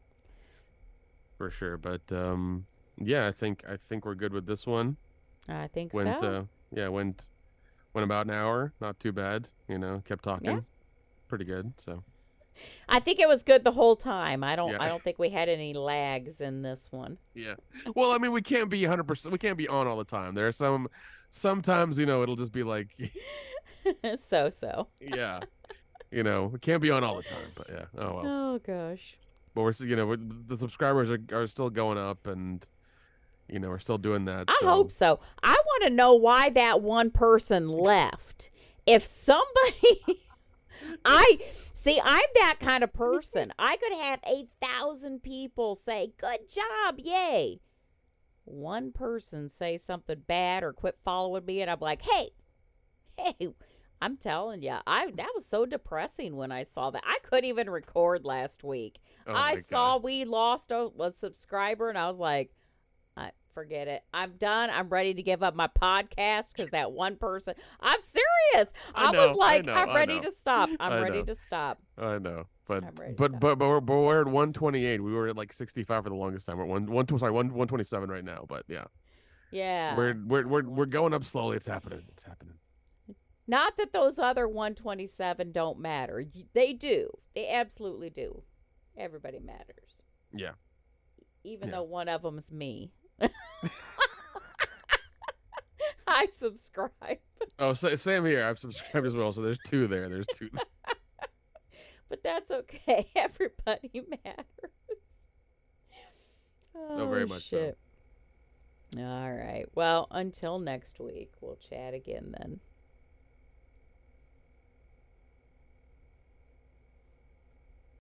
for 1.37 1.49
sure. 1.49 1.77
But 1.77 2.01
um, 2.11 2.65
yeah, 2.97 3.27
I 3.27 3.31
think 3.31 3.63
I 3.69 3.77
think 3.77 4.05
we're 4.05 4.15
good 4.15 4.33
with 4.33 4.45
this 4.45 4.67
one. 4.67 4.97
I 5.47 5.67
think 5.67 5.93
Went, 5.93 6.19
so. 6.19 6.27
uh, 6.27 6.43
yeah, 6.75 6.89
went 6.89 7.29
went 7.93 8.03
about 8.03 8.25
an 8.25 8.33
hour. 8.33 8.73
Not 8.81 8.99
too 8.99 9.11
bad. 9.11 9.47
You 9.69 9.79
know, 9.79 10.03
kept 10.05 10.23
talking. 10.23 10.65
Pretty 11.29 11.45
good. 11.45 11.73
So 11.77 12.03
I 12.89 12.99
think 12.99 13.19
it 13.19 13.27
was 13.27 13.43
good 13.43 13.63
the 13.63 13.71
whole 13.71 13.95
time. 13.95 14.43
I 14.43 14.55
don't 14.55 14.71
Yeah. 14.71 14.81
I 14.81 14.87
don't 14.87 15.03
think 15.03 15.17
we 15.19 15.29
had 15.29 15.49
any 15.49 15.73
lags 15.73 16.41
in 16.41 16.61
this 16.61 16.91
one. 16.91 17.17
yeah. 17.33 17.55
Well, 17.95 18.11
I 18.11 18.17
mean, 18.17 18.31
we 18.31 18.41
can't 18.41 18.69
be 18.69 18.83
hundred 18.85 19.05
percent. 19.07 19.31
We 19.31 19.37
can't 19.37 19.57
be 19.57 19.67
on 19.67 19.87
all 19.87 19.97
the 19.97 20.03
time. 20.03 20.35
There 20.35 20.47
are 20.47 20.51
some. 20.51 20.87
Sometimes 21.29 21.97
you 21.97 22.05
know 22.05 22.23
it'll 22.23 22.35
just 22.35 22.51
be 22.51 22.63
like, 22.63 22.89
so 24.15 24.49
so. 24.49 24.87
yeah, 24.99 25.39
you 26.11 26.23
know, 26.23 26.47
we 26.53 26.59
can't 26.59 26.81
be 26.81 26.91
on 26.91 27.03
all 27.03 27.15
the 27.15 27.23
time. 27.23 27.51
But 27.55 27.67
yeah. 27.69 27.85
Oh 27.97 28.13
well. 28.15 28.23
Oh 28.25 28.59
gosh. 28.59 29.17
But 29.55 29.61
we're 29.63 29.73
you 29.79 29.95
know 29.95 30.05
we're, 30.07 30.17
the 30.17 30.57
subscribers 30.57 31.09
are 31.09 31.19
are 31.31 31.47
still 31.47 31.69
going 31.69 31.97
up 31.97 32.27
and. 32.27 32.65
You 33.49 33.59
know, 33.59 33.67
we're 33.67 33.79
still 33.79 33.97
doing 33.97 34.23
that. 34.25 34.45
I 34.47 34.57
so- 34.61 34.67
hope 34.67 34.91
so. 34.93 35.19
I 35.43 35.51
want 35.65 35.83
to 35.83 35.89
know 35.89 36.13
why 36.13 36.51
that 36.51 36.81
one 36.81 37.11
person 37.11 37.67
left. 37.67 38.49
If 38.85 39.05
somebody, 39.05 40.01
I 41.05 41.37
see, 41.73 41.99
I'm 42.03 42.25
that 42.35 42.57
kind 42.59 42.83
of 42.83 42.93
person. 42.93 43.53
I 43.57 43.77
could 43.77 43.93
have 43.93 44.19
a 44.25 44.47
thousand 44.61 45.23
people 45.23 45.75
say, 45.75 46.13
"Good 46.17 46.49
job, 46.49 46.99
yay." 46.99 47.59
One 48.45 48.91
person 48.91 49.49
say 49.49 49.77
something 49.77 50.23
bad 50.27 50.63
or 50.63 50.73
quit 50.73 50.97
following 51.03 51.45
me, 51.45 51.61
and 51.61 51.71
I'm 51.71 51.79
like, 51.79 52.01
"Hey, 52.03 52.29
hey." 53.17 53.53
I'm 54.03 54.17
telling 54.17 54.63
you, 54.63 54.77
I 54.87 55.11
that 55.11 55.31
was 55.35 55.45
so 55.45 55.67
depressing 55.67 56.35
when 56.35 56.51
I 56.51 56.63
saw 56.63 56.89
that. 56.89 57.03
I 57.05 57.19
couldn't 57.21 57.45
even 57.45 57.69
record 57.69 58.25
last 58.25 58.63
week. 58.63 58.99
Oh 59.27 59.33
I 59.33 59.57
saw 59.57 59.95
God. 59.95 60.03
we 60.03 60.25
lost 60.25 60.71
a, 60.71 60.89
a 60.99 61.11
subscriber, 61.11 61.87
and 61.87 61.99
I 61.99 62.07
was 62.07 62.19
like, 62.19 62.51
forget 63.53 63.87
it. 63.87 64.03
I'm 64.13 64.33
done. 64.37 64.69
I'm 64.69 64.89
ready 64.89 65.13
to 65.13 65.23
give 65.23 65.43
up 65.43 65.55
my 65.55 65.67
podcast 65.67 66.49
because 66.55 66.71
that 66.71 66.91
one 66.91 67.15
person. 67.17 67.53
I'm 67.79 67.99
serious. 68.01 68.73
I 68.95 69.07
I, 69.07 69.11
know, 69.11 69.27
was 69.27 69.31
I 69.31 69.39
like, 69.39 69.65
know, 69.65 69.73
I'm 69.73 69.95
ready 69.95 70.19
to 70.19 70.31
stop. 70.31 70.69
I'm 70.79 71.03
ready 71.03 71.23
to 71.23 71.35
stop. 71.35 71.79
I 71.97 72.17
know, 72.19 72.45
but 72.67 72.83
I'm 72.83 72.95
ready 72.95 73.13
to 73.13 73.17
but, 73.17 73.39
but 73.39 73.55
but 73.59 73.67
we're, 73.67 73.81
but 73.81 73.97
we're 73.99 74.21
at 74.21 74.27
128. 74.27 75.01
We 75.03 75.13
were 75.13 75.27
at 75.27 75.35
like 75.35 75.53
65 75.53 76.03
for 76.03 76.09
the 76.09 76.15
longest 76.15 76.47
time. 76.47 76.57
We're 76.57 76.65
one 76.65 76.85
one 76.91 77.05
two 77.05 77.17
sorry 77.17 77.31
one 77.31 77.47
127 77.47 78.09
right 78.09 78.23
now. 78.25 78.45
But 78.47 78.63
yeah, 78.67 78.85
Yeah. 79.51 79.95
we're 79.95 80.15
we're 80.25 80.47
we're 80.47 80.63
we're 80.69 80.85
going 80.85 81.13
up 81.13 81.25
slowly. 81.25 81.57
It's 81.57 81.67
happening. 81.67 82.03
It's 82.09 82.23
happening. 82.23 82.55
Not 83.47 83.75
that 83.77 83.91
those 83.91 84.17
other 84.19 84.47
127 84.47 85.51
don't 85.51 85.79
matter. 85.79 86.23
They 86.53 86.73
do. 86.73 87.09
They 87.35 87.49
absolutely 87.49 88.09
do. 88.09 88.43
Everybody 88.97 89.39
matters. 89.39 90.03
Yeah. 90.33 90.51
Even 91.43 91.67
Yeah. 91.69 91.75
though 91.77 91.83
one 91.83 92.07
of 92.07 92.21
them's 92.21 92.51
me. 92.51 92.93
I 96.07 96.25
subscribe. 96.27 97.19
Oh, 97.57 97.73
sa- 97.73 97.95
same 97.95 98.25
here. 98.25 98.45
I've 98.45 98.59
subscribed 98.59 99.07
as 99.07 99.15
well. 99.15 99.31
So 99.31 99.41
there's 99.41 99.59
two 99.65 99.87
there. 99.87 100.09
There's 100.09 100.27
two. 100.35 100.49
but 102.09 102.21
that's 102.23 102.51
okay. 102.51 103.09
Everybody 103.15 104.03
matters. 104.25 104.45
Oh, 106.75 107.07
very 107.07 107.25
much 107.25 107.49
so. 107.49 107.75
All 108.97 109.31
right. 109.31 109.65
Well, 109.73 110.07
until 110.11 110.59
next 110.59 110.99
week, 110.99 111.31
we'll 111.39 111.55
chat 111.55 111.93
again 111.93 112.35
then. 112.37 112.59